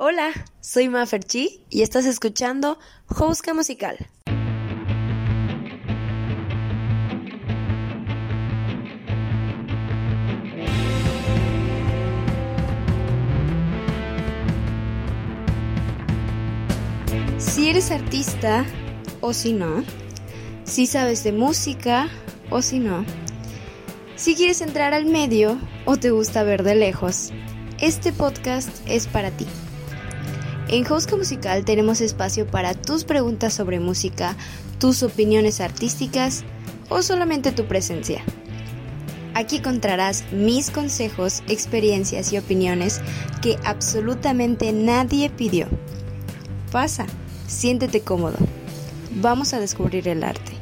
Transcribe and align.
Hola, 0.00 0.30
soy 0.60 0.88
Maferchi 0.88 1.64
y 1.70 1.82
estás 1.82 2.06
escuchando 2.06 2.78
Houska 3.06 3.52
Musical. 3.52 3.96
Si 17.38 17.68
eres 17.68 17.90
artista 17.90 18.64
o 19.20 19.32
si 19.32 19.52
no, 19.52 19.82
si 20.62 20.86
sabes 20.86 21.24
de 21.24 21.32
música 21.32 22.08
o 22.50 22.62
si 22.62 22.78
no, 22.78 23.04
si 24.14 24.36
quieres 24.36 24.60
entrar 24.60 24.94
al 24.94 25.06
medio 25.06 25.58
o 25.86 25.96
te 25.96 26.12
gusta 26.12 26.44
ver 26.44 26.62
de 26.62 26.76
lejos, 26.76 27.32
este 27.80 28.12
podcast 28.12 28.70
es 28.86 29.08
para 29.08 29.32
ti. 29.32 29.48
En 30.70 30.84
Houska 30.84 31.16
Musical 31.16 31.64
tenemos 31.64 32.02
espacio 32.02 32.46
para 32.46 32.74
tus 32.74 33.04
preguntas 33.04 33.54
sobre 33.54 33.80
música, 33.80 34.36
tus 34.78 35.02
opiniones 35.02 35.62
artísticas 35.62 36.44
o 36.90 37.00
solamente 37.00 37.52
tu 37.52 37.64
presencia. 37.64 38.22
Aquí 39.32 39.56
encontrarás 39.56 40.30
mis 40.30 40.70
consejos, 40.70 41.42
experiencias 41.48 42.34
y 42.34 42.38
opiniones 42.38 43.00
que 43.40 43.56
absolutamente 43.64 44.72
nadie 44.72 45.30
pidió. 45.30 45.68
Pasa, 46.70 47.06
siéntete 47.46 48.02
cómodo. 48.02 48.36
Vamos 49.12 49.54
a 49.54 49.60
descubrir 49.60 50.06
el 50.06 50.22
arte. 50.22 50.52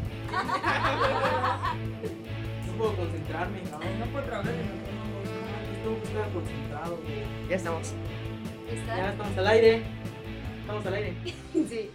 Ya 7.48 7.56
estamos. 7.56 7.92
Ya 8.86 9.10
estamos 9.10 9.38
al 9.38 9.46
aire. 9.48 9.95
Estamos 10.66 10.86
al 10.86 10.94
aire. 10.94 11.14
Sí. 11.52 11.90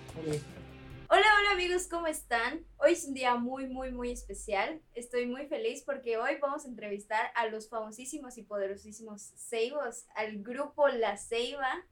Hola, 1.10 1.26
hola 1.38 1.52
amigos, 1.52 1.88
¿cómo 1.90 2.08
están? 2.08 2.66
Hoy 2.78 2.94
es 2.94 3.04
un 3.04 3.13
día 3.13 3.36
muy, 3.36 3.68
muy, 3.68 3.91
muy 3.91 4.12
especial. 4.12 4.80
Estoy 4.94 5.26
muy 5.26 5.46
feliz 5.48 5.84
porque 5.86 6.16
hoy 6.16 6.38
vamos 6.41 6.63
a 6.63 6.70
entrevistar 6.70 7.34
a 7.36 7.48
los 7.48 7.68
famosísimos 7.68 8.38
y 8.38 8.44
poderosísimos 8.44 9.34
Ceibos, 9.36 10.05
al 10.16 10.41
grupo 10.41 10.88
La 10.88 11.18
Ceiba. 11.18 11.86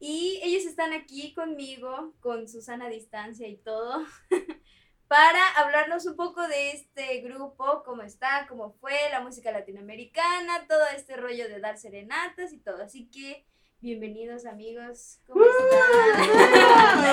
Y 0.00 0.40
ellos 0.42 0.64
están 0.64 0.92
aquí 0.92 1.32
conmigo, 1.34 2.12
con 2.18 2.48
Susana 2.48 2.86
a 2.86 2.90
distancia 2.90 3.46
y 3.46 3.56
todo, 3.58 4.04
para 5.06 5.50
hablarnos 5.58 6.04
un 6.06 6.16
poco 6.16 6.48
de 6.48 6.72
este 6.72 7.20
grupo, 7.20 7.84
cómo 7.84 8.02
está, 8.02 8.48
cómo 8.48 8.72
fue, 8.80 8.96
la 9.12 9.20
música 9.20 9.52
latinoamericana, 9.52 10.66
todo 10.66 10.82
este 10.96 11.16
rollo 11.16 11.48
de 11.48 11.60
dar 11.60 11.78
serenatas 11.78 12.52
y 12.52 12.58
todo. 12.58 12.82
Así 12.82 13.08
que, 13.08 13.46
bienvenidos 13.84 14.46
amigos, 14.46 15.20
¿cómo 15.26 15.44
están? 15.44 17.04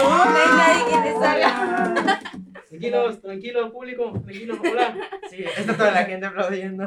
Haga. 1.22 2.22
Tranquilos, 2.70 3.22
tranquilo, 3.22 3.72
público, 3.74 4.14
tranquilo, 4.14 4.56
hola. 4.58 4.96
Sí, 5.30 5.44
está 5.44 5.76
toda 5.76 5.92
la 5.92 6.06
gente 6.06 6.26
aplaudiendo. 6.26 6.86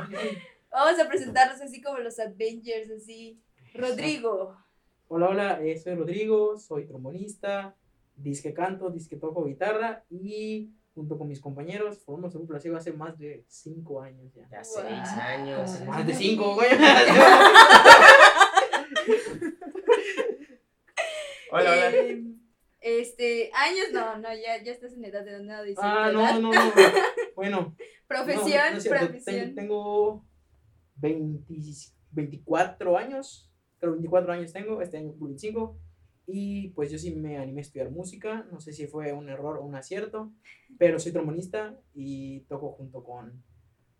Vamos 0.71 0.99
a 0.99 1.07
presentarnos 1.07 1.61
así 1.61 1.83
como 1.83 1.99
los 1.99 2.19
Avengers, 2.19 2.91
así. 2.97 3.39
Rodrigo. 3.75 4.57
Hola, 5.09 5.29
hola, 5.29 5.61
eh, 5.63 5.77
soy 5.77 5.97
Rodrigo, 5.97 6.57
soy 6.57 6.87
trombonista, 6.87 7.77
disque 8.17 8.55
canto, 8.55 8.89
disque 8.89 9.17
toco 9.17 9.45
guitarra 9.45 10.03
y 10.09 10.71
junto 10.95 11.19
con 11.19 11.29
mis 11.29 11.43
compañeros 11.43 11.99
formamos 11.99 12.33
el 12.35 12.39
grupo 12.39 12.55
La 12.55 12.61
Ceiba 12.61 12.79
hace 12.79 12.93
más 12.95 13.19
de 13.19 13.45
5 13.49 14.01
años 14.01 14.33
ya. 14.33 14.49
Ya 14.49 14.63
Wow. 14.63 14.65
seis 14.89 15.09
años. 15.19 15.81
Más 15.87 16.07
de 16.07 16.15
5, 16.15 16.55
güey. 16.55 16.69
Hola, 21.57 21.71
hola. 21.71 21.91
Eh, 21.95 22.25
este, 22.81 23.53
años, 23.55 23.87
no, 23.93 24.19
no, 24.19 24.29
ya, 24.35 24.61
ya 24.61 24.73
estás 24.73 24.93
en 24.95 25.05
edad 25.05 25.25
de 25.25 25.41
no 25.41 25.63
decir 25.63 25.77
Ah, 25.81 26.11
no, 26.13 26.41
no, 26.41 26.53
no. 26.53 26.53
Bueno, 27.37 27.77
Profesión, 28.09 28.73
No, 28.73 28.79
no 28.79 28.83
profesión. 28.83 29.23
Ten- 29.25 29.55
tengo 29.55 30.25
20 30.97 31.55
24 32.11 32.99
años. 32.99 33.53
Creo 33.79 33.93
24 33.93 34.33
años 34.33 34.53
tengo. 34.53 34.83
Este 34.83 34.97
año 34.97 35.11
cumplo 35.11 35.29
25. 35.29 35.79
Y 36.27 36.71
pues 36.71 36.91
yo 36.91 36.99
sí 36.99 37.15
me 37.15 37.39
animé 37.39 37.61
a 37.61 37.63
estudiar 37.63 37.93
música. 37.93 38.45
No 38.51 38.61
sé 38.61 38.73
si 38.73 38.89
fue 38.89 39.13
un 39.13 39.29
error 39.29 39.59
o 39.59 39.65
un 39.65 39.77
acierto. 39.77 40.33
Pero 40.77 40.99
soy 40.99 41.13
trombonista 41.13 41.79
y 41.95 42.41
toco 42.49 42.73
junto 42.73 43.05
con 43.05 43.45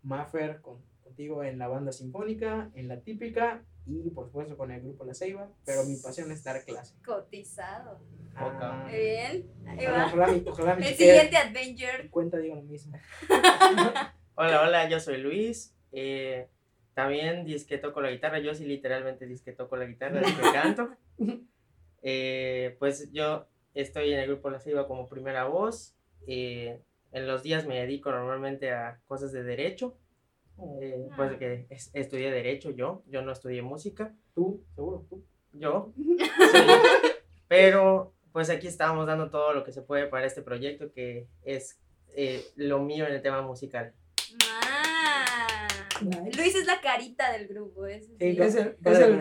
Maffer, 0.03 0.59
con, 0.59 0.81
contigo 1.01 1.41
en 1.41 1.57
la 1.57 1.69
banda 1.69 1.93
sinfónica, 1.93 2.69
en 2.73 2.89
la 2.89 2.99
típica 2.99 3.63
y 3.87 4.09
por 4.09 4.25
supuesto 4.25 4.57
con 4.57 4.71
el 4.71 4.81
grupo 4.81 5.05
La 5.05 5.13
Ceiba. 5.13 5.49
Pero 5.65 5.83
mi 5.83 5.95
pasión 5.97 6.31
es 6.31 6.43
dar 6.43 6.63
clase. 6.65 6.95
Cotizado. 7.05 7.99
Muy 8.35 8.91
bien. 8.91 9.51
Ahí 9.65 9.85
ojalá, 9.85 9.97
va. 9.97 10.05
ojalá 10.07 10.27
mi, 10.27 10.43
ojalá 10.47 10.75
mi 10.75 10.87
El 10.87 10.95
siguiente 10.95 11.37
Avenger. 11.37 12.09
cuenta 12.09 12.37
diga 12.37 12.55
lo 12.55 12.63
mismo. 12.63 12.97
Hola, 14.37 14.63
hola, 14.63 14.89
yo 14.89 14.99
soy 14.99 15.17
Luis. 15.17 15.73
Eh, 15.93 16.49
también 16.93 17.45
disque 17.45 17.77
toco 17.77 18.01
la 18.01 18.11
guitarra. 18.11 18.39
Yo 18.39 18.53
sí 18.53 18.65
literalmente 18.65 19.25
disque 19.25 19.53
toco 19.53 19.77
la 19.77 19.85
guitarra, 19.85 20.19
disque 20.19 20.41
canto. 20.53 20.89
Eh, 22.01 22.75
pues 22.79 23.11
yo 23.13 23.47
estoy 23.73 24.11
en 24.11 24.19
el 24.19 24.27
grupo 24.27 24.49
La 24.49 24.59
Ceiba 24.59 24.87
como 24.87 25.07
primera 25.07 25.45
voz. 25.45 25.95
Eh, 26.27 26.81
en 27.13 27.27
los 27.27 27.43
días 27.43 27.65
me 27.65 27.79
dedico 27.79 28.11
normalmente 28.11 28.71
a 28.73 28.99
cosas 29.07 29.31
de 29.31 29.43
derecho. 29.43 29.97
Eh, 30.81 31.07
pues 31.15 31.37
que 31.37 31.67
es- 31.69 31.91
estudié 31.93 32.31
derecho 32.31 32.71
yo. 32.71 33.03
Yo 33.07 33.21
no 33.21 33.31
estudié 33.31 33.61
música. 33.61 34.13
Tú, 34.33 34.63
seguro, 34.75 35.05
tú. 35.09 35.23
yo. 35.53 35.91
Sí. 35.97 36.17
Pero 37.47 38.13
pues 38.31 38.49
aquí 38.49 38.67
estamos 38.67 39.05
dando 39.07 39.29
todo 39.29 39.53
lo 39.53 39.63
que 39.63 39.71
se 39.71 39.81
puede 39.81 40.07
para 40.07 40.25
este 40.25 40.41
proyecto 40.41 40.91
que 40.91 41.27
es 41.43 41.79
eh, 42.15 42.43
lo 42.55 42.79
mío 42.79 43.05
en 43.07 43.13
el 43.13 43.21
tema 43.21 43.41
musical. 43.41 43.93
Ah. 44.61 45.67
Nice. 46.01 46.37
Luis 46.37 46.55
es 46.55 46.65
la 46.65 46.81
carita 46.81 47.31
del 47.31 47.47
grupo, 47.47 47.85
es, 47.85 48.07
Sí, 48.07 48.15
el, 48.19 48.41
es 48.41 48.55
el, 48.55 48.75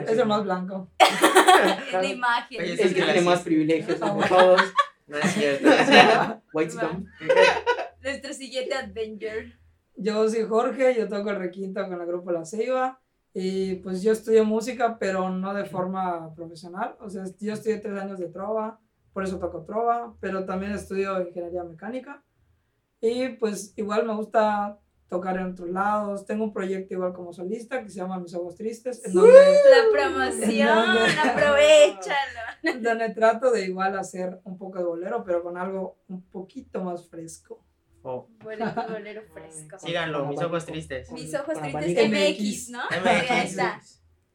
es 0.08 0.26
más 0.26 0.42
blanco. 0.42 0.90
es 0.98 1.92
la 1.92 2.04
imagen. 2.04 2.60
Oye, 2.60 2.72
Es 2.72 2.80
el 2.80 2.86
es 2.86 2.94
que 2.94 3.00
que 3.00 3.04
tiene 3.04 3.20
más 3.20 3.42
privilegios 3.42 3.98
Ah, 4.02 4.10
bueno. 4.12 4.28
todos. 4.28 4.60
No 5.06 5.18
es 5.18 5.32
cierto. 5.32 5.66
no 5.68 5.72
es 5.74 5.86
cierto. 5.88 6.42
White 6.52 6.70
Scum. 6.72 7.06
Nuestro 8.02 8.32
siguiente 8.32 8.74
Avenger. 8.74 9.52
Yo 9.96 10.28
soy 10.28 10.44
Jorge, 10.44 10.94
yo 10.96 11.08
toco 11.08 11.30
el 11.30 11.36
requinto 11.36 11.86
con 11.86 12.00
el 12.00 12.06
grupo 12.06 12.32
La 12.32 12.44
Ceiba. 12.44 13.00
Y 13.32 13.76
pues 13.76 14.02
yo 14.02 14.12
estudio 14.12 14.44
música, 14.44 14.96
pero 14.98 15.28
no 15.28 15.54
de 15.54 15.64
forma 15.64 16.32
profesional. 16.34 16.96
O 17.00 17.10
sea, 17.10 17.24
yo 17.40 17.52
estudié 17.52 17.78
tres 17.78 18.00
años 18.00 18.20
de 18.20 18.28
trova, 18.28 18.78
por 19.12 19.24
eso 19.24 19.38
toco 19.40 19.64
trova, 19.64 20.14
pero 20.20 20.44
también 20.44 20.72
estudio 20.72 21.20
ingeniería 21.20 21.64
mecánica. 21.64 22.22
Y 23.00 23.30
pues 23.30 23.72
igual 23.76 24.06
me 24.06 24.14
gusta 24.14 24.78
tocar 25.08 25.36
en 25.36 25.46
otros 25.52 25.68
lados. 25.68 26.26
Tengo 26.26 26.44
un 26.44 26.52
proyecto 26.52 26.94
igual 26.94 27.12
como 27.12 27.32
solista 27.32 27.82
que 27.82 27.90
se 27.90 27.96
llama 27.96 28.20
Mis 28.20 28.34
Ojos 28.34 28.54
Tristes, 28.54 29.04
en 29.04 29.14
donde, 29.14 29.32
La 29.32 29.90
promoción, 29.92 30.68
¿Dónde? 30.76 31.30
aprovechalo. 31.30 32.82
donde 32.82 33.10
trato 33.10 33.50
de 33.50 33.64
igual 33.66 33.98
hacer 33.98 34.40
un 34.44 34.56
poco 34.56 34.78
de 34.78 34.84
bolero, 34.84 35.24
pero 35.24 35.42
con 35.42 35.56
algo 35.56 35.98
un 36.08 36.22
poquito 36.22 36.82
más 36.84 37.08
fresco. 37.08 37.64
Oh, 38.06 38.28
Bolero, 38.42 38.72
bolero 38.90 39.22
fresco. 39.32 39.78
síganlo, 39.78 40.26
mis 40.26 40.40
ojos 40.42 40.66
tristes. 40.66 41.10
Mis 41.10 41.34
ojos 41.34 41.58
tristes. 41.58 42.10
MX, 42.10 42.68
¿no? 42.70 42.84
MX. 42.84 43.30
Ahí 43.30 43.46
está. 43.46 43.80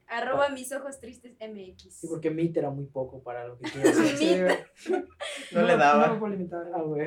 Arroba 0.07 0.49
mis 0.49 0.71
ojos 0.71 0.99
tristes 0.99 1.33
MX. 1.39 1.93
Sí, 1.93 2.07
porque 2.07 2.31
Meet 2.31 2.57
era 2.57 2.71
muy 2.71 2.85
poco 2.85 3.21
para 3.21 3.47
lo 3.47 3.59
que 3.59 3.69
quiero 3.71 3.89
hacer. 3.91 4.65
Sí, 4.75 4.91
No 5.51 5.61
le 5.61 5.77
daba. 5.77 6.07
No 6.17 6.27
limitar. 6.27 6.63
Ah, 6.73 6.81
güey. 6.81 7.05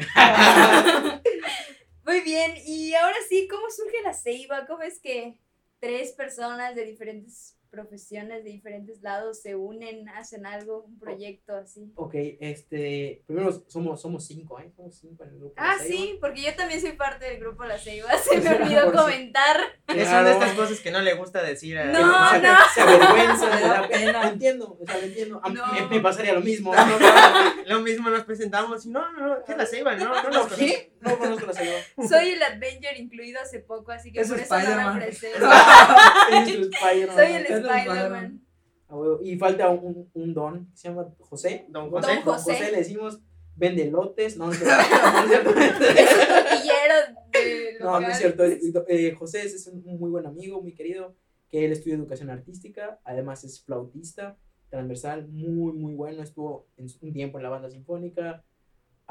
Muy 2.06 2.20
bien, 2.20 2.52
y 2.64 2.94
ahora 2.94 3.16
sí, 3.28 3.46
¿cómo 3.50 3.70
surge 3.70 4.02
la 4.02 4.12
ceiba? 4.12 4.66
¿Cómo 4.66 4.82
es 4.82 4.98
que 5.00 5.38
tres 5.78 6.12
personas 6.12 6.74
de 6.74 6.84
diferentes 6.84 7.56
profesiones, 7.72 8.44
de 8.44 8.50
diferentes 8.50 9.02
lados, 9.02 9.40
se 9.40 9.56
unen, 9.56 10.08
hacen 10.10 10.46
algo, 10.46 10.82
un 10.84 10.98
proyecto 10.98 11.56
así? 11.56 11.90
Ok, 11.96 12.14
este. 12.38 13.24
Primero 13.26 13.50
somos, 13.66 14.00
somos 14.00 14.24
cinco, 14.26 14.60
¿eh? 14.60 14.70
Somos 14.76 14.94
cinco 14.96 15.24
en 15.24 15.30
el 15.30 15.38
grupo. 15.38 15.54
Ah, 15.56 15.76
sí, 15.84 16.18
porque 16.20 16.42
yo 16.42 16.54
también 16.54 16.80
soy 16.80 16.92
parte 16.92 17.24
del 17.24 17.40
grupo 17.40 17.64
La 17.64 17.78
Ceiba, 17.78 18.10
se 18.18 18.40
me 18.40 18.54
olvidó 18.54 18.92
comentar. 18.92 19.56
Es 19.88 20.06
una 20.08 20.22
de 20.22 20.32
estas 20.32 20.52
cosas 20.52 20.78
que 20.80 20.90
no 20.90 21.00
le 21.00 21.14
gusta 21.14 21.42
decir 21.42 21.78
a 21.78 21.86
No, 21.86 22.30
se, 22.30 22.40
no. 22.40 22.54
se 22.74 22.80
avergüenza, 22.82 23.56
le 23.56 23.66
da 23.66 23.88
pena. 23.90 24.28
Entiendo, 24.28 24.78
o 24.80 24.86
sea, 24.86 24.98
lo 24.98 25.04
entiendo. 25.04 25.40
A 25.42 25.48
mí 25.48 25.54
No. 25.56 25.72
me, 25.72 25.96
me 25.96 26.00
pasaría 26.00 26.34
lo 26.34 26.42
mismo. 26.42 26.74
No, 26.74 26.86
no, 26.86 26.98
no, 27.00 27.64
Lo 27.66 27.80
mismo 27.80 28.10
nos 28.10 28.24
presentamos 28.24 28.84
y 28.84 28.90
no, 28.90 29.10
no, 29.12 29.26
no, 29.28 29.44
¿qué 29.44 29.52
es 29.52 29.58
la 29.58 29.66
ceiba? 29.66 29.96
No, 29.96 30.22
no, 30.22 30.30
no. 30.30 30.48
¿Qué? 30.48 30.91
No 31.02 31.18
conozco 31.18 31.46
la 31.46 31.52
Seiba. 31.52 31.76
Soy 32.08 32.30
el 32.30 32.42
Avenger 32.42 32.98
incluido 32.98 33.40
hace 33.40 33.60
poco, 33.60 33.92
así 33.92 34.12
que 34.12 34.20
Es 34.20 34.28
por 34.28 34.38
eso 34.38 34.58
no 34.58 34.94
me 34.94 35.08
Spider-Man. 35.12 36.70
Soy 37.16 37.32
el 37.32 37.46
Spider-Man. 37.46 38.40
Ah. 38.88 38.96
Y 39.22 39.38
falta 39.38 39.70
un, 39.70 40.10
un 40.12 40.34
don 40.34 40.66
que 40.70 40.76
se 40.76 40.88
llama 40.88 41.08
José. 41.18 41.64
Don 41.68 41.90
Don 41.90 42.02
José. 42.02 42.20
José. 42.22 42.70
le 42.70 42.78
decimos 42.78 43.20
vende 43.56 43.90
lotes. 43.90 44.36
No, 44.36 44.46
no 44.46 44.52
es 44.52 44.58
cierto. 44.58 44.74
No, 45.00 45.20
es 45.20 45.28
cierto. 45.28 45.50
Es 45.60 46.12
un 46.12 46.26
tortillero 46.26 46.94
de 47.32 47.76
No, 47.80 48.00
no 48.00 48.08
es 48.08 48.18
cierto. 48.18 48.44
Eh, 48.88 49.12
José 49.12 49.42
es 49.42 49.66
un 49.66 49.82
muy 49.98 50.10
buen 50.10 50.26
amigo, 50.26 50.60
muy 50.60 50.74
querido, 50.74 51.14
que 51.48 51.64
él 51.64 51.72
estudia 51.72 51.96
educación 51.96 52.30
artística, 52.30 53.00
además 53.04 53.44
es 53.44 53.62
flautista 53.62 54.36
transversal, 54.70 55.28
muy, 55.28 55.72
muy 55.74 55.94
bueno. 55.94 56.22
Estuvo 56.22 56.66
en 56.76 56.86
un 57.02 57.12
tiempo 57.12 57.38
en 57.38 57.44
la 57.44 57.50
banda 57.50 57.70
sinfónica. 57.70 58.42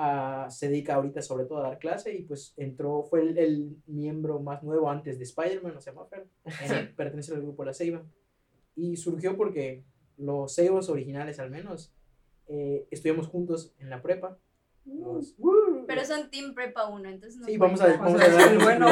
Ah, 0.04 0.48
se 0.50 0.68
dedica 0.70 0.96
ahorita 0.96 1.22
sobre 1.22 1.46
todo 1.46 1.60
a 1.60 1.64
dar 1.64 1.78
clase 1.80 2.14
y 2.16 2.24
pues 2.24 2.54
entró, 2.58 3.04
fue 3.04 3.22
el, 3.22 3.38
el 3.38 3.76
miembro 3.88 4.40
más 4.40 4.64
nuevo 4.64 4.90
antes 4.90 5.18
de 5.18 5.24
Spider-Man, 5.26 5.78
o 5.78 5.82
sea, 5.82 5.94
Maffer, 5.94 6.26
en- 6.46 6.96
pertenece 6.96 7.34
al 7.34 7.42
grupo 7.42 7.64
La 7.64 7.74
Ceiba. 7.74 8.04
Y 8.76 8.98
surgió 8.98 9.38
porque 9.38 9.84
los 10.18 10.56
Ceibos 10.56 10.90
originales 10.90 11.40
al 11.40 11.52
menos 11.52 11.94
eh, 12.48 12.88
estudiamos 12.90 13.28
juntos 13.28 13.74
en 13.80 13.90
la 13.90 14.02
prepa. 14.02 14.38
Los- 14.84 15.36
Pero 15.88 16.06
son 16.06 16.30
Team 16.32 16.54
Prepa 16.56 16.88
1, 16.88 17.08
entonces 17.10 17.40
no 17.40 17.46
Sí, 17.46 17.56
vamos 17.58 17.80
a, 17.82 17.88
vamos 17.98 18.20
a 18.20 18.28
dar 18.28 18.52
el 18.52 18.58
bueno, 18.60 18.88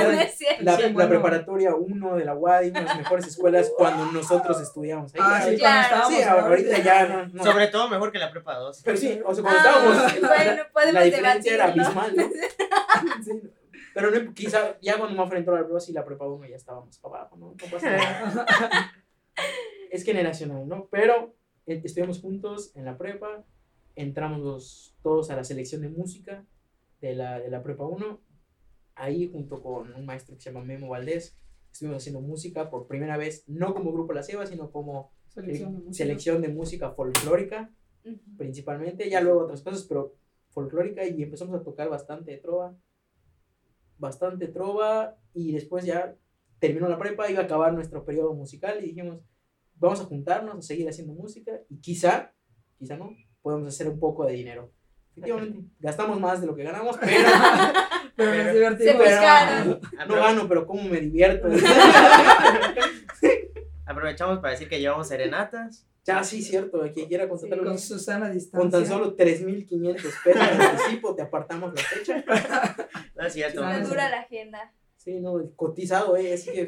la, 0.62 0.80
la 0.92 1.10
preparatoria 1.10 1.74
1 1.76 2.16
de 2.16 2.26
la 2.26 2.36
UADI, 2.36 2.70
una 2.70 2.80
de 2.82 2.86
las 2.86 2.98
mejores 2.98 3.28
escuelas 3.28 3.72
cuando 3.78 4.06
nosotros 4.12 4.62
estudiamos 4.62 5.14
ahí. 5.16 5.22
Ah, 5.24 5.42
sí, 5.42 5.50
ahorita- 5.50 5.60
cuando 5.60 5.60
Claro. 5.60 5.82
estábamos. 5.82 6.14
sí, 6.14 6.24
ahorita 6.24 6.78
ya 6.84 7.08
no. 7.08 7.28
no. 7.28 7.44
Sobre 7.44 7.68
todo 7.68 7.90
mejor 7.90 8.12
que 8.12 8.20
la 8.20 8.32
prepa 8.32 8.56
2. 8.58 8.82
Pero 8.86 8.98
sí, 8.98 9.20
o 9.26 9.34
sea, 9.34 9.44
cuando 9.44 9.60
Ah, 9.60 9.64
estábamos, 9.66 10.22
la- 10.22 10.28
bueno, 10.28 10.64
podemos 10.74 10.94
la 10.94 11.02
diferencia 11.04 11.54
era 11.56 11.68
debatirlo. 11.72 12.02
abismal, 12.02 12.16
¿no? 12.16 12.30
Sí, 13.24 13.42
pero 13.94 14.12
no, 14.12 14.34
quizá 14.34 14.78
ya 14.82 14.98
cuando 14.98 15.24
entró 15.36 15.56
a 15.56 15.60
la 15.62 15.66
prepa, 15.66 15.80
sí, 15.80 15.92
la 15.94 16.06
prepa 16.06 16.26
1 16.28 16.48
ya 16.48 16.56
estábamos 16.56 16.98
para 17.00 17.22
abajo, 17.22 17.36
¿no? 17.38 17.48
No 17.48 17.72
pasa 17.72 17.90
nada. 17.90 18.92
es 19.92 20.04
generacional, 20.04 20.68
¿no? 20.68 20.88
Pero 20.92 21.36
eh, 21.66 21.82
estuvimos 21.84 22.22
juntos 22.22 22.72
en 22.76 22.86
la 22.86 22.98
prepa, 22.98 23.44
entramos 24.02 24.40
los- 24.42 24.96
todos 25.04 25.30
a 25.30 25.36
la 25.36 25.44
selección 25.44 25.82
de 25.82 25.90
música 25.90 26.46
de 27.02 27.16
la, 27.16 27.40
de 27.40 27.50
la 27.50 27.62
prepa 27.64 27.86
1, 27.86 28.22
ahí 28.96 29.30
junto 29.32 29.62
con 29.62 29.94
un 29.94 30.06
maestro 30.06 30.36
que 30.36 30.42
se 30.42 30.52
llama 30.52 30.66
Memo 30.66 30.90
Valdés, 30.90 31.38
estuvimos 31.72 31.98
haciendo 31.98 32.22
música 32.22 32.70
por 32.70 32.88
primera 32.88 33.18
vez, 33.18 33.44
no 33.48 33.74
como 33.74 33.92
grupo 33.92 34.14
La 34.14 34.24
Ceba, 34.24 34.46
sino 34.46 34.72
como 34.72 35.12
Selección 35.28 35.72
de 35.74 35.78
música. 35.80 35.94
selección 36.04 36.42
de 36.42 36.48
música 36.50 36.92
folclórica, 36.92 37.72
principalmente, 38.38 39.10
ya 39.10 39.22
luego 39.22 39.42
otras 39.42 39.62
cosas, 39.62 39.84
pero 39.84 40.16
folclórica, 40.50 41.06
y 41.06 41.22
empezamos 41.22 41.60
a 41.60 41.64
tocar 41.64 41.90
bastante 41.90 42.36
trova, 42.38 42.76
bastante 43.98 44.48
trova, 44.48 45.18
y 45.34 45.52
después 45.52 45.86
ya 45.86 46.16
terminó 46.60 46.88
la 46.90 46.98
prepa, 46.98 47.30
iba 47.30 47.42
a 47.42 47.46
acabar 47.46 47.74
nuestro 47.74 48.04
periodo 48.06 48.34
musical, 48.34 48.80
y 48.84 48.88
dijimos, 48.88 49.22
vamos 49.76 50.00
a 50.02 50.06
juntarnos, 50.06 50.58
a 50.58 50.62
seguir 50.62 50.88
haciendo 50.90 51.14
música, 51.14 51.62
y 51.70 51.78
quizá, 51.80 52.34
quizá 52.78 52.98
no, 52.98 53.12
podemos 53.42 53.68
hacer 53.68 53.88
un 53.88 54.00
poco 54.00 54.26
de 54.26 54.34
dinero. 54.34 54.72
Efectivamente, 55.16 55.60
gastamos 55.80 56.20
más 56.20 56.40
de 56.42 56.48
lo 56.48 56.56
que 56.56 56.64
ganamos, 56.64 56.98
pero 57.02 57.12
Pero 58.16 58.30
nos 58.34 58.38
Pero- 58.44 58.54
divertimos. 58.54 59.04
Se 59.08 59.12
buscaron. 59.14 59.80
no 60.08 60.16
gano, 60.16 60.48
pero 60.48 60.66
cómo 60.68 60.84
me 60.84 61.00
divierto. 61.02 61.48
Aprovechamos 63.86 64.40
para 64.40 64.52
decir 64.52 64.70
que 64.70 64.80
llevamos 64.80 65.08
serenatas. 65.08 65.86
ya, 66.06 66.24
sí, 66.24 66.42
cierto, 66.42 66.82
quien 66.94 67.08
quiera 67.08 67.24
Sí, 67.26 67.30
contratarlo. 67.30 67.66
con 67.66 67.80
Susana 67.80 68.28
a 68.28 68.30
distancia. 68.30 68.60
Con 68.60 68.70
tan 68.72 68.86
solo 68.86 69.16
3.500 69.18 69.96
pesos 70.24 70.24
de 70.58 70.64
anticipo 70.66 71.16
te 71.16 71.22
apartamos 71.24 71.74
la 71.74 71.82
fecha. 71.82 72.24
No 73.16 73.26
es 73.26 73.34
cierto. 73.34 73.62
Ah, 73.64 73.78
no. 73.80 73.88
dura 73.90 74.10
la 74.10 74.20
agenda. 74.22 74.72
Sí, 74.96 75.20
no, 75.20 75.42
cotizado, 75.58 76.16
¿eh? 76.16 76.34
Así 76.34 76.52
que. 76.52 76.66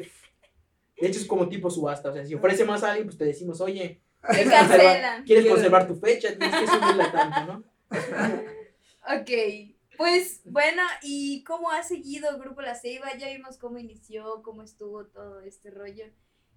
De 1.00 1.08
hecho, 1.08 1.18
es 1.18 1.24
como 1.26 1.48
tipo 1.48 1.70
subasta. 1.70 2.10
O 2.10 2.12
sea, 2.12 2.26
si 2.26 2.34
ofrece 2.34 2.64
más 2.66 2.82
a 2.84 2.88
alguien, 2.90 3.06
pues 3.06 3.16
te 3.16 3.24
decimos, 3.24 3.60
oye, 3.62 4.02
Te 4.22 4.28
¿quieres 4.34 4.52
conservar, 4.52 4.78
cancelan. 4.78 5.24
¿quieres 5.24 5.42
Quiero- 5.44 5.54
conservar 5.56 5.86
tu 5.88 5.96
fecha? 5.96 6.28
Tienes 6.38 6.60
que 6.60 6.66
subirla 6.66 7.12
tanto, 7.12 7.52
¿no? 7.52 7.64
Ok, 9.20 9.30
pues 9.96 10.40
bueno, 10.44 10.82
¿y 11.02 11.42
cómo 11.44 11.70
ha 11.70 11.82
seguido 11.82 12.38
Grupo 12.38 12.62
La 12.62 12.74
Ceiba? 12.76 13.14
Ya 13.18 13.28
vimos 13.28 13.58
cómo 13.58 13.78
inició, 13.78 14.42
cómo 14.42 14.62
estuvo 14.62 15.06
todo 15.06 15.40
este 15.40 15.70
rollo. 15.70 16.04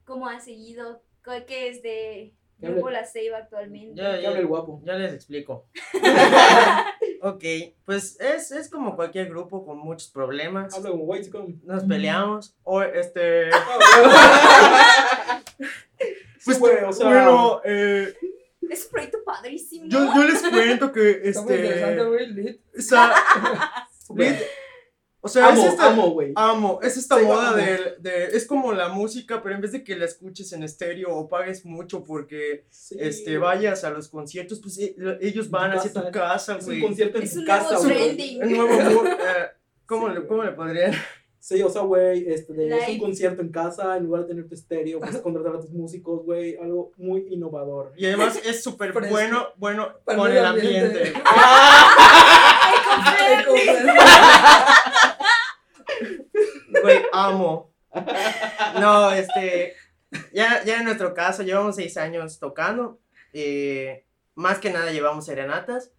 ¿Cómo 0.06 0.28
ha 0.28 0.40
seguido? 0.40 1.02
¿Qué 1.48 1.70
es 1.70 1.82
de 1.82 2.36
Grupo 2.60 2.92
La 2.92 3.06
Ceiba 3.06 3.40
actualmente? 3.40 4.00
Ya, 4.00 4.14
hable 4.14 4.40
el 4.42 4.46
guapo. 4.48 4.80
Ya 4.86 4.94
les 4.94 5.12
explico. 5.14 5.66
ok, 7.24 7.44
pues 7.84 8.20
es, 8.20 8.52
es 8.52 8.70
como 8.70 8.96
cualquier 8.96 9.30
grupo 9.30 9.66
con 9.66 9.80
muchos 9.80 10.10
problemas. 10.12 10.76
Habla 10.76 10.92
como. 10.92 11.48
Nos 11.64 11.84
peleamos. 11.86 12.56
O 12.64 12.84
este. 12.84 13.50
Pues, 16.46 16.60
güey, 16.60 16.84
o 16.84 16.94
sea. 16.94 17.08
bueno, 17.08 17.62
eh, 17.66 18.14
Es 18.70 18.86
un 18.86 18.92
proyecto 18.92 19.18
padrísimo. 19.26 19.86
yo, 19.88 20.14
yo 20.16 20.24
les 20.24 20.42
cuento 20.42 20.92
que 20.92 21.10
Está 21.24 21.42
muy 21.42 21.54
interesante, 21.56 21.92
este. 21.98 22.06
güey. 22.06 22.28
Lit. 22.34 22.62
esa- 22.74 23.14
lit- 24.10 24.44
o 25.22 25.28
sea, 25.28 25.48
amo, 25.48 25.64
es 25.66 25.70
esta, 25.72 25.88
amo, 25.88 26.10
güey. 26.12 26.34
amo, 26.36 26.80
es 26.84 26.98
esta 26.98 27.18
Sí, 27.18 27.26
moda 27.26 27.48
amo. 27.50 27.58
de, 27.58 27.96
de- 27.98 28.26
Es 28.38 28.46
como 28.46 28.74
la 28.74 28.90
música, 28.90 29.42
pero 29.42 29.56
en 29.56 29.62
vez 29.62 29.72
de 29.72 29.84
que 29.84 29.96
la 29.96 30.06
escuches 30.06 30.54
en 30.54 30.62
estéreo 30.62 31.10
o 31.16 31.28
pagues 31.28 31.66
mucho 31.66 32.04
porque 32.04 32.68
Sí. 32.70 32.96
este, 33.00 33.40
vayas 33.40 33.84
a 33.84 33.90
los 33.90 34.08
conciertos, 34.08 34.60
pues 34.60 34.78
eh, 34.78 34.94
lo- 34.98 35.20
ellos 35.20 35.50
van 35.50 35.72
hacia 35.72 35.92
tu 35.92 36.00
casa. 36.00 36.12
casa, 36.12 36.58
Es 36.58 36.66
un 36.66 36.70
güey. 36.74 36.82
concierto 36.82 37.18
en 37.18 37.24
Es 37.24 37.34
tu 37.34 37.40
un 37.40 37.46
casa, 37.48 37.70
nuevo 37.72 37.84
güey. 37.86 37.96
trending. 37.98 38.42
El 38.44 38.52
nuevo 38.52 38.80
mood, 38.82 39.08
eh, 39.20 39.48
¿cómo, 39.88 40.10
le, 40.10 40.28
¿Cómo 40.28 40.44
le 40.44 40.52
podría? 40.52 40.92
Sí, 41.48 41.62
o 41.62 41.70
sea, 41.70 41.84
güey, 41.84 42.28
este, 42.28 42.54
de- 42.54 42.76
es 42.76 42.90
un 42.90 42.98
concierto 42.98 43.44
en 43.44 43.52
casa, 43.52 43.98
en 43.98 44.06
lugar 44.06 44.24
de 44.24 44.30
tener 44.30 44.48
tu 44.48 44.56
estéreo, 44.56 45.00
puedes 45.00 45.22
contratar 45.22 45.54
a 45.56 45.60
tus 45.60 45.70
músicos, 45.70 46.24
güey, 46.26 46.58
algo 46.58 46.92
muy 46.98 47.28
innovador. 47.30 47.94
Y 47.96 48.08
además 48.08 48.42
es 48.44 48.64
súper 48.64 48.92
bueno, 49.12 49.50
bueno 49.58 49.90
Para 50.06 50.18
con 50.18 50.32
el 50.32 50.44
ambiente. 50.44 51.14
ambiente. 51.14 51.16
Güey, 56.82 57.04
amo. 57.14 57.72
No, 58.80 59.12
este, 59.12 59.74
ya, 60.34 60.64
ya 60.64 60.78
en 60.78 60.86
nuestro 60.86 61.14
caso 61.14 61.44
llevamos 61.44 61.76
seis 61.76 61.98
años 61.98 62.40
tocando. 62.40 63.00
eh, 63.34 64.04
más 64.38 64.60
que 64.60 64.70
nada 64.72 64.92
llevamos 64.92 65.26
serenatas. 65.26 65.92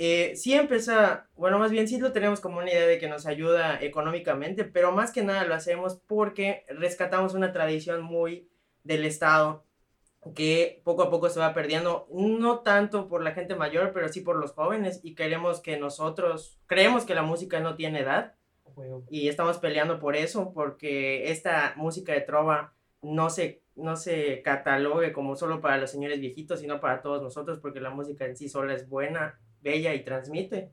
Eh, 0.00 0.36
sí 0.36 0.54
empieza, 0.54 1.28
bueno, 1.36 1.58
más 1.58 1.72
bien 1.72 1.88
sí 1.88 1.98
lo 1.98 2.12
tenemos 2.12 2.40
como 2.40 2.58
una 2.58 2.70
idea 2.70 2.86
de 2.86 2.98
que 2.98 3.08
nos 3.08 3.26
ayuda 3.26 3.80
económicamente, 3.82 4.64
pero 4.64 4.92
más 4.92 5.12
que 5.12 5.24
nada 5.24 5.44
lo 5.44 5.54
hacemos 5.54 6.00
porque 6.06 6.64
rescatamos 6.68 7.34
una 7.34 7.52
tradición 7.52 8.02
muy 8.02 8.48
del 8.84 9.04
Estado 9.04 9.64
que 10.34 10.82
poco 10.84 11.02
a 11.02 11.10
poco 11.10 11.28
se 11.30 11.40
va 11.40 11.52
perdiendo, 11.52 12.06
no 12.12 12.60
tanto 12.60 13.08
por 13.08 13.22
la 13.22 13.32
gente 13.32 13.56
mayor, 13.56 13.92
pero 13.92 14.08
sí 14.08 14.20
por 14.20 14.36
los 14.36 14.52
jóvenes 14.52 15.00
y 15.02 15.14
queremos 15.14 15.60
que 15.60 15.78
nosotros, 15.78 16.60
creemos 16.66 17.04
que 17.04 17.14
la 17.14 17.22
música 17.22 17.60
no 17.60 17.74
tiene 17.74 18.00
edad 18.00 18.34
y 19.10 19.28
estamos 19.28 19.58
peleando 19.58 19.98
por 19.98 20.14
eso, 20.14 20.52
porque 20.52 21.32
esta 21.32 21.74
música 21.76 22.12
de 22.12 22.20
trova 22.20 22.74
no 23.02 23.30
se, 23.30 23.62
no 23.74 23.96
se 23.96 24.42
catalogue 24.42 25.12
como 25.12 25.34
solo 25.34 25.60
para 25.60 25.78
los 25.78 25.90
señores 25.90 26.20
viejitos, 26.20 26.60
sino 26.60 26.80
para 26.80 27.02
todos 27.02 27.22
nosotros, 27.22 27.58
porque 27.58 27.80
la 27.80 27.90
música 27.90 28.26
en 28.26 28.36
sí 28.36 28.48
sola 28.48 28.74
es 28.74 28.88
buena, 28.88 29.40
bella 29.60 29.94
y 29.94 30.04
transmite. 30.04 30.70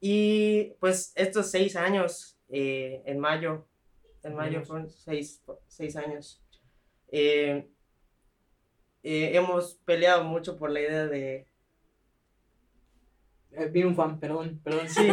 Y 0.00 0.74
pues 0.80 1.12
estos 1.14 1.50
seis 1.50 1.76
años, 1.76 2.36
eh, 2.48 3.02
en 3.06 3.18
mayo, 3.18 3.66
en 4.22 4.34
mayo 4.34 4.64
fueron 4.64 4.90
seis, 4.90 5.42
seis 5.68 5.96
años, 5.96 6.42
eh, 7.08 7.68
eh, 9.02 9.30
hemos 9.36 9.74
peleado 9.84 10.24
mucho 10.24 10.56
por 10.58 10.70
la 10.70 10.80
idea 10.80 11.06
de... 11.06 11.46
Eh, 13.52 13.66
vino 13.66 13.88
un 13.88 13.94
fan, 13.96 14.18
perdón, 14.18 14.60
perdón. 14.64 14.88
Sí. 14.88 15.08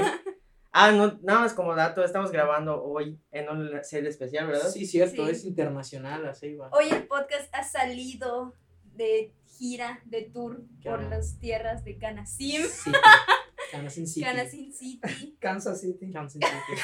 Ah, 0.71 0.91
no, 0.91 1.19
nada 1.23 1.39
más 1.41 1.53
como 1.53 1.75
dato, 1.75 2.03
estamos 2.03 2.31
grabando 2.31 2.83
hoy 2.83 3.19
en 3.31 3.49
una 3.49 3.83
serie 3.83 4.09
especial, 4.09 4.47
¿verdad? 4.47 4.69
Sí, 4.69 4.85
cierto, 4.85 5.25
Sí. 5.25 5.31
es 5.31 5.43
internacional, 5.45 6.25
así 6.27 6.53
va. 6.55 6.69
Hoy 6.71 6.89
el 6.91 7.07
podcast 7.07 7.53
ha 7.53 7.63
salido 7.63 8.53
de 8.95 9.33
gira, 9.57 9.99
de 10.05 10.23
tour 10.23 10.61
por 10.83 11.03
las 11.03 11.37
tierras 11.39 11.83
de 11.83 11.97
Canasim, 11.97 12.63
City. 12.63 12.97
Kansas 13.71 13.93
City. 14.13 14.21
Canasim 14.25 14.71
City. 14.71 15.37
Kansas 15.39 15.81
City. 15.81 16.11
Kansas 16.11 16.33
City. 16.41 16.81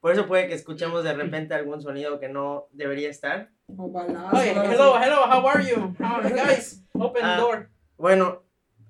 Por 0.00 0.12
eso 0.12 0.26
puede 0.26 0.48
que 0.48 0.54
escuchemos 0.54 1.04
de 1.04 1.12
repente 1.14 1.54
algún 1.54 1.80
sonido 1.80 2.18
que 2.20 2.28
no 2.28 2.66
debería 2.72 3.10
estar. 3.10 3.50
O 3.76 3.90
balazo, 3.90 4.36
Oye, 4.36 4.50
hello, 4.52 4.96
hello, 5.02 5.22
how 5.26 5.46
are 5.48 5.64
you? 5.64 5.94
How 5.98 6.16
are 6.20 6.28
you 6.28 6.34
guys? 6.46 6.84
Open 6.94 7.22
Ah. 7.24 7.36
the 7.36 7.40
door. 7.42 7.70
Bueno, 7.96 8.42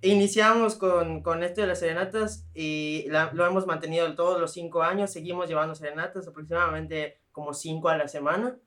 iniciamos 0.02 0.75
con, 0.76 1.22
con 1.22 1.42
esto 1.42 1.60
de 1.62 1.66
las 1.68 1.78
serenatas 1.80 2.46
y 2.54 3.06
la- 3.08 3.30
lo 3.32 3.46
hemos 3.46 3.66
mantenido 3.66 4.14
todos 4.14 4.40
los 4.40 4.52
cinco 4.52 4.82
años. 4.82 5.10
Seguimos 5.12 5.48
llevando 5.48 5.75
serenatas 5.75 6.26
aproximadamente 6.28 7.20
como 7.32 7.54
cinco 7.54 7.88
a 7.88 7.96
la 7.96 8.08
semana. 8.08 8.58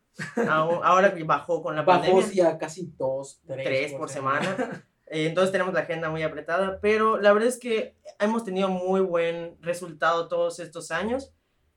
Ahora 0.48 1.14
que 1.14 1.24
bajó 1.24 1.62
con 1.62 1.76
la 1.76 1.84
Bajó 1.84 2.02
pandemia. 2.02 2.28
sí, 2.28 2.42
a 2.42 2.58
casi 2.58 2.92
dos, 2.98 3.42
tres, 3.48 3.64
tres 3.66 3.94
por 3.94 4.10
semana. 4.10 4.84
Eh, 5.12 5.26
entonces 5.26 5.52
tenemos 5.52 5.74
la 5.74 5.80
agenda 5.80 6.12
muy 6.12 6.22
apretada, 6.22 6.78
pero 6.84 7.18
la 7.20 7.34
verdad 7.34 7.50
es 7.50 7.58
que 7.58 7.96
hemos 8.20 8.44
tenido 8.44 8.70
muy 8.70 9.02
buen 9.02 9.58
resultado 9.60 10.28
todos 10.28 10.60
estos 10.60 10.92
años. 10.92 11.34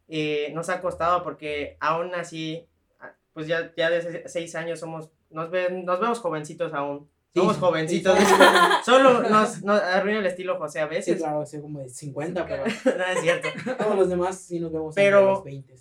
Eh, 0.06 0.50
nos 0.52 0.68
ha 0.68 0.82
costado 0.82 1.22
porque 1.22 1.78
aún 1.80 2.14
así, 2.14 2.68
ah, 3.00 3.14
pues 3.32 3.46
ya, 3.46 3.72
ya 3.74 3.88
desde 3.88 4.28
seis 4.28 4.54
años 4.54 4.80
somos, 4.80 5.08
nos, 5.30 5.50
ven, 5.50 5.86
nos 5.86 5.98
vemos 5.98 6.18
jovencitos 6.20 6.74
aún. 6.74 7.08
Sí, 7.32 7.40
Somos 7.40 7.54
sí, 7.54 7.60
jovencitos. 7.62 8.18
sí, 8.18 8.24
Solo 8.84 9.22
nos, 9.30 9.62
nos 9.62 9.80
arruina 9.80 10.18
el 10.18 10.26
estilo 10.26 10.58
José 10.58 10.80
a 10.80 10.88
Sí, 10.88 10.94
veces. 10.94 11.16
claro, 11.16 11.46
soy 11.46 11.62
como 11.62 11.78
de 11.78 11.88
50, 11.88 12.46
pero 12.46 12.64
no 12.66 13.04
es 13.06 13.20
cierto. 13.22 13.48
todos 13.78 13.96
los 13.96 14.10
demás 14.10 14.38
sí 14.38 14.60
nos 14.60 14.70
vemos 14.70 14.94
Pero- 14.94 15.20
entre 15.20 15.30
los 15.32 15.44
20. 15.44 15.74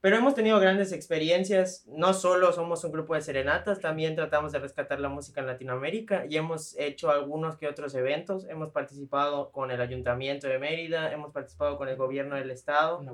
Pero 0.00 0.16
hemos 0.16 0.36
tenido 0.36 0.60
grandes 0.60 0.92
experiencias, 0.92 1.84
no 1.88 2.14
solo 2.14 2.52
somos 2.52 2.84
un 2.84 2.92
grupo 2.92 3.16
de 3.16 3.20
serenatas, 3.20 3.80
también 3.80 4.14
tratamos 4.14 4.52
de 4.52 4.60
rescatar 4.60 5.00
la 5.00 5.08
música 5.08 5.40
en 5.40 5.48
Latinoamérica 5.48 6.24
y 6.28 6.36
hemos 6.36 6.78
hecho 6.78 7.10
algunos 7.10 7.56
que 7.56 7.66
otros 7.66 7.96
eventos, 7.96 8.46
hemos 8.48 8.70
participado 8.70 9.50
con 9.50 9.72
el 9.72 9.80
Ayuntamiento 9.80 10.46
de 10.46 10.60
Mérida, 10.60 11.12
hemos 11.12 11.32
participado 11.32 11.76
con 11.78 11.88
el 11.88 11.96
gobierno 11.96 12.36
del 12.36 12.52
estado, 12.52 13.04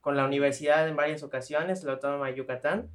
con 0.00 0.16
la 0.16 0.24
universidad 0.24 0.88
en 0.88 0.96
varias 0.96 1.22
ocasiones, 1.22 1.84
la 1.84 1.92
Autónoma 1.92 2.28
de 2.28 2.36
Yucatán, 2.36 2.90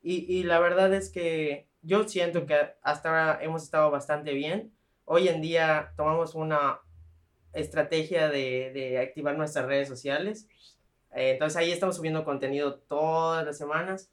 y, 0.00 0.32
y 0.32 0.44
la 0.44 0.60
verdad 0.60 0.94
es 0.94 1.10
que 1.10 1.66
yo 1.82 2.06
siento 2.06 2.46
que 2.46 2.54
hasta 2.82 3.08
ahora 3.08 3.42
hemos 3.42 3.64
estado 3.64 3.90
bastante 3.90 4.32
bien. 4.34 4.72
Hoy 5.04 5.26
en 5.26 5.40
día 5.42 5.94
tomamos 5.96 6.36
una 6.36 6.80
estrategia 7.52 8.28
de, 8.28 8.70
de 8.72 8.98
activar 9.00 9.36
nuestras 9.36 9.66
redes 9.66 9.88
sociales. 9.88 10.48
Eh, 11.18 11.30
entonces 11.32 11.56
ahí 11.56 11.72
estamos 11.72 11.96
subiendo 11.96 12.24
contenido 12.24 12.76
todas 12.80 13.44
las 13.44 13.58
semanas. 13.58 14.12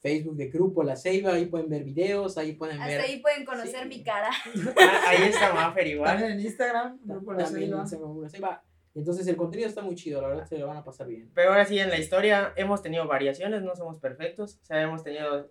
Facebook 0.00 0.34
de 0.36 0.48
Grupo 0.48 0.82
La 0.82 0.96
Ceiba, 0.96 1.34
ahí 1.34 1.46
pueden 1.46 1.68
ver 1.70 1.84
videos, 1.84 2.36
ahí 2.36 2.54
pueden 2.54 2.78
ver. 2.80 2.98
Hasta 2.98 3.10
ahí 3.12 3.20
pueden 3.20 3.44
conocer 3.44 3.82
Sí. 3.84 3.88
mi 3.88 4.02
cara. 4.02 4.30
Ah, 4.80 5.00
ahí 5.08 5.22
está 5.28 5.52
Maffer 5.54 5.86
igual. 5.86 6.10
También 6.18 6.32
en 6.32 6.40
Instagram, 6.44 6.98
Grupo 7.04 7.32
La 7.34 7.46
Ceiba. 7.46 8.64
Entonces 8.94 9.26
el 9.26 9.36
contenido 9.36 9.68
está 9.68 9.80
muy 9.80 9.94
chido, 9.94 10.20
la 10.20 10.28
verdad 10.28 10.44
se 10.46 10.58
lo 10.58 10.66
van 10.66 10.76
a 10.76 10.84
pasar 10.84 11.06
bien. 11.06 11.30
Pero 11.34 11.50
ahora 11.50 11.64
sí, 11.64 11.78
en 11.78 11.88
la 11.88 11.98
historia 11.98 12.52
hemos 12.56 12.82
tenido 12.82 13.06
variaciones, 13.06 13.62
no 13.62 13.74
somos 13.74 13.98
perfectos. 14.00 14.58
O 14.62 14.64
sea, 14.66 14.82
hemos 14.82 15.02
tenido 15.02 15.50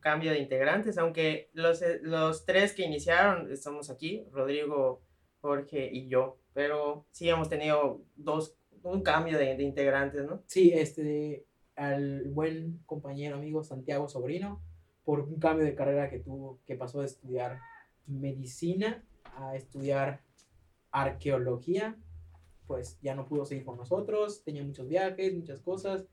cambio 0.00 0.32
de 0.32 0.38
integrantes, 0.38 0.98
aunque 0.98 1.50
los, 1.52 1.80
eh, 1.82 2.00
los 2.02 2.44
tres 2.44 2.72
que 2.72 2.82
iniciaron 2.84 3.52
estamos 3.52 3.88
aquí, 3.88 4.26
Rodrigo, 4.32 5.02
Jorge 5.42 5.90
y 5.92 6.08
yo. 6.08 6.38
Pero 6.54 7.06
sí 7.12 7.28
hemos 7.28 7.48
tenido 7.48 8.02
dos, 8.16 8.56
un 8.82 9.02
cambio 9.02 9.38
de, 9.38 9.56
de 9.56 9.62
integrantes, 9.62 10.24
¿no? 10.24 10.42
Sí, 10.46 10.72
este, 10.74 11.46
al 11.76 12.24
buen 12.30 12.80
compañero 12.86 13.36
amigo 13.36 13.62
Santiago 13.62 14.08
Sobrino, 14.08 14.60
por 15.04 15.20
un 15.20 15.38
cambio 15.38 15.64
de 15.64 15.74
carrera 15.74 16.10
que 16.10 16.18
tuvo, 16.18 16.60
que 16.66 16.76
pasó 16.76 17.00
de 17.00 17.06
estudiar 17.06 17.58
medicina 18.06 19.04
a 19.36 19.56
estudiar 19.56 20.22
arqueología, 20.90 21.96
pues 22.66 22.98
ya 23.02 23.14
no 23.14 23.26
pudo 23.26 23.44
seguir 23.44 23.64
con 23.64 23.76
nosotros, 23.76 24.42
tenía 24.44 24.62
muchos 24.62 24.88
viajes, 24.88 25.34
muchas 25.34 25.60
cosas, 25.60 26.06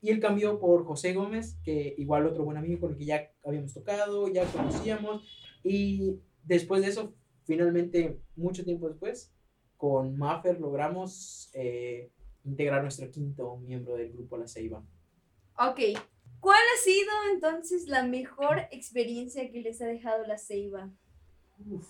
y 0.00 0.10
él 0.10 0.20
cambió 0.20 0.58
por 0.58 0.84
José 0.84 1.12
Gómez, 1.12 1.58
que 1.62 1.94
igual 1.98 2.26
otro 2.26 2.44
buen 2.44 2.56
amigo 2.56 2.80
con 2.80 2.92
el 2.92 2.96
que 2.96 3.04
ya 3.04 3.30
habíamos 3.44 3.74
tocado, 3.74 4.28
ya 4.28 4.44
conocíamos, 4.50 5.22
y 5.62 6.20
después 6.44 6.82
de 6.82 6.88
eso, 6.88 7.14
finalmente, 7.44 8.20
mucho 8.36 8.64
tiempo 8.64 8.88
después, 8.88 9.32
con 9.80 10.18
Maffer 10.18 10.60
logramos 10.60 11.50
eh, 11.54 12.10
integrar 12.44 12.82
nuestro 12.82 13.10
quinto 13.10 13.56
miembro 13.56 13.96
del 13.96 14.12
grupo 14.12 14.36
La 14.36 14.46
Ceiba. 14.46 14.82
Ok. 15.58 15.80
¿Cuál 16.38 16.58
ha 16.58 16.82
sido 16.84 17.10
entonces 17.32 17.86
la 17.88 18.02
mejor 18.06 18.60
experiencia 18.70 19.50
que 19.50 19.62
les 19.62 19.80
ha 19.80 19.86
dejado 19.86 20.26
la 20.26 20.36
ceiba? 20.38 20.90
Uf. 21.66 21.86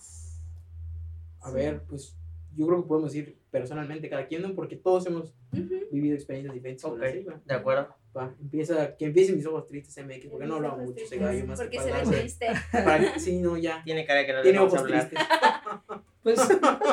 A 1.41 1.49
Sí. 1.49 1.55
ver, 1.55 1.83
pues 1.83 2.17
yo 2.55 2.65
creo 2.67 2.81
que 2.81 2.87
podemos 2.87 3.13
ir 3.15 3.37
personalmente 3.49 4.09
cada 4.09 4.27
quien, 4.27 4.55
porque 4.55 4.75
todos 4.77 5.05
hemos 5.07 5.33
Ujú. 5.53 5.69
vivido 5.91 6.15
experiencias 6.15 6.53
diferentes 6.53 6.83
con 6.83 6.93
Ok, 6.93 6.99
La 6.99 7.11
Ceiba. 7.11 7.41
de 7.45 7.53
acuerdo. 7.53 7.95
Va, 8.15 8.33
empieza, 8.41 8.95
que 8.97 9.05
empiecen 9.05 9.35
mis 9.37 9.45
ojos 9.45 9.67
tristes 9.67 9.97
MX, 10.05 10.27
porque 10.29 10.45
no 10.47 10.55
hablaba 10.55 10.77
mucho 10.77 11.03
ese 11.03 11.17
gallo 11.17 11.45
más 11.45 11.59
Porque 11.59 11.77
que 11.77 11.83
se 11.83 11.89
darse- 11.91 12.19
triste. 12.19 12.47
para- 12.71 13.19
Sí, 13.19 13.37
no, 13.39 13.57
ya. 13.57 13.81
Tiene 13.85 14.05
cara 14.05 14.25
que 14.25 14.31
no 14.33 14.37
le 14.39 14.43
Tiene 14.43 14.59
ojos 14.59 14.79
hablar. 14.79 15.09
tristes. 15.09 15.27
Pues 16.23 16.39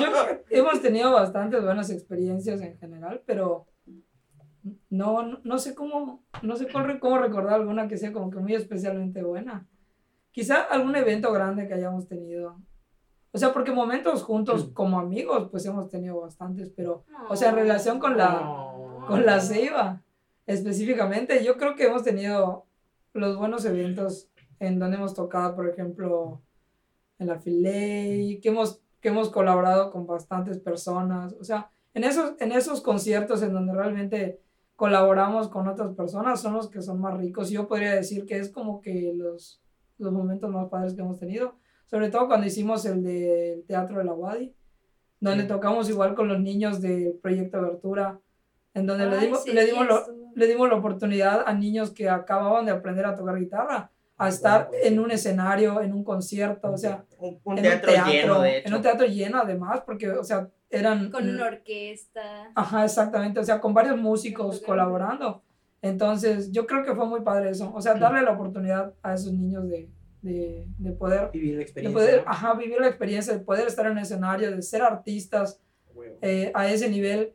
yo 0.00 0.06
hemos 0.50 0.80
tenido 0.80 1.12
bastantes 1.12 1.62
buenas 1.62 1.90
experiencias 1.90 2.61
en 2.62 2.78
general, 2.78 3.23
pero 3.26 3.66
no, 4.90 5.23
no, 5.23 5.40
no 5.44 5.58
sé 5.58 5.75
cómo, 5.75 6.23
no 6.42 6.56
sé 6.56 6.68
cómo, 6.68 6.87
cómo 7.00 7.18
recordar 7.18 7.54
alguna 7.54 7.88
que 7.88 7.97
sea 7.97 8.12
como 8.12 8.30
que 8.30 8.38
muy 8.38 8.54
especialmente 8.54 9.23
buena. 9.23 9.66
Quizá 10.30 10.62
algún 10.62 10.94
evento 10.97 11.32
grande 11.32 11.66
que 11.68 11.75
hayamos 11.75 12.06
tenido. 12.06 12.56
O 13.32 13.38
sea, 13.38 13.52
porque 13.52 13.73
momentos 13.73 14.23
juntos 14.23 14.68
Mm. 14.68 14.73
como 14.73 14.99
amigos, 14.99 15.49
pues 15.50 15.66
hemos 15.66 15.88
tenido 15.90 16.20
bastantes, 16.20 16.70
pero, 16.70 17.04
o 17.28 17.37
sea, 17.37 17.50
en 17.50 17.56
relación 17.56 17.99
con 17.99 18.16
la, 18.16 18.73
con 19.06 19.26
la 19.26 19.40
ceiba, 19.40 20.02
específicamente, 20.47 21.44
yo 21.44 21.56
creo 21.58 21.75
que 21.76 21.85
hemos 21.87 22.02
tenido 22.02 22.64
los 23.12 23.37
buenos 23.37 23.64
eventos 23.66 24.28
en 24.61 24.78
donde 24.78 24.97
hemos 24.97 25.14
tocado, 25.14 25.54
por 25.54 25.68
ejemplo, 25.68 26.40
en 27.18 27.26
la 27.26 27.38
Filey, 27.38 28.40
que 28.40 28.49
hemos, 28.49 28.80
que 29.00 29.09
hemos 29.09 29.31
colaborado 29.31 29.90
con 29.90 30.07
bastantes 30.07 30.59
personas, 30.59 31.35
o 31.40 31.45
sea, 31.45 31.71
en 31.95 32.05
esos, 32.05 32.35
en 32.40 32.52
esos 32.52 32.81
conciertos 32.81 33.43
en 33.43 33.52
donde 33.52 33.73
realmente 33.73 34.40
colaboramos 34.76 35.49
con 35.49 35.67
otras 35.69 35.95
personas 35.95 36.40
son 36.40 36.55
los 36.55 36.69
que 36.71 36.83
son 36.83 37.00
más 37.00 37.17
ricos. 37.19 37.50
Yo 37.50 37.67
podría 37.67 37.95
decir 37.95 38.26
que 38.26 38.38
es 38.38 38.50
como 38.50 38.81
que 38.81 39.12
los, 39.14 39.61
los 39.99 40.12
momentos 40.12 40.50
más 40.50 40.69
padres 40.69 40.95
que 40.95 41.00
hemos 41.00 41.19
tenido, 41.19 41.57
sobre 41.87 42.11
todo 42.11 42.26
cuando 42.28 42.47
hicimos 42.47 42.85
el 42.87 43.02
del 43.02 43.64
Teatro 43.64 43.99
de 43.99 44.05
la 44.05 44.12
Wadi, 44.12 44.55
donde 45.21 45.43
Sí. 45.43 45.49
tocamos 45.49 45.88
igual 45.90 46.14
con 46.14 46.28
los 46.28 46.38
niños 46.40 46.81
del 46.81 47.14
proyecto 47.21 47.59
Abertura, 47.59 48.21
en 48.75 48.87
donde 48.87 49.07
le 49.07 49.17
Ay, 49.17 49.25
dimos, 49.26 49.43
sí, 49.43 49.52
le, 49.52 49.64
dimos 49.64 49.87
lo- 49.87 50.05
le 50.35 50.47
dimos 50.47 50.69
la 50.69 50.76
oportunidad 50.76 51.43
a 51.45 51.52
niños 51.55 51.90
que 51.90 52.09
acababan 52.09 52.67
de 52.67 52.71
aprender 52.73 53.05
a 53.07 53.17
tocar 53.17 53.37
guitarra 53.38 53.90
a 54.18 54.28
estar 54.28 54.68
en 54.82 54.98
un 54.98 55.10
escenario, 55.12 55.80
en 55.80 55.92
un 55.94 56.02
concierto, 56.04 56.72
o 56.72 56.76
sea, 56.76 57.04
Un, 57.18 57.40
un 57.44 57.56
en 57.58 57.62
teatro, 57.62 57.92
lleno, 58.06 58.40
de 58.40 58.58
hecho. 58.58 58.68
en 58.68 58.75
un 58.75 58.82
teatro 58.82 59.06
lleno 59.06 59.38
además, 59.38 59.82
porque, 59.87 60.10
o 60.10 60.25
sea, 60.25 60.48
eran... 60.70 61.10
Con 61.10 61.28
una 61.28 61.46
orquesta. 61.46 62.50
Ajá, 62.54 62.84
exactamente, 62.84 63.38
o 63.40 63.44
sea, 63.44 63.60
con 63.60 63.72
varios 63.72 63.96
músicos 63.96 64.60
colaborando. 64.60 65.42
Entonces, 65.80 66.50
yo 66.50 66.66
creo 66.66 66.84
que 66.84 66.94
fue 66.94 67.06
muy 67.06 67.20
padre 67.20 67.50
eso, 67.50 67.72
o 67.72 67.80
sea, 67.80 67.94
darle 67.94 68.22
la 68.22 68.32
oportunidad 68.32 68.92
a 69.02 69.14
esos 69.14 69.32
niños 69.32 69.68
de, 69.68 69.88
de, 70.22 70.66
de 70.76 70.92
poder, 70.92 71.30
Vivir 71.32 71.52
la 71.52 71.58
de 71.58 71.62
experiencia. 71.62 72.00
poder 72.00 72.25
¿no? 72.25 72.30
ajá, 72.30 72.54
vivir 72.54 72.80
la 72.80 72.88
experiencia, 72.88 73.32
de 73.32 73.38
poder 73.38 73.68
estar 73.68 73.87
en 73.87 73.92
un 73.92 73.98
escenario, 73.98 74.50
de 74.50 74.60
ser 74.62 74.82
artistas 74.82 75.60
eh, 76.22 76.50
a 76.54 76.68
ese 76.68 76.88
nivel 76.90 77.34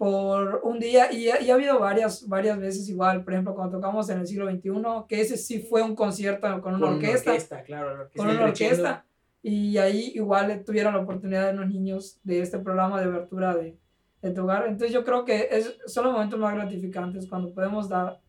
por 0.00 0.62
un 0.64 0.78
día. 0.78 1.12
Y, 1.12 1.28
ha- 1.28 1.42
y 1.42 1.50
ha 1.50 1.54
habido 1.54 1.78
varias, 1.78 2.26
varias 2.26 2.58
veces 2.58 2.88
igual, 2.88 3.22
por 3.22 3.34
ejemplo, 3.34 3.54
cuando 3.54 3.76
tocamos 3.76 4.08
en 4.08 4.20
el 4.20 4.26
siglo 4.26 4.50
XXI, 4.50 4.70
que 5.06 5.20
ese 5.20 5.36
sí 5.36 5.58
fue 5.60 5.82
un 5.82 5.94
concierto 5.94 6.46
con 6.62 6.76
una 6.76 6.86
Con 6.86 6.94
orquesta 6.94 7.62
claro, 7.64 7.94
la 7.94 8.00
orquesta 8.04 8.16
con 8.26 8.34
una 8.34 8.44
orquesta. 8.46 9.04
Y 9.42 9.76
ahí 9.76 10.12
igual 10.14 10.64
tuvieron 10.64 10.94
la 10.94 11.00
oportunidad 11.00 11.48
de 11.48 11.58
unos 11.58 11.68
niños 11.68 12.18
de 12.24 12.40
este 12.40 12.58
programa 12.60 12.98
de 12.98 13.08
abertura 13.08 13.54
de, 13.54 13.76
de 14.22 14.30
tu 14.30 14.42
hogar. 14.44 14.62
Entonces 14.68 14.90
yo 14.90 15.04
creo 15.04 15.26
que 15.26 15.48
es, 15.50 15.76
son 15.84 16.04
los 16.04 16.14
momentos 16.14 16.38
más 16.40 16.54
gratificantes 16.54 17.28
cuando 17.28 17.52
podemos 17.52 17.86
dar 17.90 18.20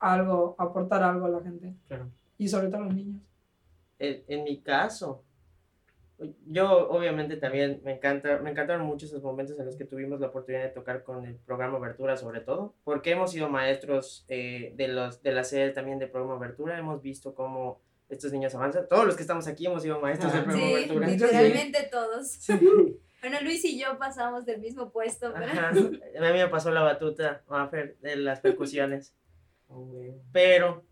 algo, 0.00 0.56
aportar 0.58 1.04
algo 1.04 1.26
a 1.26 1.28
la 1.28 1.40
gente. 1.42 1.74
Claro. 1.86 2.08
Y 2.38 2.48
sobre 2.48 2.66
todo 2.66 2.78
a 2.82 2.84
los 2.86 2.94
niños. 2.94 3.22
en, 4.00 4.24
en 4.26 4.42
mi 4.42 4.60
caso, 4.62 5.22
yo 6.46 6.88
obviamente 6.90 7.36
también 7.36 7.80
me 7.84 7.92
encanta, 7.94 8.38
me 8.40 8.50
encantaron 8.50 8.86
mucho 8.86 9.06
esos 9.06 9.22
momentos 9.22 9.58
en 9.58 9.66
los 9.66 9.76
que 9.76 9.84
tuvimos 9.84 10.20
la 10.20 10.26
oportunidad 10.28 10.62
de 10.64 10.68
tocar 10.70 11.02
con 11.02 11.24
el 11.24 11.36
programa 11.36 11.78
Abertura 11.78 12.16
sobre 12.16 12.40
todo, 12.40 12.74
porque 12.84 13.12
hemos 13.12 13.30
sido 13.32 13.48
maestros 13.48 14.24
eh, 14.28 14.72
de, 14.76 14.88
los, 14.88 15.22
de 15.22 15.32
la 15.32 15.44
sede 15.44 15.70
también 15.70 15.98
del 15.98 16.10
programa 16.10 16.36
Abertura, 16.36 16.78
hemos 16.78 17.00
visto 17.02 17.34
cómo 17.34 17.80
estos 18.08 18.32
niños 18.32 18.54
avanzan, 18.54 18.88
todos 18.88 19.06
los 19.06 19.16
que 19.16 19.22
estamos 19.22 19.46
aquí 19.46 19.66
hemos 19.66 19.82
sido 19.82 20.00
maestros 20.00 20.32
del 20.32 20.42
Ajá. 20.42 20.50
programa 20.50 20.68
Sí, 20.68 20.74
Abertura. 20.84 21.06
literalmente 21.08 21.88
todos. 21.90 22.28
Sí. 22.28 22.52
Bueno, 23.22 23.36
Luis 23.42 23.62
y 23.66 23.78
yo 23.78 23.98
pasamos 23.98 24.46
del 24.46 24.62
mismo 24.62 24.90
puesto, 24.90 25.30
pero 25.34 25.44
Ajá, 25.44 25.68
a 25.68 25.72
mí 25.74 26.38
me 26.38 26.48
pasó 26.48 26.70
la 26.70 26.80
batuta, 26.80 27.42
Mafer, 27.48 27.98
de 28.00 28.16
las 28.16 28.40
percusiones. 28.40 29.14
Oh. 29.72 30.18
Pero 30.32 30.84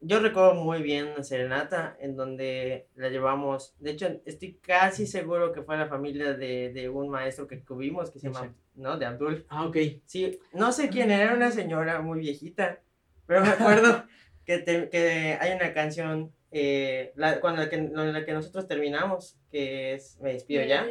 yo 0.00 0.20
recuerdo 0.20 0.54
muy 0.54 0.82
bien 0.82 1.06
una 1.08 1.22
serenata 1.22 1.96
en 2.00 2.16
donde 2.16 2.88
la 2.94 3.08
llevamos. 3.08 3.74
De 3.80 3.90
hecho, 3.92 4.20
estoy 4.24 4.54
casi 4.62 5.06
seguro 5.06 5.52
que 5.52 5.62
fue 5.62 5.76
la 5.76 5.88
familia 5.88 6.34
de, 6.34 6.72
de 6.72 6.88
un 6.88 7.08
maestro 7.08 7.46
que 7.46 7.56
tuvimos 7.56 8.10
que 8.10 8.18
se 8.18 8.28
llama, 8.30 8.54
¿no? 8.74 8.98
De 8.98 9.06
Abdul. 9.06 9.44
Ah, 9.48 9.64
ok. 9.66 9.76
Sí, 10.04 10.38
no 10.52 10.72
sé 10.72 10.88
quién 10.90 11.10
era, 11.10 11.34
una 11.34 11.50
señora 11.50 12.00
muy 12.00 12.20
viejita, 12.20 12.80
pero 13.26 13.40
me 13.42 13.48
acuerdo 13.48 14.04
que, 14.44 14.58
te- 14.58 14.88
que 14.90 15.36
hay 15.40 15.52
una 15.54 15.72
canción 15.72 16.32
eh, 16.52 17.12
la, 17.16 17.40
cuando 17.40 17.62
la 17.62 17.68
que, 17.68 17.76
la 17.78 18.24
que 18.24 18.32
nosotros 18.32 18.66
terminamos, 18.68 19.36
que 19.50 19.94
es 19.94 20.18
Me 20.20 20.32
despido 20.34 20.62
ya, 20.64 20.86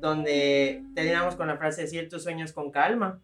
donde 0.00 0.82
terminamos 0.94 1.34
con 1.36 1.48
la 1.48 1.56
frase 1.56 1.82
decir 1.82 2.08
tus 2.08 2.22
sueños 2.22 2.52
con 2.52 2.70
calma. 2.70 3.20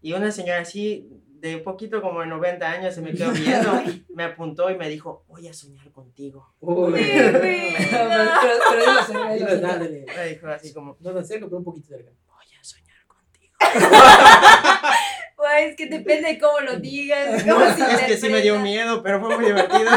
Y 0.00 0.12
una 0.14 0.30
señora 0.30 0.60
así, 0.60 1.08
de 1.42 1.58
poquito 1.58 2.00
como 2.00 2.20
de 2.20 2.26
90 2.26 2.70
años, 2.70 2.94
se 2.94 3.02
me 3.02 3.12
quedó 3.12 3.32
viendo, 3.32 3.82
me 4.14 4.24
apuntó 4.24 4.70
y 4.70 4.76
me 4.76 4.88
dijo, 4.88 5.24
voy 5.26 5.48
a 5.48 5.52
soñar 5.52 5.90
contigo. 5.90 6.54
Uy. 6.60 6.92
pero, 6.94 7.40
pero, 7.40 9.60
dale. 9.60 10.06
Me 10.06 10.26
dijo 10.28 10.46
así 10.46 10.72
como, 10.72 10.96
No 11.00 11.12
tan 11.12 11.26
cerca, 11.26 11.46
pero 11.46 11.58
un 11.58 11.64
poquito 11.64 11.88
cerca. 11.88 12.12
voy 12.28 12.46
a 12.58 12.64
soñar 12.64 13.04
contigo. 13.08 13.52
pues 15.36 15.76
que 15.76 15.86
depende 15.86 16.28
de 16.28 16.38
cómo 16.38 16.60
lo 16.60 16.78
digas. 16.78 17.44
No, 17.44 17.54
cómo 17.54 17.66
es 17.66 17.74
se 17.74 18.06
que 18.06 18.16
sí 18.16 18.28
me 18.28 18.40
dio 18.40 18.60
miedo, 18.60 19.02
pero 19.02 19.20
fue 19.20 19.34
muy 19.34 19.46
divertido. 19.46 19.90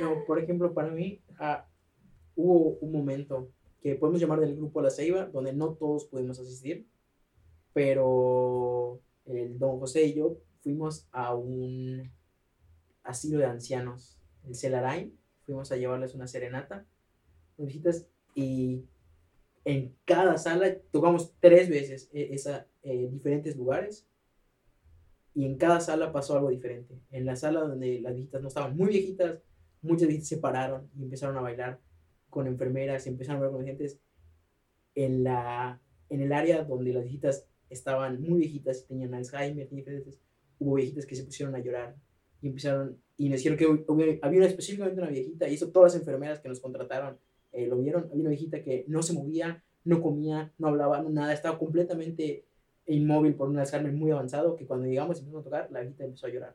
No, 0.00 0.24
por 0.24 0.38
ejemplo, 0.38 0.72
para 0.72 0.90
mí 0.90 1.20
ah, 1.40 1.66
hubo 2.36 2.78
un 2.80 2.92
momento 2.92 3.50
que 3.82 3.96
podemos 3.96 4.20
llamar 4.20 4.38
del 4.38 4.54
grupo 4.54 4.80
La 4.80 4.90
Ceiba, 4.90 5.26
donde 5.26 5.52
no 5.52 5.74
todos 5.74 6.04
pudimos 6.04 6.38
asistir, 6.38 6.86
pero 7.72 9.00
el 9.36 9.58
don 9.58 9.78
José 9.78 10.04
y 10.04 10.14
yo 10.14 10.38
fuimos 10.60 11.08
a 11.12 11.34
un 11.34 12.10
asilo 13.02 13.38
de 13.38 13.46
ancianos, 13.46 14.18
el 14.44 14.54
Celarain. 14.54 15.16
Fuimos 15.44 15.72
a 15.72 15.76
llevarles 15.76 16.14
una 16.14 16.26
serenata, 16.26 16.84
visitas, 17.56 18.06
y 18.34 18.84
en 19.64 19.94
cada 20.04 20.36
sala 20.38 20.76
tocamos 20.90 21.34
tres 21.40 21.68
veces 21.68 22.10
e- 22.12 22.34
esa, 22.34 22.66
eh, 22.82 23.08
diferentes 23.10 23.56
lugares 23.56 24.06
y 25.34 25.44
en 25.44 25.56
cada 25.56 25.80
sala 25.80 26.12
pasó 26.12 26.36
algo 26.36 26.50
diferente. 26.50 27.00
En 27.10 27.24
la 27.24 27.36
sala 27.36 27.60
donde 27.60 28.00
las 28.00 28.14
visitas 28.14 28.42
no 28.42 28.48
estaban 28.48 28.76
muy 28.76 28.88
viejitas, 28.88 29.38
muchas 29.82 30.08
visitas 30.08 30.28
se 30.28 30.36
pararon 30.38 30.90
y 30.98 31.02
empezaron 31.02 31.36
a 31.36 31.40
bailar 31.40 31.80
con 32.28 32.46
enfermeras, 32.46 33.06
empezaron 33.06 33.42
a 33.42 33.46
hablar 33.46 33.56
con 33.56 33.66
gentes. 33.66 34.00
En, 34.94 35.22
la, 35.22 35.80
en 36.08 36.22
el 36.22 36.32
área 36.32 36.64
donde 36.64 36.92
las 36.92 37.04
viejitas 37.04 37.46
estaban 37.70 38.20
muy 38.20 38.40
viejitas 38.40 38.82
y 38.82 38.88
tenían 38.88 39.14
Alzheimer, 39.14 39.68
diferentes, 39.70 40.18
hubo 40.58 40.74
viejitas 40.74 41.06
que 41.06 41.14
se 41.16 41.24
pusieron 41.24 41.54
a 41.54 41.58
llorar 41.60 41.94
y 42.42 42.48
empezaron, 42.48 42.96
y 43.16 43.28
nos 43.28 43.38
dijeron 43.38 43.58
que 43.58 43.66
hubo- 43.66 44.18
había 44.22 44.46
específicamente 44.46 45.00
una 45.00 45.10
viejita, 45.10 45.48
y 45.48 45.54
eso 45.54 45.68
todas 45.70 45.92
las 45.94 46.00
enfermeras 46.00 46.40
que 46.40 46.48
nos 46.48 46.60
contrataron 46.60 47.18
eh, 47.52 47.66
lo 47.66 47.78
vieron, 47.78 48.04
había 48.10 48.20
una 48.20 48.30
viejita 48.30 48.62
que 48.62 48.84
no 48.88 49.02
se 49.02 49.12
movía, 49.12 49.62
no 49.84 50.02
comía, 50.02 50.52
no 50.58 50.68
hablaba, 50.68 51.00
no 51.02 51.08
nada, 51.10 51.32
estaba 51.32 51.58
completamente 51.58 52.44
inmóvil 52.86 53.34
por 53.34 53.48
un 53.48 53.58
Alzheimer 53.58 53.92
muy 53.92 54.10
avanzado, 54.10 54.54
que 54.56 54.66
cuando 54.66 54.86
llegamos 54.86 55.16
y 55.16 55.20
empezamos 55.20 55.40
a 55.42 55.44
tocar, 55.44 55.68
la 55.70 55.80
viejita 55.80 56.04
empezó 56.04 56.26
a 56.26 56.30
llorar. 56.30 56.54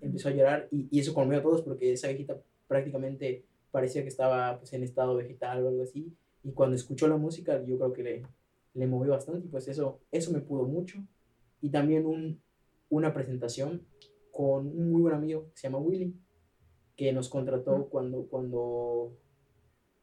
Empezó 0.00 0.28
a 0.28 0.32
llorar 0.32 0.68
y, 0.70 0.86
y 0.90 1.00
eso 1.00 1.12
conmovió 1.12 1.40
a 1.40 1.42
todos 1.42 1.62
porque 1.62 1.92
esa 1.92 2.08
viejita 2.08 2.40
prácticamente 2.68 3.44
parecía 3.70 4.02
que 4.02 4.08
estaba 4.08 4.58
pues, 4.58 4.72
en 4.72 4.82
estado 4.82 5.14
vegetal 5.16 5.64
o 5.64 5.68
algo 5.68 5.82
así. 5.82 6.12
Y 6.42 6.52
cuando 6.52 6.74
escuchó 6.76 7.06
la 7.08 7.16
música, 7.16 7.62
yo 7.64 7.76
creo 7.76 7.92
que 7.92 8.02
le, 8.02 8.22
le 8.74 8.86
movió 8.86 9.12
bastante 9.12 9.46
y 9.46 9.50
pues 9.50 9.68
eso, 9.68 10.00
eso 10.10 10.32
me 10.32 10.40
pudo 10.40 10.64
mucho. 10.64 10.98
Y 11.60 11.70
también 11.70 12.06
un, 12.06 12.42
una 12.88 13.12
presentación 13.14 13.86
con 14.32 14.66
un 14.66 14.90
muy 14.92 15.02
buen 15.02 15.14
amigo 15.14 15.48
que 15.50 15.56
se 15.56 15.68
llama 15.68 15.78
Willy, 15.78 16.14
que 16.96 17.12
nos 17.12 17.28
contrató 17.28 17.88
cuando, 17.88 18.26
cuando, 18.26 19.16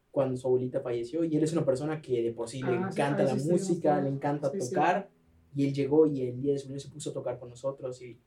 cuando 0.10 0.38
su 0.38 0.48
abuelita 0.48 0.82
falleció. 0.82 1.24
Y 1.24 1.36
él 1.38 1.44
es 1.44 1.54
una 1.54 1.66
persona 1.66 2.02
que 2.02 2.22
de 2.24 2.32
por 2.32 2.50
sí 2.50 2.62
le 2.62 2.70
Ah, 2.78 2.90
sí, 2.92 3.00
encanta 3.02 3.24
ah, 3.24 3.26
la 3.26 3.34
sí, 3.34 3.40
sí, 3.42 3.52
música, 3.52 3.98
sí. 3.98 4.04
le 4.04 4.10
encanta 4.10 4.50
Sí, 4.52 4.62
sí. 4.62 4.70
tocar. 4.74 5.10
Y 5.54 5.68
él 5.68 5.74
llegó 5.74 6.08
y 6.08 6.22
el 6.24 6.42
día 6.42 6.54
de 6.54 6.60
su 6.60 6.80
se 6.80 6.90
puso 6.90 7.10
a 7.12 7.14
tocar 7.14 7.40
con 7.40 7.50
nosotros 7.50 8.02
y, 8.02 8.20